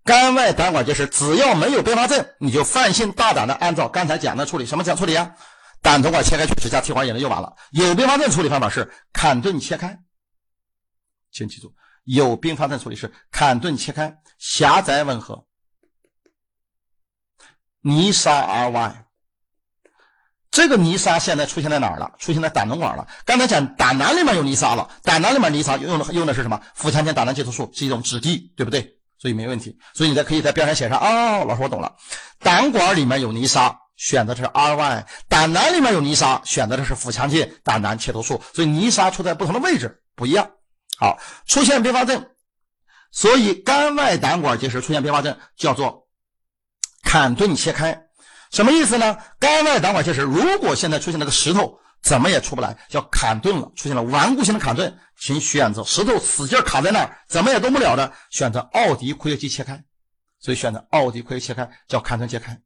[0.05, 4.67] 肝外胆管结石只要没有并发症，你就放心大胆的按照刚才讲的处理。
[4.67, 5.31] 什么讲处理啊？
[5.81, 7.55] 胆总管切开取石加气管引流就完了。
[7.71, 9.97] 有并发症处理方法是砍钝切开，
[11.31, 11.73] 请记住，
[12.03, 15.45] 有并发症处理是砍钝切开，狭窄吻合，
[17.81, 19.05] 泥沙 RY。
[20.51, 22.11] 这个泥沙现在出现在哪儿了？
[22.17, 23.07] 出现在胆总管了。
[23.23, 26.59] 刚才讲胆囊里面有泥沙了，胆囊里面泥沙用的用的是什么？
[26.73, 28.97] 腹腔镜胆囊切除术是一种止滴，对不对？
[29.19, 29.77] 所以没问题。
[29.93, 31.95] 所以你再可以在边上写上哦，老师我懂了。
[32.39, 38.41] 胆管里面有泥沙，选择的是 RY；胆囊里面有泥沙，选择的是腹腔镜胆囊切除术。
[38.55, 40.49] 所以泥沙出在不同的位置不一样。
[40.99, 41.17] 好，
[41.47, 42.29] 出现并发症，
[43.11, 46.07] 所以肝外胆管结石出现并发症叫做
[47.03, 48.03] 坎顿切开。
[48.51, 49.17] 什么意思呢？
[49.39, 59.81] 肝外胆管结石如果现在出现了个石头，怎么也出不来，叫砍顿了，出现了顽固性的砍顿，请选择石头使劲卡在那儿，怎么也动不了的，选择奥迪括约肌切开。
[60.39, 62.59] 所以选择奥迪括约切开叫坎顿切开。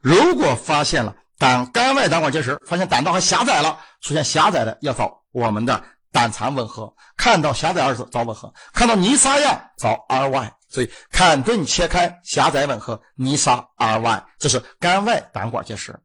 [0.00, 10.52] 如果发现了胆肝外胆管结石，发现胆道还狭窄了，出现狭窄的，要找我们的胆肠吻合，看到狭窄二字找吻合，看到泥沙样找 RY。
[10.70, 15.98] 所以坎顿切开狭窄吻合泥沙 RY，这是肝外胆管结石。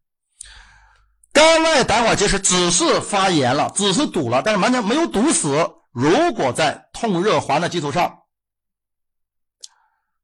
[1.34, 5.50] 肝外胆管结石只是发炎了，只是堵了，但是完全没有堵死。
[5.92, 8.20] 如果在痛热环的基础上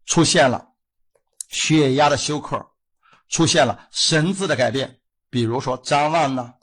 [0.06, 0.70] 出现了
[1.50, 2.66] 血压的休克，
[3.28, 6.54] 出现了神志的改变，比如说张望呐、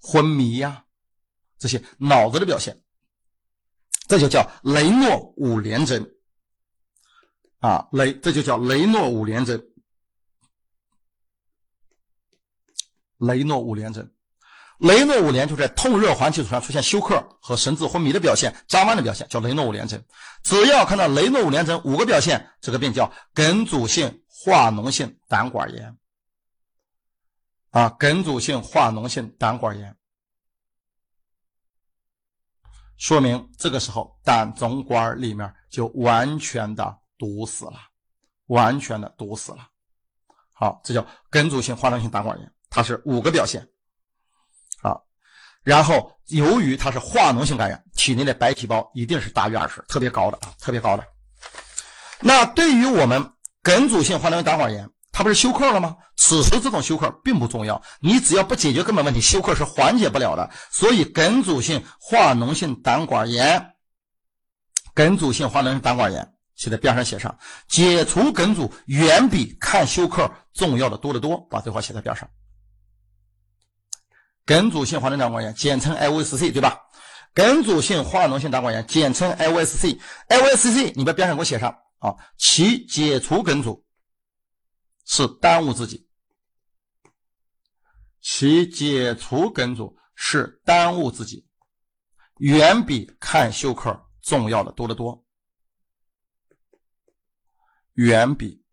[0.00, 0.83] 昏迷呀
[1.64, 2.78] 这些脑子的表现，
[4.06, 6.06] 这就叫雷诺五联征。
[7.60, 9.58] 啊，雷，这就叫雷诺五联征。
[13.16, 14.12] 雷诺五联征，
[14.76, 20.04] 雷诺五联就在痛热黄基础上出现休克和神志昏迷的表现、张望的表现，叫雷诺五联征。
[20.42, 25.96] 只要看到雷诺五联征五个表现，这个病叫梗阻性化脓性胆管炎。
[27.70, 29.96] 啊，梗阻性化脓性胆管炎，
[32.96, 36.98] 说明这个时候胆总管里面就完全的。
[37.16, 37.74] 堵死了，
[38.46, 39.68] 完全的堵死了。
[40.52, 43.66] 好，这叫根阻性化脓性胆管炎，它是五个表现。
[44.82, 45.06] 好，
[45.62, 51.06] 然后由于它是化脓性感染，体内的白细胞一定是大于二十，特别高的啊，特别高的。
[52.20, 55.96] 那对于我们根阻性化脓性胆管炎，它不是休克了吗？
[56.16, 60.50] 此时这种休克并不重要，你只要不解决根本问题，休克是缓解不了的。
[60.72, 63.74] 所以梗阻性化脓性胆管炎，
[64.92, 66.34] 梗阻性化脓性胆管炎。
[66.56, 67.36] 写在边上写上，
[67.68, 71.36] 解除梗阻远比看休克重要的多得多。
[71.50, 72.28] 把这话写在边上。
[74.44, 76.78] 梗阻性化脓胆管炎简称 LVSC，对吧？
[77.34, 79.98] 梗阻性化脓性胆管炎简称 LVSC。
[80.28, 82.14] LVSC 你把边上给我写上啊。
[82.38, 83.83] 其解除梗阻
[85.04, 86.08] 是当务之急，
[88.20, 91.46] 其解除梗阻是当务之急，
[92.38, 95.24] 远比看休克重要的多得多。
[97.94, 98.64] 远比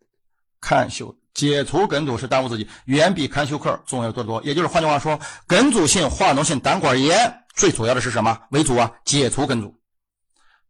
[0.60, 4.42] 看休解除梗阻是当务之急，远比看休克重要多得多。
[4.42, 8.92] 也就是换句话说，梗阻性化脓性胆管炎最主要的是什么为主啊？
[9.04, 9.78] 解除梗阻。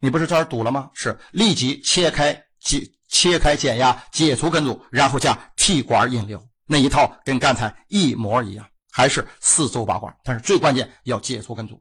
[0.01, 0.91] 你不是这儿堵了吗？
[0.95, 8.69] 是立即切开解切开减压，解除梗阻，然后加气管引流，那一套跟刚才一模一样。
[8.91, 10.15] 还是四周拔管？
[10.25, 11.81] 但是最关键要解除根阻。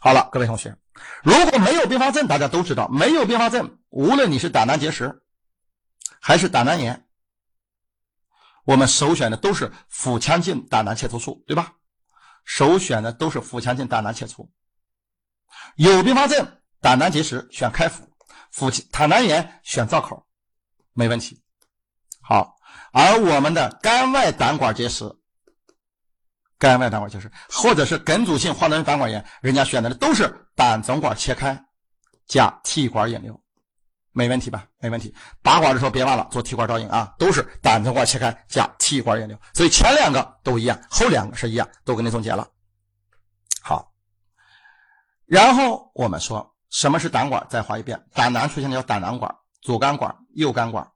[0.00, 0.76] 好了，各位同学，
[1.22, 5.22] 如果没有并发症，大家都知道，没有并发症，无论你是胆囊结石
[6.20, 7.06] 还是胆囊炎，
[8.64, 11.74] 我们首选的都是腹腔镜胆囊切除术，对吧？
[12.44, 14.50] 首选的都是腹腔镜胆囊切除。
[15.76, 18.06] 有并发症，胆囊结石选开腹，
[18.50, 20.26] 腹胆囊炎选造口，
[20.92, 21.40] 没问题。
[22.20, 22.57] 好，
[22.92, 25.04] 而我们的肝外胆管结石、
[26.58, 31.58] 肝外胆管结石，或者是梗阻性化脓胆管炎，人家选择的都是胆总管切开
[32.26, 33.40] 加 T 管引流，
[34.12, 34.66] 没问题吧？
[34.80, 35.14] 没问题。
[35.42, 39.38] 拔管的时候别忘了做 T 管导引啊，都是胆总管切开加 T 管引流。
[39.54, 42.48] 所以前两个都一样，后两个是一样，都给你总结了。
[43.62, 43.92] 好。
[45.26, 47.46] 然后我们说什么是胆管？
[47.50, 50.90] 再画一遍，胆囊出现的叫胆囊管，左肝管、右肝管，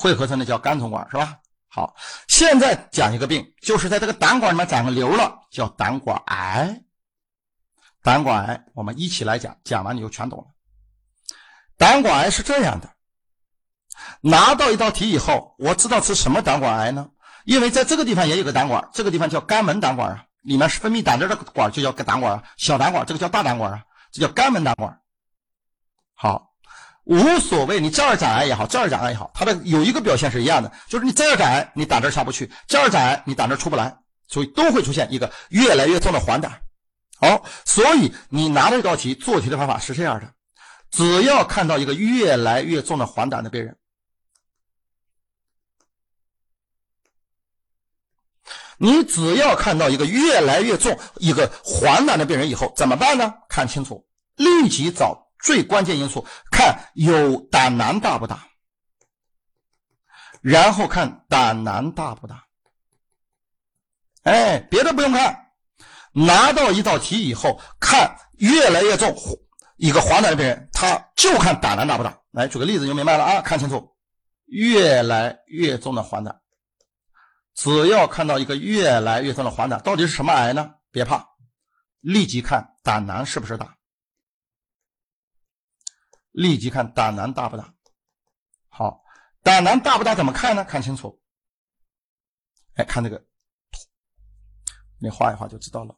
[0.00, 1.36] 汇合成的叫肝总管，是吧？
[1.68, 1.94] 好，
[2.26, 6.80] 现在讲一个病，就是在这个胆管里面长个瘤了，叫胆管癌。
[8.02, 10.46] 胆管癌，我们一起来讲，讲完你就全懂了。
[11.76, 12.88] 胆管癌是这样的，
[14.22, 17.10] 拿到一道题以后，我知道是什么胆管癌呢？
[17.44, 20.24] 因为在这个地方也有个胆管，这个地方叫肝门胆管啊。
[20.40, 24.98] 里面是分泌胆汁的管，就叫胆管啊，小胆管，这个叫大胆管啊，这叫肝门胆管。
[26.14, 26.49] 好，
[27.10, 36.48] 无所谓，你这儿长癌也好，这儿长癌也好，它的有一个表现是一样的，就是你这儿长癌，你胆汁下不去；这儿长癌，你胆汁出不来，所以都会出现一个越来越重的黄疸。
[37.18, 40.32] 好，所以你拿这道题做题的方法是这样的：
[40.92, 43.76] 只要看到一个越来越重的黄疸的病人。
[48.78, 53.34] 你只要看到一个越来越重、一个黄疸的病人以后，怎么办呢？
[53.48, 54.06] 看清楚，
[54.36, 58.46] 立即找最关键因素，看有胆囊大不大，
[60.40, 62.46] 然后看胆囊大不大。
[64.22, 65.52] 哎，别的不用看，
[66.12, 69.16] 拿到一道题以后，看越来越重
[69.76, 72.18] 一个黄疸病人，他就看胆囊大不大。
[72.32, 73.40] 来，举个例子就明白了啊！
[73.40, 73.96] 看清楚，
[74.44, 76.36] 越来越重的黄疸。
[77.54, 80.70] 只要看到一个越来越重的黄疸，到底是什么癌呢？
[80.90, 81.26] 别怕，
[82.00, 83.74] 立即看胆囊是不是大，
[86.30, 87.74] 立即看胆囊大不大。
[88.68, 89.02] 好，
[89.42, 90.64] 胆囊大不大怎么看呢？
[90.64, 91.20] 看清楚，
[92.74, 93.24] 哎，看这个，
[94.98, 95.94] 你画一画就知道了。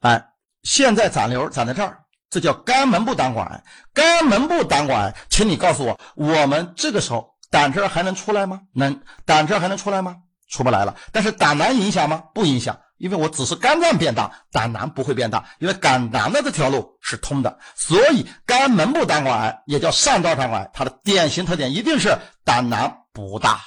[0.00, 3.64] 哎，现在长瘤长在这儿，这叫肝门部胆管癌。
[3.92, 7.36] 肝门部胆管癌，请你告诉我，我们这个时候。
[7.50, 8.60] 胆汁还能出来吗？
[8.74, 10.22] 能，胆汁还能出来吗？
[10.48, 10.94] 出不来了。
[11.12, 12.18] 但是胆囊影响吗？
[12.34, 17.58] 不影响，因为我只是肝脏变大，胆囊不会变大，因为胆囊的这条路是通的。
[17.74, 23.60] 所以肝门部胆管癌也叫上道胆管癌，它的典型特点一定是胆囊不大，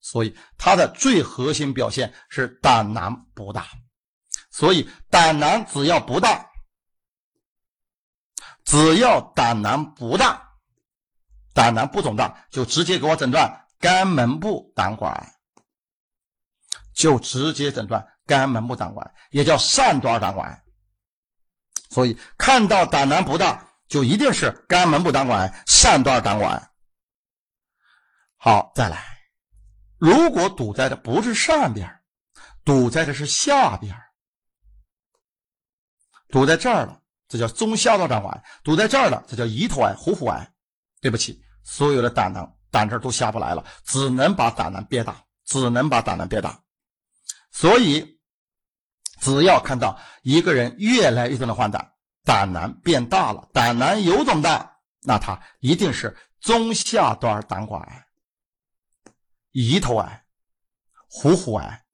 [0.00, 3.66] 所以它的最核心表现是胆囊不大。
[4.50, 6.50] 所以胆囊只要不大，
[8.64, 10.50] 只要胆囊不大。
[11.54, 15.34] 胆囊不肿大，就直接给我诊断肝门部胆管癌，
[16.94, 20.62] 就直接诊断肝门部胆管，也叫上端胆管。
[21.90, 26.70] 所以看到胆囊不大，就一定是肝门部胆管、上端胆管。
[28.36, 29.04] 好，再来，
[29.98, 32.00] 如果堵在的不是上边，
[32.64, 33.94] 堵在的是下边，
[36.28, 38.34] 堵在这儿了，这叫中下道胆管；
[38.64, 40.52] 堵在这儿了，这叫胰头癌、壶腹癌。
[41.00, 46.58] 对不起，所有的胆囊胆汁都下不来了，只能把胆囊憋大，只能把胆囊憋大。
[47.52, 48.18] 所以，
[49.20, 51.80] 只要看到一个人越来越重的黄疸，
[52.24, 58.06] 胆囊变大了，胆囊有肿大，那他一定是中下端胆管癌、
[59.52, 60.24] 胰头癌、
[61.08, 61.84] 壶腹癌。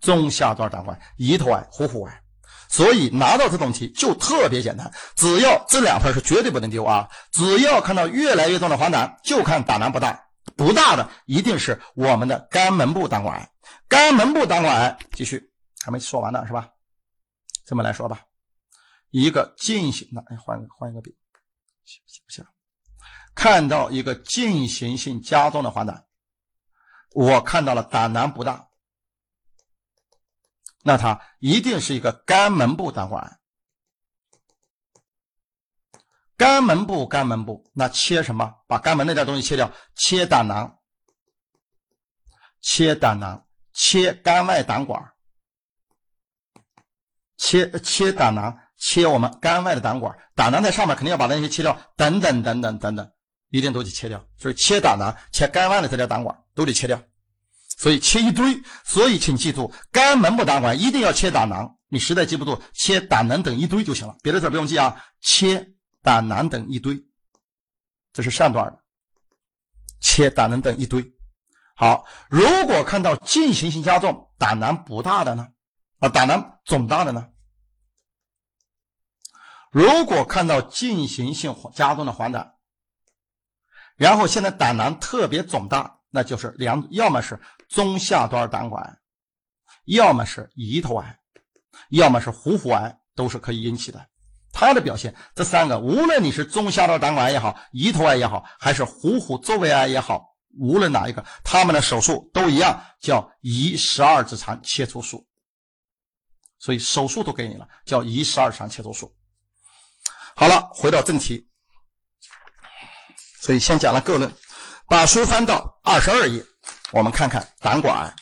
[0.00, 2.22] 中下端胆管、胰头癌、壶腹癌。
[2.68, 7.08] 所以拿到这种题就特别简单，只要这两分是绝对不能丢啊！
[7.30, 13.50] 只要看到越来越重的黄疸，就看胆囊不大，不大的一定是我们的肝门部胆管癌。
[13.94, 15.52] 肝门部胆管癌，继续
[15.84, 16.68] 还没说完呢，是吧？
[17.64, 18.26] 这么来说吧，
[19.10, 21.16] 一个进行的，哎，换个换一个笔，
[21.84, 22.44] 行不行？
[23.36, 26.02] 看到一个进行性加重的黄疸，
[27.12, 28.68] 我看到了胆囊不大。
[30.82, 33.38] 那它一定是一个肝门部胆管癌，
[36.36, 38.64] 肝门部，肝门部，那切什么？
[38.66, 40.80] 把肝门那点东西切掉，切胆囊，
[42.60, 43.43] 切胆囊，
[43.74, 45.02] 切肝外胆管，
[47.36, 53.12] 切切胆囊，切我们肝外的胆管，胆囊在上面，肯定要把那些切掉，等等等等等等，
[53.50, 54.24] 一定都得切掉。
[54.38, 57.02] 所以切胆囊，切肝外的这条胆管都得切掉。
[57.76, 58.62] 所以切一堆。
[58.84, 61.76] 所以请记住，肝门部胆管一定要切胆囊。
[61.88, 65.04] 你实在记不住，切胆囊等一堆就行了，别的字不用记啊。
[65.20, 67.04] 切胆囊等一堆，
[68.12, 68.78] 这是上段的。
[70.00, 71.13] 切胆囊等一堆。
[71.74, 75.48] 好，如果看到进行性加重、胆囊不大的呢？
[75.98, 77.28] 啊，胆囊肿大的呢？
[79.70, 82.52] 如果看到进行性加重的黄疸，
[83.96, 89.00] 然后现在胆囊特别肿大，那就是两，要么是中下端胆管，
[89.84, 91.18] 要么是胰头癌，
[91.90, 94.06] 要么是壶腹癌，都是可以引起的。
[94.52, 105.26] 它的表现，这三个，无论你是中下端胆管癌也好，胰头癌也好，还是壶腹周围癌也好，无论哪一个，他们的手术都一样，叫胰十二指肠切除术。
[106.58, 109.14] 所以手术都给你了，叫胰十二指肠切除术。
[110.36, 111.46] 好了，回到正题。
[113.40, 114.32] 所以先讲了个论，
[114.88, 116.42] 把书翻到二十二页，
[116.92, 118.14] 我们看看胆管癌。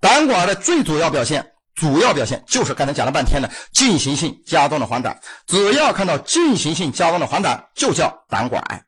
[0.00, 5.16] 胆管癌的最主要表现，主要表现就是刚才讲了半天的进行性加重的黄疸。
[5.46, 8.84] 只要看到进行性加重的黄疸，就叫胆管癌。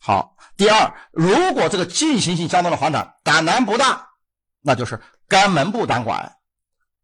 [0.00, 4.06] 好，第二，如果这个进行性加重的黄疸胆囊不大，
[4.62, 6.32] 那就是肝门部胆管，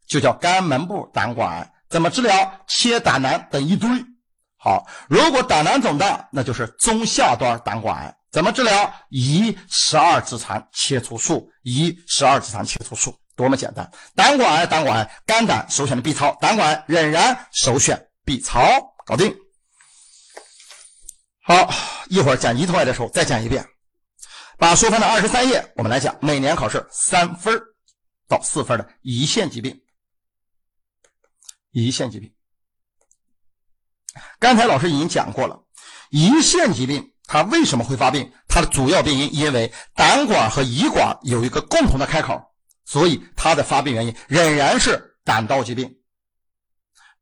[0.06, 1.72] 就叫肝门部胆管。
[1.88, 2.60] 怎么治疗？
[2.68, 3.88] 切胆囊等一堆。
[4.56, 8.92] 好，如果胆囊肿大，那就是中下端胆管癌，怎么治疗？
[9.10, 13.90] 胰十二指肠切除术，胰十二指肠切除术，多么简单！
[14.14, 18.60] 胆管癌，胆管，肝胆首选的 B 超，胆管仍然首选 B 超，
[19.04, 19.34] 搞定。
[21.42, 21.68] 好，
[22.08, 23.66] 一会儿讲胰头癌的时候再讲一遍。
[24.58, 27.58] 把书翻到二十三页，我们来讲每年考试三分
[28.28, 29.80] 到四分的胰腺疾病，
[31.72, 32.30] 胰腺疾病。
[34.38, 35.64] 刚才老师已经讲过了，
[36.10, 38.30] 胰腺疾病它为什么会发病？
[38.46, 42.38] 它的主要病因因为胆管和胰管有一个共同的开口，
[42.84, 46.00] 所以它的发病原因仍然是胆道疾病，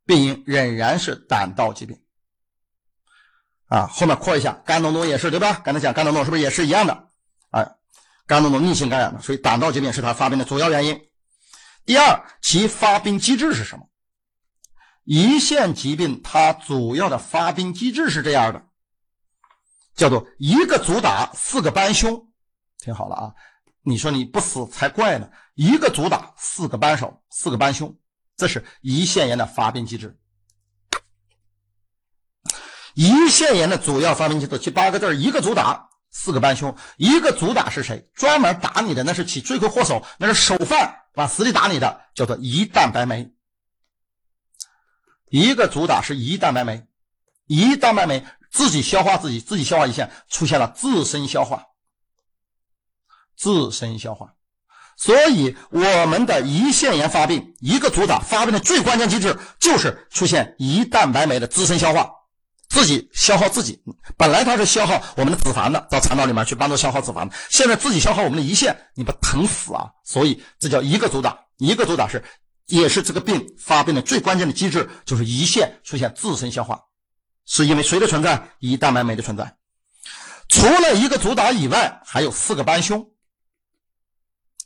[0.05, 1.97] 病因仍然是胆道疾病。
[3.69, 5.61] 啊，后面扩一下，肝脓肿也是对吧？
[5.65, 6.93] 刚才讲肝脓肿是不是也是一样的？
[7.51, 7.65] 啊，
[8.27, 11.01] 肝脓肿逆性感染的，所以胆道疾病是它发病的主要原因。
[11.85, 13.89] 第二，其发病机制是什么？
[15.05, 18.63] 胰腺疾病它主要的发病机制是这样的，
[19.95, 22.29] 叫做一个主打四个帮凶，
[22.79, 23.35] 听好了啊！
[23.83, 25.31] 你说你不死才怪呢！
[25.55, 27.97] 一个主打四个帮手，四个帮凶，
[28.37, 30.15] 这是胰腺炎的发病机制。
[32.99, 36.75] 胰腺炎的主要发病机制，七八个字一个主打，四个帮凶。
[36.97, 38.11] 一个主打是谁？
[38.17, 43.31] 专门打你的那是起罪魁祸首，那是首犯，往死里打你的，叫做胰蛋白酶。
[45.31, 46.89] 一个主打是胰蛋白酶，
[47.47, 51.67] 胰蛋白酶自己消化自己，自己消化胰腺出现了自身消化，
[53.37, 54.35] 自身消化，
[54.97, 62.11] 所以我们的胰腺炎发病，一个主打发病的最关键机制就是出现胰蛋白酶的自身消化，
[62.69, 63.83] 自己消耗自己。
[64.17, 69.91] 本来它是消耗我们的脂肪的，到肠道里面去帮助消耗脂肪，现在自己消耗我们的胰腺，你不疼死啊！
[70.05, 72.23] 所以这叫一个主打，一个主打是。
[72.67, 76.79] 也是这个病发病的最关键的机制，就是胰腺出现自身消化，
[77.47, 78.51] 是因为谁的存在？
[78.61, 79.57] 胰蛋白酶的存在。
[80.51, 83.11] 除了一个主打以外，还有四个帮凶。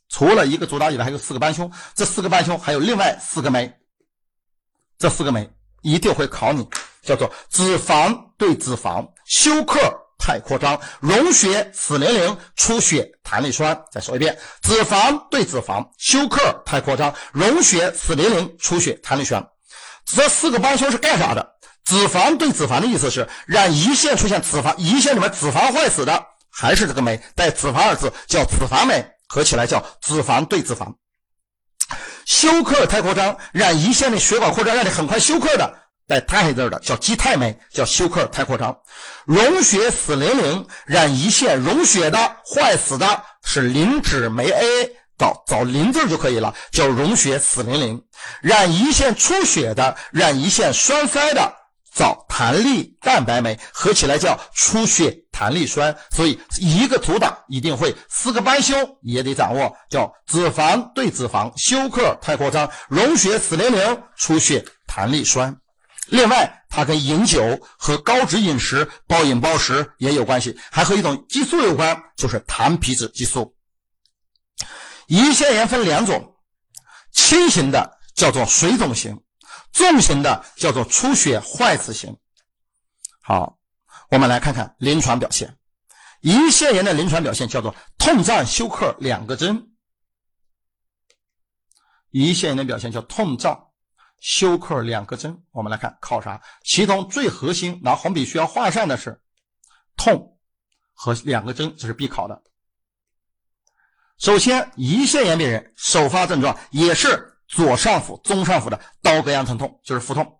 [0.08, 1.70] 除了一个主打以外，还有四个帮凶。
[1.94, 3.72] 这四个帮凶还有另外四个酶，
[4.98, 5.48] 这四个酶
[5.82, 6.66] 一定会考你，
[7.02, 9.78] 叫做脂肪对脂肪休克。
[10.24, 13.82] 太扩张，溶血死零零，出血弹力栓。
[13.90, 19.44] 再说一遍，脂肪对脂肪，休克太扩张，溶血死零零，出血弹力栓。
[20.04, 21.54] 这四个帮凶是干啥的？
[21.84, 30.94] 脂肪对脂肪的意思是让胰腺出现脂肪，胰腺里面脂肪坏死的，还是这个酶带脂肪二字，叫脂肪酶，合起来叫脂肪对脂肪。
[32.24, 35.81] 休克太扩张，让胰腺的血管扩张，让你很快休克的。
[36.06, 38.76] 带肽字的叫肌肽酶，叫休克太扩张，
[39.24, 48.02] 溶血死零零，染胰腺溶血的坏死的是磷脂酶 A，找找磷字就可以了，叫溶血死零零，
[48.42, 51.54] 染胰腺出血的，染胰腺栓塞的
[51.94, 55.96] 找弹力蛋白酶，合起来叫出血弹力栓。
[56.10, 65.56] 所以一个主打一定会，四个帮凶也得掌握，叫脂肪对脂肪，休克太扩张，溶血死零零，出血弹力栓。
[66.12, 73.56] 另外，它跟饮酒和高脂饮食、暴饮暴食也有关系，还和一种激素有关，就是糖皮质激素。
[75.08, 76.36] 胰腺炎分两种，
[77.12, 79.22] 轻型的叫做水肿型，
[79.72, 82.14] 重型的叫做出血坏死型。
[83.22, 83.58] 好，
[84.10, 85.56] 我们来看看临床表现。
[86.20, 89.70] 胰腺炎的临床表现叫做痛胀休克两个针，
[92.10, 93.71] 胰腺炎的表现叫痛胀、
[94.22, 95.36] 休克两个针。
[95.50, 96.40] 我们来看考啥？
[96.64, 99.20] 其中最核心拿红笔需要画上的是
[99.96, 100.38] 痛
[100.94, 102.42] 和两个针，这是必考的。
[104.18, 110.38] 首先，胰腺炎病人首发症状也是左上腹、中上腹的刀割样疼痛，就是腹痛。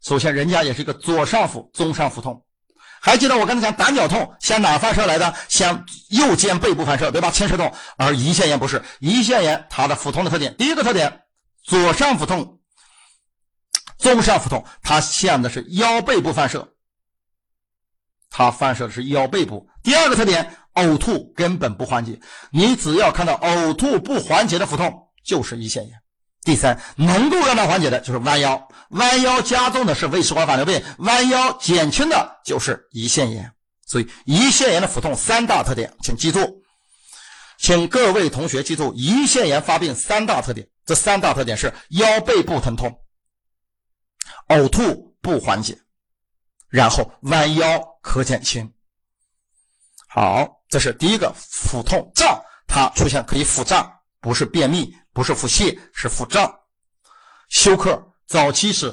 [0.00, 2.44] 首先，人家也是一个左上腹、中上腹痛。
[3.00, 5.34] 还记得我刚才讲胆绞痛向哪发射来的？
[5.48, 7.30] 向右肩背部反射，对吧？
[7.30, 7.72] 牵涉痛。
[7.96, 11.24] 而胰腺炎不是，胰腺炎它的腹痛的特点，第一个特点，
[11.64, 12.55] 左上腹痛、
[13.98, 16.72] 综上腹痛，它向的是腰背部反射，
[18.30, 19.68] 它反射的是腰背部。
[19.82, 20.56] 第二个特点。
[20.76, 22.20] 呕吐根本不缓解，
[22.50, 25.98] 你只要看到呕吐不缓解的腹痛，就是胰腺炎。
[26.42, 33.50] 第三，能够让它缓解的就是弯腰，弯腰加重的是胃食管反流病，弯腰减轻的就是胰腺炎。
[33.86, 36.62] 所以，胰腺炎的腹痛三大特点，请记住，
[37.56, 42.94] 请各位同学记住，胰腺炎发病三大特点，这三大特点是腰背部疼痛、
[44.48, 45.78] 呕吐不缓解，
[46.68, 48.72] 然后弯腰可减轻。
[50.08, 56.60] 好，这是第一个腹痛胀，它出现可以腹胀，不是便秘，不是腹泻，是腹胀。
[57.48, 58.92] 休克早期是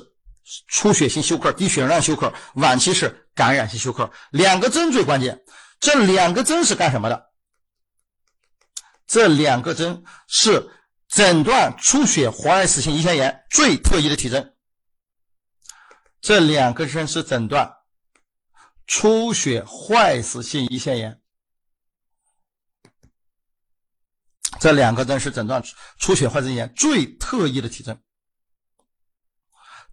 [0.68, 4.12] 出血性休克、低血容量休克，晚期是感染性休克。
[4.32, 5.44] 两个针最关键，
[5.80, 7.32] 这两个针是干什么的？
[9.08, 10.70] 这两个针是
[11.08, 14.53] 诊断出血坏死性胰腺炎最特异的体征。
[16.24, 17.72] 这两个针是诊断。
[18.88, 21.22] 出血坏死性胰腺炎，
[24.60, 25.64] 这两个针是诊断
[26.00, 28.02] 出血坏死炎最特异的体征。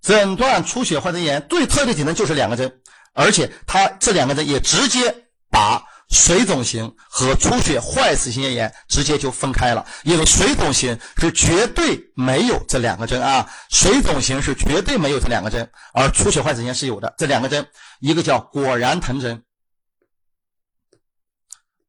[0.01, 2.83] 诊断出血坏死炎最特异的体征就是两个针，
[3.13, 5.85] 而且它这两个针也直接把。
[6.11, 17.15] 水肿型和出血坏死性咽炎直接就分开了，因为水肿型是绝对没有这两个针啊，水肿型是绝对没有这两个针，而出血坏死性是有的。
[17.17, 17.65] 这两个针，
[18.01, 19.43] 一个叫果然疼针，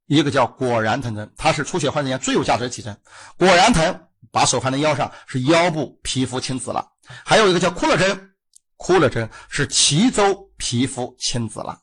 [0.06, 2.96] 一个叫果然疼针，它是出血坏死性最有价值的体征。
[3.36, 6.80] 果然疼，把手放在腰上，是腰部皮肤青紫了；
[7.24, 8.30] 还有一个叫库勒针，
[8.76, 11.76] 库勒针是脐周皮肤青紫了。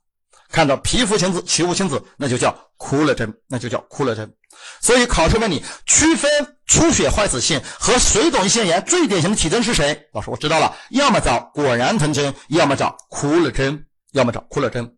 [0.51, 4.34] 看到皮肤青紫、起雾青紫，那就叫哭了针，那就叫哭了针。
[4.81, 6.30] 所以考试问你，区分
[6.65, 10.07] 出血坏死性和水肿性炎最典型的体征是谁？
[10.11, 14.95] 老师，我知道了，要么找果然疼针，要么找哭了针，要么找哭了针。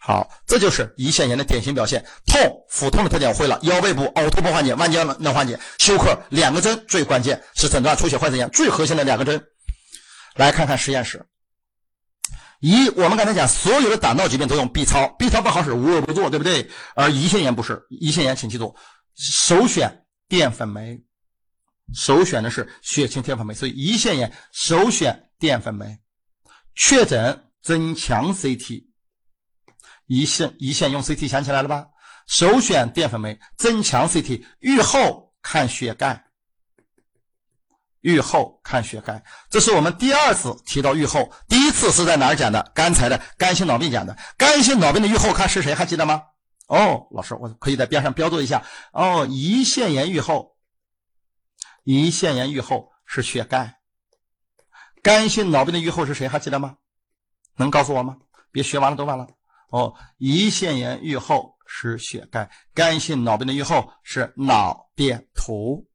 [0.00, 2.04] 好，这就是胰腺炎的典型表现。
[2.26, 9.40] 痛、腹痛的特点我会了，腰背部呕吐不缓解，弯腰能能缓解，休克两个针最关键，是诊断出血坏死炎最核心的两个针。
[10.34, 11.24] 来看看实验室。
[12.60, 16.68] 一，我们刚才讲，所有的胆道疾病都用 B 超，B 超不好使，无恶不作，对不对？
[16.94, 18.74] 而胰腺炎不是，胰腺炎请记住，
[19.14, 21.00] 首选淀粉酶，
[21.94, 25.98] 首选的是血清淀粉酶，所以胰腺炎首选淀粉酶。
[26.74, 28.86] 确诊增强 CT，
[30.08, 31.86] 胰腺胰腺用 CT 想起来了吧？
[32.26, 36.24] 首选淀粉酶，增强 CT，愈后看血钙。
[38.08, 41.30] 预后看血钙，这是我们第二次提到预后。
[41.46, 42.72] 第一次是在哪儿讲的？
[42.74, 44.16] 刚才的肝性脑病讲的。
[44.38, 45.74] 肝性脑病的预后看是谁？
[45.74, 46.22] 还记得吗？
[46.68, 48.64] 哦，老师，我可以在边上标注一下。
[48.92, 50.56] 哦，胰腺炎预后，
[51.84, 53.78] 胰腺炎预后是血钙。
[55.02, 56.26] 肝性脑病的预后是谁？
[56.26, 56.76] 还记得吗？
[57.56, 58.16] 能告诉我吗？
[58.50, 59.26] 别学完了都忘了。
[59.68, 65.86] 哦，胰腺炎预后是血钙，肝性脑病的预后是脑电图，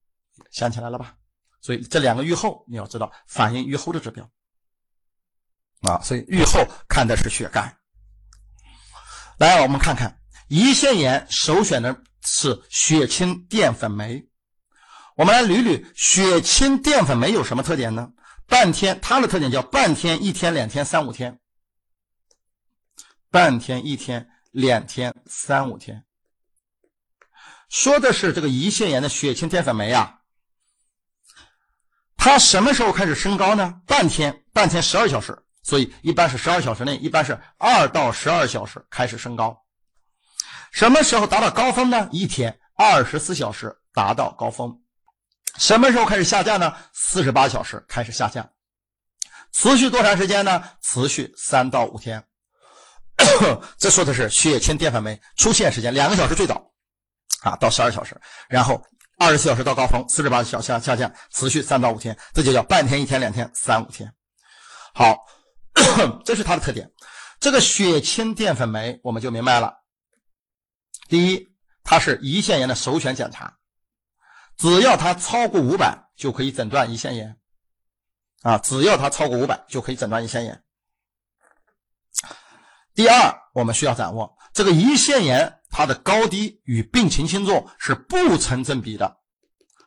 [0.52, 1.16] 想起来了吧？
[1.64, 4.30] 所以这两个预后你要知道，反映预后的指标
[5.82, 6.02] 啊。
[6.02, 6.60] 所以预后
[6.90, 7.76] 看的是血钙。
[9.40, 10.20] 来，我们看看
[10.50, 14.28] 胰腺炎首选的是血清淀粉酶。
[15.16, 18.12] 我们来捋捋血清淀粉酶有什么特点呢？
[18.46, 21.40] 半天，它的特点叫半天、一天、两天、三五天。
[23.32, 26.04] 半天、一天、两天、三五天，
[27.70, 30.20] 说的是这个胰腺炎的血清淀粉酶啊。
[32.24, 33.82] 它什么时候开始升高呢？
[33.86, 39.62] 半天，半天十二小时，所以一般是十二小时内，一般是二到十二小时开始升高。
[40.72, 42.08] 什么时候达到高峰呢？
[42.14, 44.74] 一天二十四小时达到高峰。
[45.58, 46.74] 什么时候开始下降呢？
[46.94, 48.50] 四十八小时开始下降。
[49.52, 50.64] 持续多长时间呢？
[50.82, 52.24] 持续三到五天。
[53.78, 56.72] 这说的是血清淀粉酶出现时间，两个小时最早
[57.42, 58.18] 啊，到十二小时，
[58.48, 58.82] 然后。
[59.24, 64.14] 二十四小时到高峰，四十八小时下下降，持续三到五天，这就叫半天、一天、两天、三五天。
[64.94, 65.18] 好，
[66.26, 66.92] 这是它的特点。
[67.40, 69.74] 这个血清淀粉酶我们就明白了。
[71.08, 71.48] 第一，
[71.84, 73.58] 它是胰腺炎的首选检查，
[74.58, 77.38] 只要它超过五百，就可以诊断胰腺炎。
[78.42, 80.64] 啊，只要它超过五百就可以诊断胰腺炎。
[82.94, 89.18] 第二，我们需要掌握这个胰腺炎它的高低与病情轻重是不成正比的，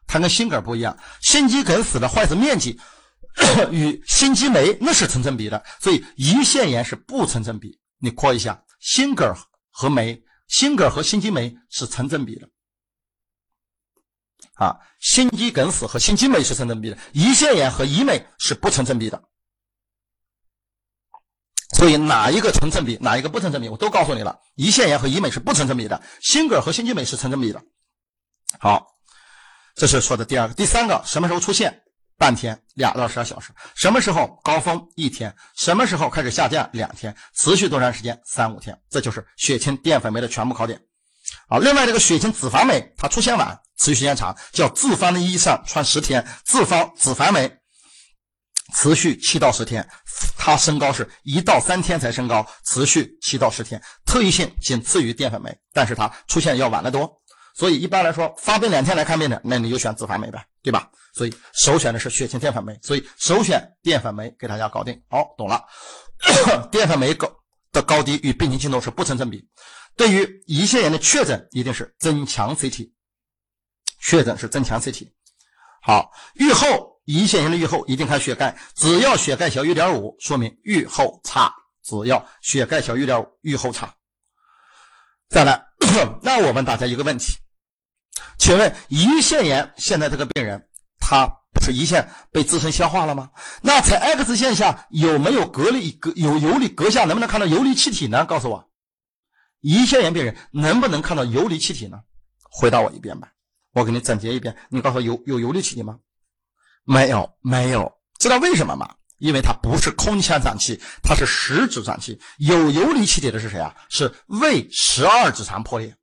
[0.04, 2.78] 它跟心梗不一样，心肌梗死的坏死面积
[3.70, 7.78] 与心肌酶那是成正比的，所以胰腺炎是不成正比。
[7.98, 9.32] 你括一下，心梗
[9.70, 12.48] 和酶，心梗和心肌酶是成正比的。
[14.54, 19.22] 啊，心肌梗死和心肌酶是成正比的，胰腺炎和胰酶是不成正比的。
[21.76, 24.40] 所以哪一个成正比，哪一个不成正比，我都告诉你了。
[24.56, 27.60] 胰腺炎和胰酶是不成正比的，心梗和心肌酶是成正比的。
[28.58, 28.86] 好，
[29.74, 31.82] 这是说的第二个，第三个什么时候出现？
[32.16, 33.50] 半天，两到十二小时。
[33.74, 34.88] 什么时候高峰？
[34.94, 35.36] 一天。
[35.54, 36.66] 什么时候开始下降？
[36.72, 37.14] 两天。
[37.34, 38.18] 持续多长时间？
[38.24, 38.80] 三五天。
[38.88, 40.80] 这就是血清淀粉酶的全部考点。
[41.46, 47.58] 好，另外这个血清脂肪酶它出现晚，持续时间长，叫自方的衣裳穿十天，自方脂肪酶。
[48.74, 49.88] 持续七到十天，
[50.36, 57.10] 它升高是一到三天才升高，持续七到十天，特异性仅次于淀粉酶，但是它出现要晚得多。
[57.54, 60.90] 所以一般来说，发病两天来看病的，那你就选脂肪酶呗，对吧？
[61.14, 65.00] 所以首选的是血清淀粉酶，所以首选淀粉酶给大家搞定。
[65.08, 65.64] 好，懂了。
[66.70, 67.30] 淀粉酶高
[67.72, 69.48] 的高低与病情轻重是不成正比。
[69.96, 72.90] 对于胰腺炎的确诊，一定是增强 CT，
[74.00, 75.08] 确诊是增强 CT。
[75.82, 76.95] 好，预后。
[77.06, 81.54] 胰腺炎的预后一定看血钙，只要血钙小于点五，说明预后差。
[81.82, 83.94] 只要血钙小于点五，预后差。
[85.28, 85.64] 再来，
[86.22, 87.36] 那我问大家一个问题，
[88.38, 90.68] 请问胰腺炎现在这个病人，
[90.98, 93.30] 他不是胰腺被自身消化了吗？
[93.62, 98.24] 那在 X 线下有没有隔离隔有游离隔下，能不能看到游离气体呢？
[98.24, 98.68] 告诉我，
[99.62, 102.00] 胰腺炎病人能不能看到游离气体呢？
[102.50, 103.28] 回答我一遍吧，
[103.74, 106.00] 我给你总结一遍，你告诉我有有游离气体吗？
[106.86, 108.94] 没有，没有，知道为什么吗？
[109.18, 112.18] 因为它不是空腔脏器，它是实质脏器。
[112.38, 113.74] 有游离气体的是谁啊？
[113.88, 115.96] 是胃十二指肠破裂。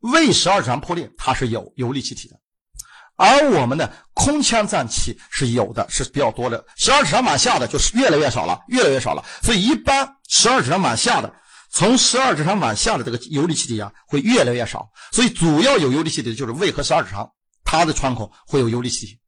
[0.00, 2.38] 胃十二指肠破裂，它是有游离气体的。
[3.16, 6.62] 而我们的空腔脏器是有的，是比较多的。
[6.76, 9.24] 十二指肠往下的就是越来越少了，越来越少了。
[9.42, 11.32] 所以一般十二指肠往下的，
[11.70, 14.90] 从十二指肠往下的这个游离气体啊，会越来越少。
[15.12, 17.30] 所以主要有游离气体的就是胃和十二指肠，
[17.64, 19.18] 它的窗口会有游离气体。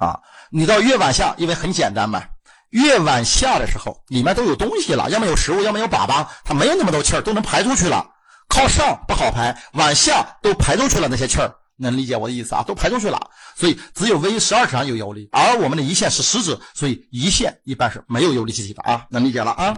[0.00, 0.18] 啊，
[0.50, 2.24] 你到越往下，因为很简单嘛，
[2.70, 8.10] 越往下的时候，里面都有东西了，要么有食物，要么有粑粑，它没有那么多气儿，都能排出去了。
[8.48, 12.64] 靠上不好排，往下都排出去了那些气儿，能理解我的意思啊？
[12.66, 19.76] 都排出去了，所以只有 V 十二指肠有游离，而我们的胰腺是实质，所以胰腺一般是没有游离气体的啊，能理解了啊？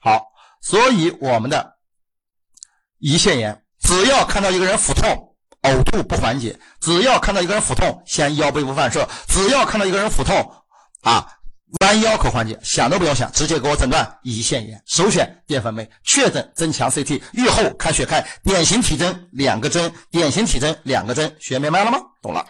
[0.00, 1.76] 好，所以我们的
[3.00, 5.31] 胰腺炎，只要看到一个人腹痛。
[5.62, 10.36] 呕吐不缓解，只要看到一个人腹痛，先腰背部反射；只要看到一个人腹痛，
[11.02, 11.26] 啊，
[11.80, 21.98] 弯腰可缓解，想都不用想，直接给我诊断胰腺炎，首选淀粉酶，确诊增强 CT，愈后看血钙，典型体征两个针，典型体征两个针，学明白了吗？
[22.20, 22.44] 懂了。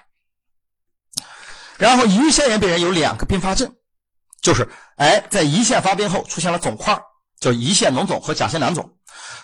[1.77, 3.71] 然后胰腺炎病人有两个并发症，
[4.41, 6.99] 就是哎，在胰腺发病后出现了肿块，
[7.41, 8.89] 叫胰腺脓肿和假腺囊肿。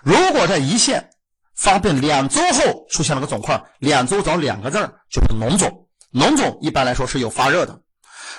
[0.02, 1.10] 如果在胰腺
[1.58, 5.88] 发病两周后出现了个肿块，两周找两个字儿就是脓肿。
[6.12, 7.76] 脓肿一般来说是有发热的，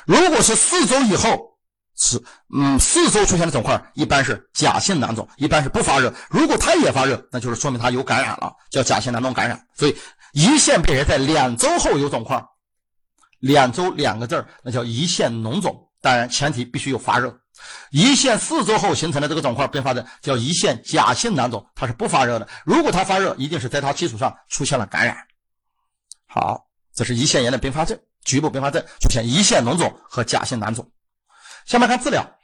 [0.05, 1.37] 如果是四周以后
[1.97, 2.23] 是
[2.55, 6.13] 嗯四周出现的肿块，一般是假性囊肿，一般是不发热。
[6.29, 9.67] 如果它也发热，那就是说明它有感染了，叫假性囊肿感染。
[9.75, 9.97] 所以
[10.33, 12.41] 胰腺病人在两周后有肿块，
[13.39, 17.37] 两周两个字儿那叫胰腺脓肿，当然前提必须有发热。
[17.91, 22.47] 胰腺四周后形成的这个肿块并发症叫胰腺假性囊肿，它是不发热的。
[22.65, 25.17] 如果它发热，一定是在它基础上出现了感染。
[26.27, 30.91] 好，这是胰腺炎的并发症，局部并发症出现胰腺脓肿和假性囊肿。
[31.65, 32.35] 下面看治疗。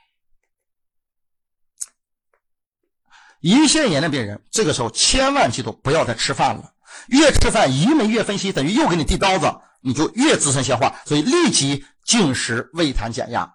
[3.41, 6.73] 胰腺炎的病人，这个时候千万记住不要再吃饭了，
[7.09, 13.54] 越吃饭胰酶越分析，等于又给你递刀子，你就越自身消化，所以立即进食胃痰减压。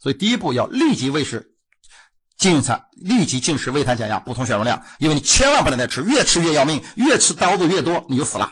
[0.00, 1.54] 所以第一步要立即喂食，
[2.38, 4.82] 进餐立即进食，胃痰减压，补充血容量。
[4.98, 8.50] 因为你千万不能再吃，越吃越要命，越吃刀子越多，你就死了。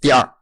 [0.00, 0.32] 第二，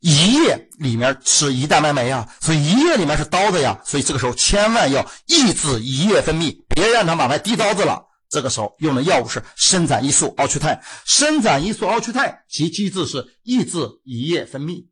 [0.00, 8.08] 胰液里面是胰蛋白酶啊，所以胰液里面是刀子呀，所以这个时候千万要抑制胰液分泌，别让它往外滴刀子了。
[8.30, 13.76] 这个时候用的药物是生长激素奥曲泰，生长激素奥曲泰其机制是抑制
[14.06, 14.86] 胰液分泌。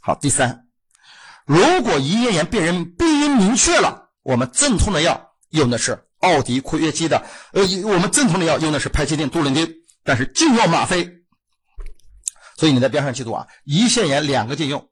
[0.00, 0.66] 好，第三。
[1.46, 9.68] 如果胰腺炎病人病因明确了，我们镇痛的药用的是奥迪括约肌的，呃，我们镇痛的药用的是排气定、杜伦丁，
[10.02, 11.18] 但是禁用吗啡。
[12.56, 14.90] 所以你在边上记住啊，胰腺炎两个禁用，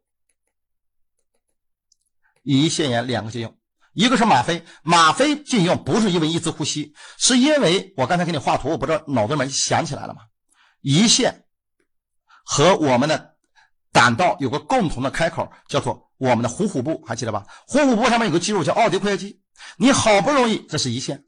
[2.45, 3.59] 胰腺炎两个禁用，
[3.93, 10.23] 一个是吗啡，吗啡禁用不是因为抑制呼吸，是因为我刚才给你画图，我不知道脑子里面想起来了吗？
[10.83, 11.45] 胰腺
[12.45, 13.37] 和我们的
[13.99, 17.45] 感到有个共同的开口，叫做我们的虎虎部，还记得吧？
[17.67, 19.41] 虎虎部上面有个肌肉叫奥迪括约肌，
[19.77, 21.25] 你好不容易这是胰腺，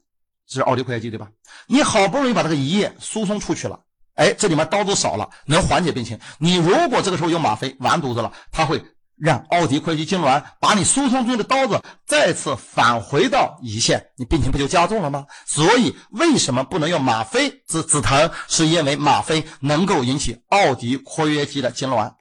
[0.47, 1.27] 这是奥迪括约肌，对吧？
[1.67, 3.81] 你好不容易把这个胰液输送出去了。
[4.15, 6.17] 哎，这里面刀子少了，能缓解病情。
[6.37, 8.81] 你如果这个时候用吗啡，完犊子了，它会
[9.17, 15.25] 让奥迪括约肌痉挛，把你输送出去的刀子再次返回到胰腺，你病情不就加重了吗？
[15.45, 18.31] 所以为什么不能用吗啡治止疼？
[18.47, 22.13] 是因为吗啡能够引起奥迪括约肌的痉挛，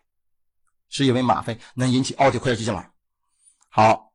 [0.91, 2.85] 是因为吗啡能引起奥迪括约肌痉挛。
[3.71, 4.09] 好。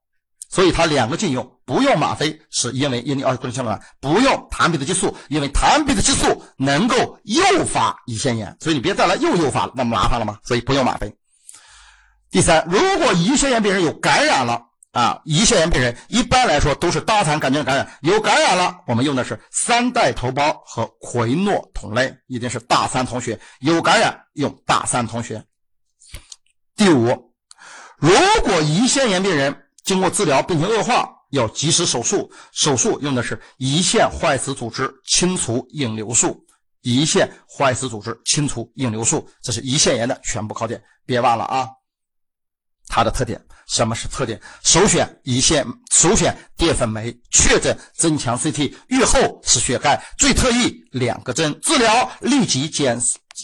[0.47, 8.55] 所以它两个禁用，不用吗啡，是因为因你二括约肌痉挛；不用糖皮质激素，因为糖皮质激素能够诱发胰腺炎。
[8.61, 10.39] 所以你别再来又诱发了，那么麻烦了吗？
[10.43, 11.13] 所以不用吗啡。
[12.29, 14.61] 第三，如果胰腺炎病人有感染了
[14.91, 25.43] 啊，胰腺炎病人一般来说都是大肠杆菌感染，有感染了，我们用的是三代头孢和喹诺酮类，一定是大三同学，有感染用大三同学。
[26.75, 27.33] 第五，
[27.97, 28.11] 如
[28.43, 32.29] 果胰腺炎病人经过治疗，病情恶化，要及时手术。
[32.51, 36.45] 手术用的是胰腺坏死组织清除引流术。
[36.83, 41.67] 胰腺坏死组织清除引流术，这是胰腺炎的全部考点，别忘了啊。
[42.87, 44.39] 它的特点，什么是特点？
[44.61, 53.01] 首选胰腺，首选淀粉酶，确诊增强 CT，愈后是血钙，最特异两个针治疗，立即减。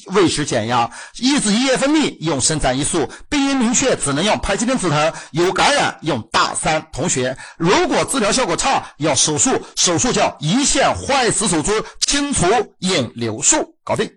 [0.07, 3.09] 喂食减压，抑制胰液分泌，用生长激素。
[3.29, 5.13] 病因明确，只能用排气根止疼。
[5.31, 7.37] 有感染用大三同学。
[7.57, 9.61] 如果治疗效果差，要手术。
[9.75, 12.45] 手术叫胰腺坏死手术清除
[12.79, 14.09] 引流术，搞定。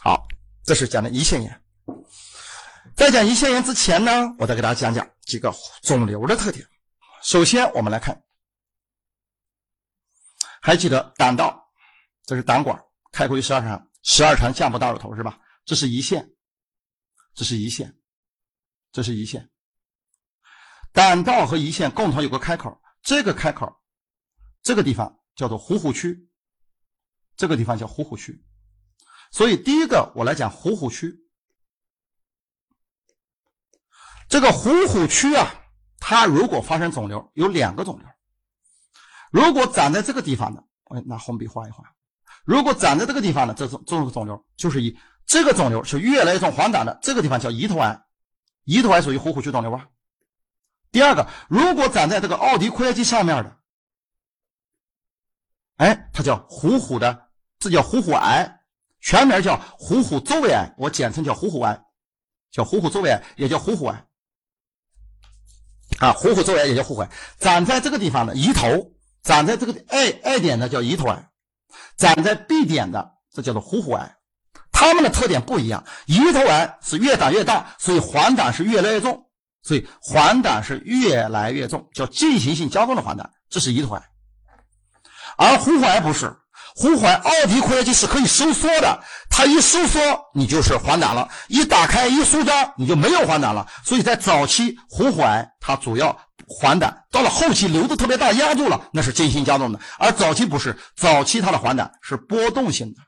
[0.00, 0.26] 好，
[0.64, 1.62] 这是讲的胰腺炎。
[2.96, 6.66] 在讲胰腺炎之前呢，我再给大家讲讲几个肿瘤的特点。
[7.22, 8.20] 首先，我们来看，
[10.60, 11.68] 还记得胆道，
[12.26, 12.76] 这是胆管，
[13.12, 13.87] 开阔于十二指肠。
[14.10, 15.38] 十二肠降部大乳头是吧？
[15.66, 16.32] 这是胰腺，
[17.34, 17.94] 这是胰腺，
[18.90, 19.50] 这是胰腺。
[20.92, 23.82] 胆道和胰腺共同有个开口，这个开口，
[24.62, 26.26] 这个地方叫做虎虎区，
[27.36, 28.42] 这个地方叫虎虎区。
[29.30, 31.14] 所以第一个我来讲虎虎区，
[34.26, 35.52] 这个虎虎区啊，
[35.98, 38.08] 它如果发生肿瘤，有两个肿瘤。
[39.30, 41.94] 如果长在这个地方的，我拿红笔画一画。
[42.48, 44.96] 如果长在这个地方呢，这种这种肿瘤就是以
[45.26, 48.00] 这个肿瘤是越来越重黄疸的，这个地方叫胰头癌，
[48.64, 49.88] 胰头癌属于虎虎区肿瘤吧？
[50.90, 53.58] 第二个，如果长在这个奥迪括约肌上面的，
[55.76, 58.60] 哎，它叫虎虎的，这叫虎虎癌，
[58.98, 61.84] 全名叫虎虎周围癌，我简称叫虎虎癌，
[62.50, 64.06] 叫虎虎周围癌，也叫虎虎癌，
[65.98, 71.28] 啊，虎虎周围癌也叫虎虎癌，长在这个地方的胰头，长在这个 A A 点的叫胰头癌。
[71.96, 74.16] 长在 B 点的，这叫做虎虎癌，
[74.72, 75.84] 它们的特点不一样。
[76.06, 79.26] 胰头癌是越长越大，所以黄疸是越来越重，
[79.62, 84.02] 所以黄疸是越来越重，叫进行性加重的黄疸，这是胰头癌。
[85.36, 86.36] 而虎虎癌不是，
[86.80, 90.00] 虎虎癌奥迪括约肌是可以收缩的，它一收缩
[90.34, 93.66] 你就是黄疸了，一打开一舒张你就没有黄疸了。
[93.84, 96.16] 所以在早期虎虎癌它主要。
[96.50, 103.02] 黄疸到了后期瘤子特别大压住了，那是进行加重的，而早期不是，早期它的黄疸是波动性的。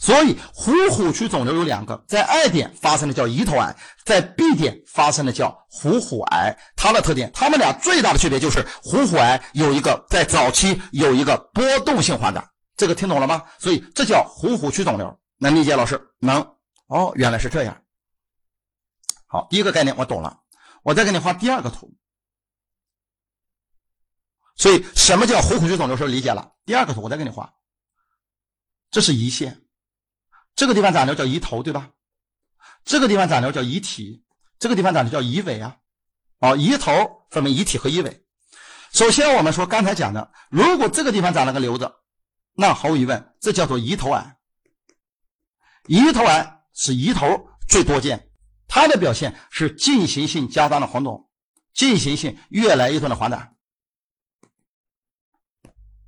[0.00, 6.56] 所以虎虎区肿瘤有两个，在 I 点发生的叫胰头癌，在 B 点发生的叫虎虎癌。
[6.74, 12.42] 它的特点，它们俩最大的区别就是虎虎癌有一个在早期有一个波动性黄疸，
[12.76, 13.44] 这个听懂了吗？
[13.58, 16.00] 所以这叫虎虎区肿瘤，能理解老师？
[16.18, 16.40] 能
[16.86, 17.82] 哦，原来是这样。
[19.26, 20.40] 好，第一个概念我懂了，
[20.82, 21.92] 我再给你画第二个图。
[24.56, 25.96] 所以，什么叫虎虎区肿瘤？
[25.96, 26.54] 是理解了。
[26.64, 27.52] 第二个图，我再给你画。
[28.90, 29.66] 这是胰腺，
[30.54, 31.90] 这个地方长瘤叫胰头，对吧？
[32.84, 34.24] 这个地方长瘤叫胰体，
[34.58, 35.76] 这个地方长瘤叫胰尾啊。
[36.38, 36.92] 哦，胰头
[37.30, 38.24] 分为胰体和胰尾。
[38.92, 41.92] 首先，我们说刚才讲的，如果这个地方长了个瘤子，
[42.56, 44.36] 那毫无疑问，这叫做胰头癌。
[45.84, 48.30] 胰头癌是胰头最多见，
[48.66, 51.28] 它的表现是进行性加大的黄肿，
[51.74, 53.48] 进行性越来越重的黄疸。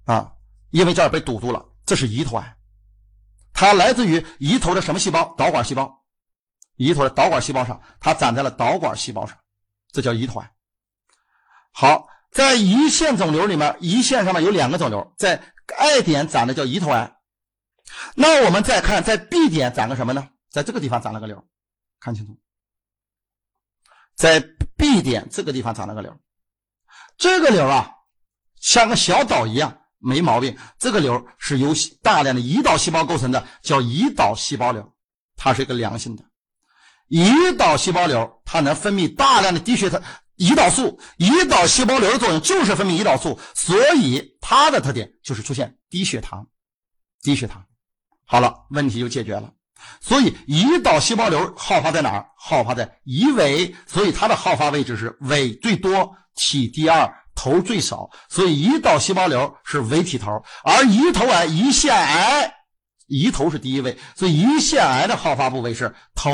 [0.04, 0.32] 啊，
[0.70, 2.56] 因为这儿被堵住了，这是胰头癌，
[3.52, 5.34] 它来自于胰头的什么细胞？
[5.36, 6.02] 导管细胞，
[6.78, 9.38] 胰头的导管细胞上，它长在了导管细胞上，
[9.92, 10.50] 这叫胰头癌。
[11.72, 17.16] 好，在胰腺肿瘤里面，胰腺上面有两个肿瘤，在 I 点长的叫胰头癌。
[18.14, 20.28] 那我们再看，在 B 点长个什么呢？
[20.50, 21.44] 在这个地方长了个瘤，
[22.00, 22.38] 看清楚，
[24.14, 24.40] 在
[24.76, 26.18] B 点这个地方长了个瘤，
[27.16, 27.90] 这个瘤啊，
[28.60, 30.56] 像个小岛一样，没毛病。
[30.78, 34.94] 这个瘤是由大量的胰岛细胞构成的，叫胰岛细胞瘤，
[35.36, 36.24] 它是一个良性的。
[37.08, 40.02] 胰岛细胞瘤它能分泌大量的低血糖、
[40.38, 40.98] 胰岛素。
[41.18, 46.46] 胰岛细胞瘤的作用就是分泌胰岛素，所以它的特点就是出现低血糖。
[47.22, 47.64] 低血糖，
[48.24, 49.52] 好了，问题就解决了。
[50.00, 52.26] 所以胰岛细胞瘤好发在哪儿？
[52.36, 58.08] 好发在胰尾，所以它的好发位置是尾最多，体第二，头最少。
[58.28, 62.54] 所以胰岛细胞瘤是尾体头，而胰头癌、胰腺癌，
[63.08, 66.32] 胰头是第一位，所以胰腺癌的好发部位是头。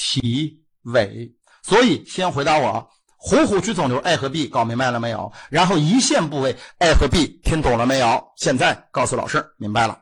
[0.00, 1.34] 体尾，
[1.64, 2.88] 所以先回答我：
[3.20, 5.30] 虎虎区肿瘤 A 和 B 搞明白了没有？
[5.50, 8.32] 然后胰腺部位 A 和 B 听懂了没有？
[8.36, 10.00] 现在告诉老师明白了。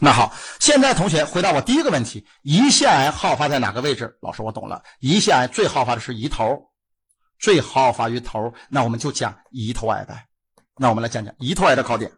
[0.00, 4.18] 那好，现在同学回答我第一个问题：胰腺癌好发在哪个位置？
[4.20, 6.58] 老师我懂了，胰腺癌最好发的是胰头，
[7.38, 8.52] 最好发于头。
[8.68, 10.26] 那我们就讲胰头癌呗。
[10.76, 12.10] 那我们来讲讲胰头癌的考点。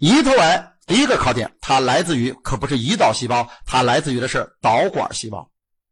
[0.00, 5.48] 胰头癌第一个考点，它来自于可不是胰岛细胞，它来自于的是导管细胞。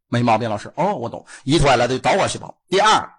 [0.09, 0.71] 没毛病，老师。
[0.75, 1.25] 哦，我懂。
[1.45, 2.53] 胰头癌来自于导管细胞。
[2.67, 3.09] 第二，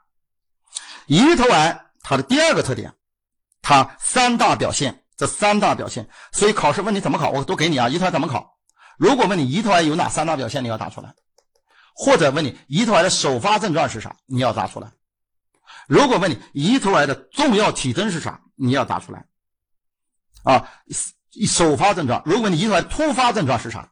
[1.06, 2.92] 胰头癌它的第二个特点，
[3.62, 6.06] 它三大表现，这三大表现。
[6.32, 7.88] 所以考试问你怎么考，我都给你啊。
[7.88, 8.58] 胰头癌怎么考？
[8.98, 11.08] 如果问你胰头癌有哪三大表现，你要答出来；
[11.94, 14.88] 或者问你胰头癌的首发症状是啥，你要答出来；
[15.86, 19.24] 如果问你胰头癌的重要体征是啥，你要答出来。
[20.42, 20.68] 啊，
[21.46, 22.20] 首发症状。
[22.24, 23.90] 如果你胰头癌突发症状是啥？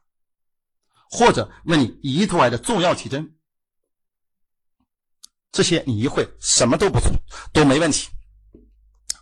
[1.09, 3.33] 或者问你胰头癌的重要体征，
[5.51, 7.11] 这些你一会什么都不错
[7.51, 8.07] 都没问题。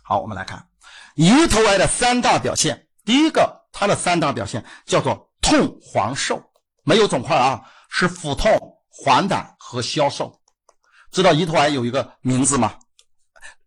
[0.02, 0.68] 好，我们来看
[1.16, 2.86] 胰头癌的三大表现。
[3.04, 6.42] 第一个，它的三大表现叫做痛、黄、瘦，
[6.84, 8.52] 没有肿块啊，是腹痛、
[8.90, 10.40] 黄疸和消瘦。
[11.10, 12.78] 知道胰头癌有一个名字吗？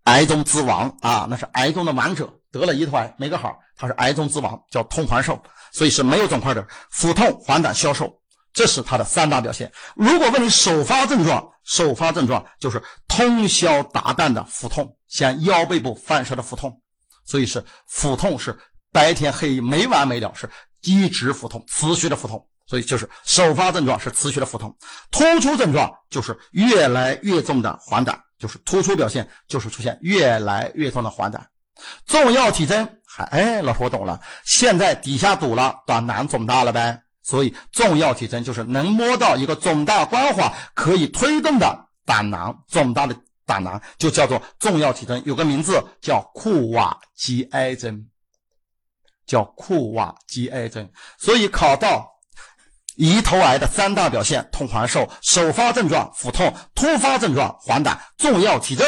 [0.04, 5.42] 癌中之王啊，那是癌中的王者，得了胰头癌没个好，他是癌中之王，叫痛、黄、瘦。
[5.74, 8.14] 所以是没有肿块的，腹痛、黄疸、消瘦，
[8.52, 9.72] 这是它的三大表现。
[9.96, 16.82] 如果问你首发症状，首发症状就是通宵达旦的腹痛，向腰背部反射的腹痛。
[17.26, 18.58] 所以是腹痛是
[18.92, 20.50] 白天黑没完没了，是
[20.82, 22.46] 一直腹痛，持续的腹痛。
[22.68, 24.76] 所以就是首发症状是持续的腹痛，
[25.10, 31.40] 突出症状就是越来越重的黄疸，就是突出表现就是出现越来越重的黄疸。
[32.06, 37.02] 重要体征还哎，老师我懂了，现在底下堵了，胆囊肿大了呗。
[37.24, 43.16] 所以重要体征就是能摸到一个肿大光滑可以推动的胆囊，肿大的
[43.46, 48.08] 胆囊就叫做重要体征，有个名字叫库瓦基埃征，
[49.26, 50.90] 叫库瓦基埃征。
[51.20, 52.10] 所以考到
[52.98, 58.88] 胰头癌的三大表现：痛、黄、瘦，首发症状腹痛，突发症状黄疸，重要体征。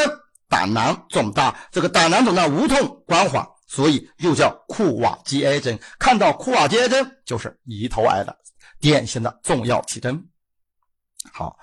[0.53, 5.79] 胆囊肿大，这个胆囊肿大无痛光滑，所以又叫库瓦基癌症。
[5.97, 8.37] 看到库瓦基癌症就是胰头癌的
[8.79, 10.23] 典型的重要体征。
[11.31, 11.57] 好，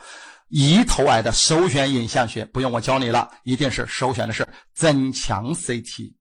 [0.50, 4.44] 胰头癌的首选影像学不用我教你了，一定是首选的是
[4.74, 6.12] 增强 CT。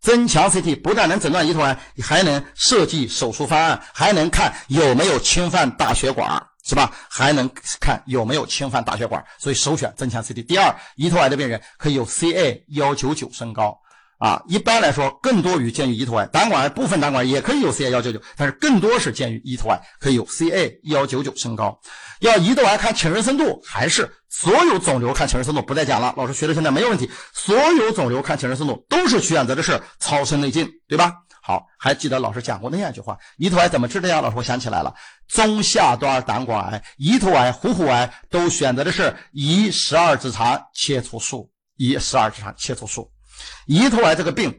[0.00, 6.42] 增强 CT 不但能诊断胰头癌，还能设计手术方案，还能看有没有侵犯大血管。
[6.64, 6.92] 是吧？
[7.08, 10.46] 还能看有没有侵犯大血管，所以首选增强 CT。
[10.46, 13.76] 第二，胰头癌的病人可以有 CA 幺九九升高
[14.18, 14.40] 啊。
[14.46, 21.76] 一般来说，更多于见于胰头癌，胆管癌部分胆管也可以有 CA 幺九九，但是更多是见于胰头癌，可以有 CA 幺九九升高。
[22.20, 25.60] 要胰头癌看侵润深度，还是所有肿瘤看侵润深度？
[25.60, 27.10] 不再讲了，老师学的现在没有问题。
[27.32, 31.12] 所有肿瘤看侵润深度都是选择的是超声内镜，对吧？
[31.42, 34.22] 好，还记得老师讲过那样一句话：胰头癌怎么治的呀？
[34.22, 34.94] 老师，我想起来了，
[35.28, 41.50] 中下端胆管癌、胰头癌、虎虎癌都选择的是胰十二指肠切除术。
[41.78, 43.10] 胰十二指肠切除术，
[43.66, 44.54] 胰头癌这个病，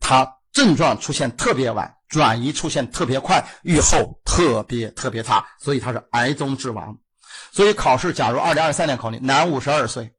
[0.00, 6.98] 它症状出现特别晚，转移出现特别快，预后特别特别差，所以它是癌中之王。
[7.52, 10.12] 所以考试，假如二零二三年考你，男，五十二岁，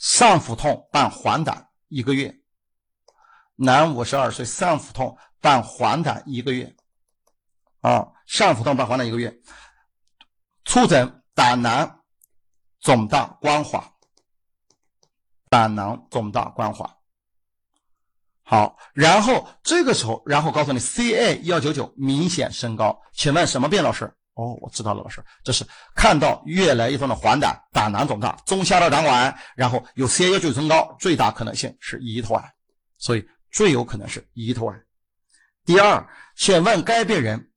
[0.00, 1.54] 上腹痛伴黄疸
[1.88, 2.34] 一个月。
[3.56, 6.74] 男，五十二岁，上腹痛伴黄疸一个月，
[7.80, 9.32] 啊，上腹痛伴黄疸一个月，
[10.64, 12.00] 出诊胆囊
[12.80, 13.92] 肿大光滑，
[15.48, 16.90] 胆囊肿大光滑。
[18.42, 23.82] 好，然后这个时候，然后告诉你 CA 幺九九明显升高，请问什么病？
[23.82, 24.04] 老师，
[24.34, 25.64] 哦，我知道了，老师，这是
[25.94, 32.52] 看到越来越多的黄疸，胆囊肿大，中下段胆管，然后有 CA 幺九九升高，最大可能性是胰头癌，
[32.98, 33.28] 所以。
[33.52, 34.80] 最有可能是胰头癌。
[35.64, 36.04] 第二，
[36.34, 37.50] 请问该病人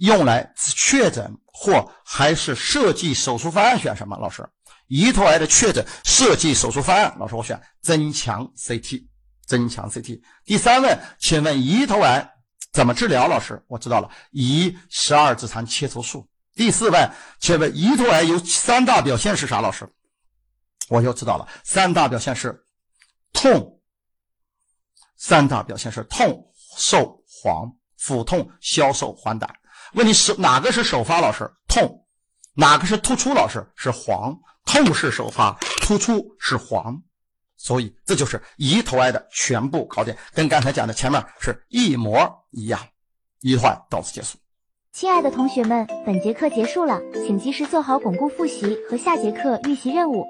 [0.00, 4.16] 用来确诊或还是设计手术方案选什么？
[4.18, 4.46] 老师，
[4.88, 9.06] 胰头癌的确诊设计手术方案，老师我选增强 CT，
[9.46, 10.20] 增强 CT。
[10.44, 12.30] 第三问，请问胰头癌
[12.72, 13.26] 怎么治疗？
[13.26, 16.28] 老师，我知道了，胰十二指肠切除术。
[16.54, 17.10] 第四问，
[17.40, 19.60] 请问胰头癌有三大表现是啥？
[19.60, 19.88] 老师，
[20.88, 22.64] 我又知道了，三大表现是
[23.32, 23.77] 痛，
[25.18, 29.46] 三大表现是痛、瘦、黄，腹痛、消瘦、黄疸。
[29.94, 31.20] 问题是哪个是首发？
[31.20, 32.06] 老师，痛，
[32.54, 33.34] 哪个是突出？
[33.34, 37.02] 老师是黄，痛是首发，突出是黄，
[37.56, 42.80] 所以这就是胰头癌的全部考点，跟刚才讲的前面是一模一样。
[43.40, 44.38] 一句话到此结束。
[44.92, 50.24] 亲爱的同学们，本节课结束了，请及时做好巩固复习和下节课预习任务。